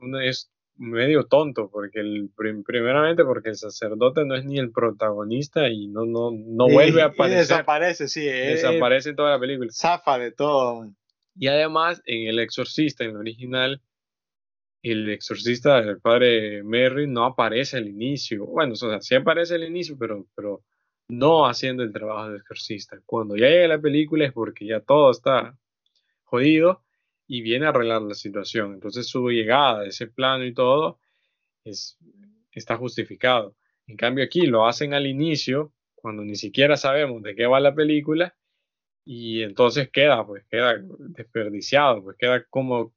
uno 0.00 0.20
es 0.20 0.52
medio 0.78 1.24
tonto, 1.24 1.68
porque 1.70 2.00
el, 2.00 2.30
primeramente 2.34 3.24
porque 3.24 3.50
el 3.50 3.56
sacerdote 3.56 4.24
no 4.24 4.34
es 4.34 4.44
ni 4.44 4.58
el 4.58 4.70
protagonista 4.70 5.68
y 5.68 5.88
no, 5.88 6.04
no, 6.04 6.30
no 6.30 6.68
vuelve 6.68 7.02
a 7.02 7.06
aparecer. 7.06 7.40
desaparece, 7.40 8.08
sí. 8.08 8.24
Desaparece 8.24 9.10
en 9.10 9.16
toda 9.16 9.30
la 9.30 9.40
película. 9.40 9.70
Zafa 9.72 10.18
de 10.18 10.32
todo. 10.32 10.90
Y 11.34 11.48
además, 11.48 12.02
en 12.06 12.28
El 12.28 12.38
Exorcista, 12.38 13.04
en 13.04 13.10
el 13.10 13.16
original, 13.16 13.82
el 14.82 15.08
exorcista 15.10 15.82
del 15.82 16.00
padre 16.00 16.62
Merry 16.62 17.08
no 17.08 17.24
aparece 17.24 17.76
al 17.76 17.88
inicio. 17.88 18.46
Bueno, 18.46 18.74
o 18.74 18.76
sea, 18.76 19.00
sí 19.00 19.14
aparece 19.16 19.56
al 19.56 19.64
inicio, 19.64 19.96
pero, 19.98 20.26
pero 20.34 20.62
no 21.08 21.46
haciendo 21.46 21.82
el 21.82 21.92
trabajo 21.92 22.30
de 22.30 22.38
exorcista. 22.38 22.98
Cuando 23.04 23.36
ya 23.36 23.48
llega 23.48 23.68
la 23.68 23.80
película 23.80 24.26
es 24.26 24.32
porque 24.32 24.66
ya 24.66 24.80
todo 24.80 25.10
está 25.10 25.58
jodido 26.24 26.84
y 27.26 27.42
viene 27.42 27.66
a 27.66 27.70
arreglar 27.70 28.02
la 28.02 28.14
situación. 28.14 28.74
Entonces 28.74 29.06
su 29.08 29.28
llegada, 29.30 29.86
ese 29.86 30.06
plano 30.06 30.44
y 30.44 30.54
todo, 30.54 30.98
es, 31.64 31.98
está 32.52 32.76
justificado. 32.76 33.56
En 33.86 33.96
cambio 33.96 34.24
aquí 34.24 34.46
lo 34.46 34.66
hacen 34.66 34.94
al 34.94 35.06
inicio, 35.06 35.72
cuando 35.94 36.22
ni 36.24 36.36
siquiera 36.36 36.76
sabemos 36.76 37.22
de 37.22 37.34
qué 37.34 37.46
va 37.46 37.60
la 37.60 37.74
película, 37.74 38.36
y 39.04 39.42
entonces 39.42 39.88
queda, 39.90 40.26
pues 40.26 40.44
queda 40.50 40.74
desperdiciado, 40.98 42.02
pues 42.02 42.16
queda 42.18 42.44
como 42.50 42.92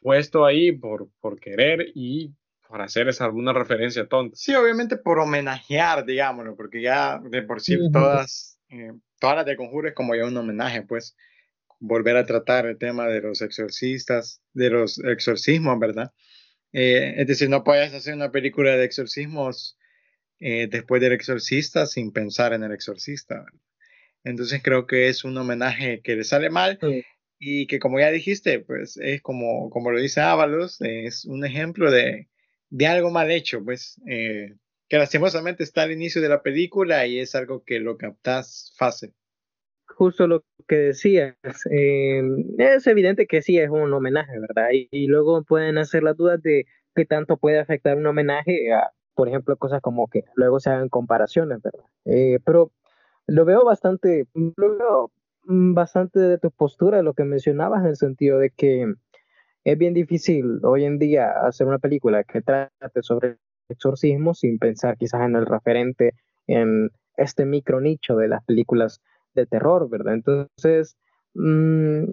puesto 0.00 0.44
ahí 0.44 0.72
por, 0.72 1.08
por 1.20 1.38
querer 1.38 1.86
y 1.94 2.32
por 2.66 2.80
hacer 2.80 3.08
esa 3.08 3.26
alguna 3.26 3.52
referencia 3.52 4.06
tonta. 4.06 4.36
Sí, 4.36 4.54
obviamente 4.54 4.96
por 4.96 5.18
homenajear, 5.18 6.06
digámoslo, 6.06 6.56
porque 6.56 6.80
ya 6.80 7.18
de 7.18 7.42
por 7.42 7.60
sí 7.60 7.78
todas, 7.92 8.58
eh, 8.70 8.92
todas 9.20 9.36
las 9.36 9.46
de 9.46 9.56
Conjuro 9.56 9.88
es 9.88 9.94
como 9.94 10.14
ya 10.14 10.24
un 10.26 10.36
homenaje, 10.36 10.82
pues 10.82 11.14
volver 11.86 12.16
a 12.16 12.24
tratar 12.24 12.66
el 12.66 12.78
tema 12.78 13.08
de 13.08 13.20
los 13.20 13.42
exorcistas, 13.42 14.40
de 14.54 14.70
los 14.70 14.98
exorcismos, 15.04 15.78
¿verdad? 15.78 16.12
Eh, 16.72 17.14
es 17.18 17.26
decir, 17.26 17.50
no 17.50 17.62
puedes 17.62 17.92
hacer 17.92 18.14
una 18.14 18.32
película 18.32 18.76
de 18.76 18.84
exorcismos 18.84 19.78
eh, 20.40 20.66
después 20.70 21.02
del 21.02 21.12
exorcista 21.12 21.86
sin 21.86 22.10
pensar 22.10 22.54
en 22.54 22.64
el 22.64 22.72
exorcista. 22.72 23.44
Entonces 24.24 24.62
creo 24.62 24.86
que 24.86 25.08
es 25.08 25.24
un 25.24 25.36
homenaje 25.36 26.00
que 26.02 26.16
le 26.16 26.24
sale 26.24 26.48
mal 26.48 26.78
y 27.38 27.66
que 27.66 27.78
como 27.78 28.00
ya 28.00 28.10
dijiste, 28.10 28.60
pues 28.60 28.96
es 28.96 29.20
como, 29.20 29.68
como 29.68 29.90
lo 29.90 30.00
dice 30.00 30.22
Ábalos, 30.22 30.80
es 30.80 31.26
un 31.26 31.44
ejemplo 31.44 31.90
de, 31.90 32.28
de 32.70 32.86
algo 32.86 33.10
mal 33.10 33.30
hecho, 33.30 33.62
pues 33.62 34.00
eh, 34.08 34.54
que 34.88 34.96
lastimosamente 34.96 35.62
está 35.62 35.82
al 35.82 35.92
inicio 35.92 36.22
de 36.22 36.30
la 36.30 36.42
película 36.42 37.06
y 37.06 37.18
es 37.18 37.34
algo 37.34 37.62
que 37.62 37.78
lo 37.78 37.98
captas 37.98 38.72
fácil 38.78 39.12
justo 39.96 40.26
lo 40.26 40.44
que 40.68 40.76
decías, 40.76 41.36
eh, 41.70 42.22
es 42.58 42.86
evidente 42.86 43.26
que 43.26 43.42
sí 43.42 43.58
es 43.58 43.70
un 43.70 43.92
homenaje, 43.92 44.38
¿verdad? 44.38 44.68
Y, 44.72 45.06
luego 45.06 45.42
pueden 45.44 45.78
hacer 45.78 46.02
las 46.02 46.16
dudas 46.16 46.42
de 46.42 46.66
qué 46.94 47.04
tanto 47.04 47.36
puede 47.36 47.58
afectar 47.58 47.96
un 47.96 48.06
homenaje 48.06 48.72
a, 48.72 48.90
por 49.14 49.28
ejemplo, 49.28 49.56
cosas 49.56 49.80
como 49.82 50.08
que 50.08 50.24
luego 50.34 50.60
se 50.60 50.70
hagan 50.70 50.88
comparaciones, 50.88 51.60
¿verdad? 51.62 51.84
Eh, 52.06 52.38
pero 52.44 52.72
lo 53.26 53.44
veo 53.44 53.64
bastante, 53.64 54.26
lo 54.34 54.78
veo 54.78 55.10
bastante 55.46 56.20
de 56.20 56.38
tu 56.38 56.50
postura, 56.50 57.02
lo 57.02 57.14
que 57.14 57.24
mencionabas, 57.24 57.82
en 57.82 57.88
el 57.88 57.96
sentido 57.96 58.38
de 58.38 58.50
que 58.50 58.94
es 59.64 59.78
bien 59.78 59.94
difícil 59.94 60.60
hoy 60.62 60.84
en 60.84 60.98
día 60.98 61.30
hacer 61.46 61.66
una 61.66 61.78
película 61.78 62.24
que 62.24 62.42
trate 62.42 63.02
sobre 63.02 63.36
exorcismo 63.68 64.34
sin 64.34 64.58
pensar 64.58 64.96
quizás 64.98 65.22
en 65.22 65.36
el 65.36 65.46
referente, 65.46 66.12
en 66.46 66.90
este 67.16 67.46
micro 67.46 67.80
nicho 67.80 68.16
de 68.16 68.28
las 68.28 68.44
películas 68.44 69.00
de 69.34 69.46
terror, 69.46 69.88
¿verdad? 69.88 70.14
Entonces, 70.14 70.96
mm, 71.34 72.04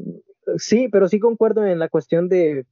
sí, 0.58 0.88
pero 0.90 1.08
sí 1.08 1.20
concuerdo 1.20 1.66
en 1.66 1.80
la 1.80 1.90
cuestión 1.90 2.30
de 2.30 2.66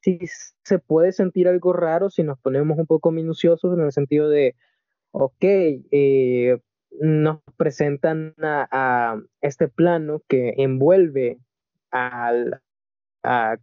si 0.00 0.18
se 0.64 0.78
puede 0.78 1.12
sentir 1.12 1.48
algo 1.48 1.72
raro 1.72 2.10
si 2.10 2.22
nos 2.22 2.38
ponemos 2.40 2.78
un 2.78 2.86
poco 2.86 3.12
minuciosos 3.12 3.76
en 3.78 3.84
el 3.84 3.92
sentido 3.92 4.28
de, 4.28 4.56
ok, 5.12 5.34
eh, 5.42 6.58
nos 7.00 7.40
presentan 7.56 8.34
a, 8.38 9.16
este 9.40 9.68
plano 9.68 10.22
que 10.28 10.54
envuelve 10.58 11.38
al, 11.90 12.60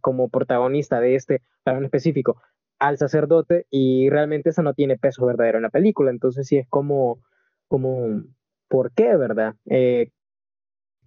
como 0.00 0.30
protagonista 0.30 1.00
de 1.00 1.14
este 1.16 1.42
plano 1.64 1.84
específico 1.84 2.40
al 2.78 2.96
sacerdote 2.96 3.66
y 3.70 4.08
realmente 4.08 4.50
eso 4.50 4.62
no 4.62 4.72
tiene 4.72 4.98
peso 4.98 5.26
verdadero 5.26 5.58
en 5.58 5.64
la 5.64 5.70
película. 5.70 6.10
Entonces 6.10 6.46
sí 6.46 6.56
es 6.56 6.66
como, 6.68 7.20
como 7.68 8.22
¿por 8.68 8.92
qué, 8.92 9.16
verdad? 9.16 9.54
Eh, 9.66 10.10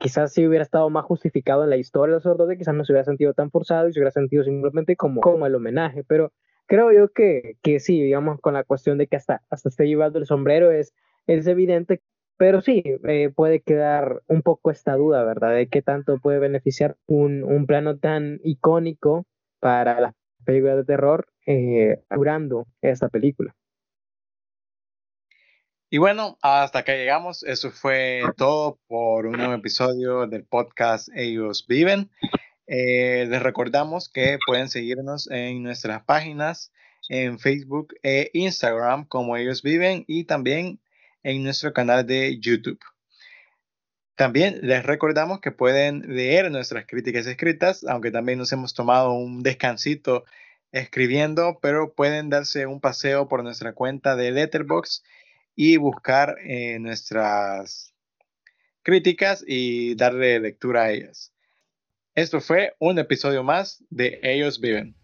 quizás 0.03 0.33
si 0.33 0.45
hubiera 0.45 0.63
estado 0.63 0.89
más 0.89 1.05
justificado 1.05 1.63
en 1.63 1.69
la 1.69 1.77
historia 1.77 2.15
del 2.15 2.21
sacerdote, 2.21 2.57
quizás 2.57 2.75
no 2.75 2.83
se 2.83 2.91
hubiera 2.91 3.05
sentido 3.05 3.33
tan 3.33 3.49
forzado 3.49 3.87
y 3.87 3.93
se 3.93 3.99
hubiera 3.99 4.11
sentido 4.11 4.43
simplemente 4.43 4.97
como, 4.97 5.21
como 5.21 5.45
el 5.47 5.55
homenaje, 5.55 6.03
pero 6.03 6.33
creo 6.65 6.91
yo 6.91 7.07
que, 7.13 7.55
que 7.61 7.79
sí, 7.79 8.01
digamos, 8.01 8.41
con 8.41 8.53
la 8.53 8.65
cuestión 8.65 8.97
de 8.97 9.07
que 9.07 9.15
hasta, 9.15 9.43
hasta 9.49 9.69
esté 9.69 9.87
llevando 9.87 10.19
el 10.19 10.25
sombrero 10.25 10.71
es, 10.71 10.93
es 11.25 11.47
evidente, 11.47 12.01
pero 12.35 12.59
sí, 12.59 12.83
eh, 13.07 13.31
puede 13.33 13.61
quedar 13.61 14.21
un 14.27 14.41
poco 14.41 14.71
esta 14.71 14.97
duda, 14.97 15.23
¿verdad? 15.23 15.55
De 15.55 15.69
qué 15.69 15.81
tanto 15.81 16.19
puede 16.19 16.39
beneficiar 16.39 16.97
un, 17.07 17.45
un 17.45 17.65
plano 17.65 17.97
tan 17.97 18.41
icónico 18.43 19.25
para 19.61 20.01
las 20.01 20.13
películas 20.43 20.75
de 20.75 20.83
terror 20.83 21.27
eh, 21.45 22.01
durando 22.13 22.67
esta 22.81 23.07
película. 23.07 23.55
Y 25.93 25.99
bueno, 25.99 26.39
hasta 26.41 26.79
acá 26.79 26.95
llegamos. 26.95 27.43
Eso 27.43 27.69
fue 27.69 28.23
todo 28.35 28.79
por 28.87 29.27
un 29.27 29.33
nuevo 29.33 29.53
episodio 29.53 30.25
del 30.25 30.43
podcast 30.43 31.07
Ellos 31.13 31.67
Viven. 31.67 32.09
Eh, 32.65 33.27
les 33.29 33.43
recordamos 33.43 34.09
que 34.09 34.39
pueden 34.43 34.69
seguirnos 34.69 35.29
en 35.29 35.61
nuestras 35.61 36.03
páginas 36.03 36.71
en 37.09 37.37
Facebook 37.37 37.93
e 38.01 38.31
Instagram 38.33 39.05
como 39.05 39.37
Ellos 39.37 39.61
Viven 39.61 40.03
y 40.07 40.23
también 40.23 40.79
en 41.21 41.43
nuestro 41.43 41.73
canal 41.73 42.07
de 42.07 42.39
YouTube. 42.39 42.79
También 44.15 44.61
les 44.63 44.83
recordamos 44.83 45.41
que 45.41 45.51
pueden 45.51 46.15
leer 46.15 46.49
nuestras 46.49 46.87
críticas 46.87 47.27
escritas, 47.27 47.85
aunque 47.87 48.09
también 48.09 48.39
nos 48.39 48.51
hemos 48.51 48.73
tomado 48.73 49.13
un 49.13 49.43
descansito 49.43 50.25
escribiendo, 50.71 51.59
pero 51.61 51.93
pueden 51.93 52.31
darse 52.31 52.65
un 52.65 52.81
paseo 52.81 53.27
por 53.27 53.43
nuestra 53.43 53.73
cuenta 53.73 54.15
de 54.15 54.31
Letterboxd 54.31 55.03
y 55.55 55.77
buscar 55.77 56.37
eh, 56.43 56.79
nuestras 56.79 57.93
críticas 58.81 59.43
y 59.47 59.95
darle 59.95 60.39
lectura 60.39 60.83
a 60.83 60.91
ellas. 60.91 61.33
Esto 62.15 62.41
fue 62.41 62.75
un 62.79 62.99
episodio 62.99 63.43
más 63.43 63.83
de 63.89 64.19
Ellos 64.21 64.59
Viven. 64.59 64.95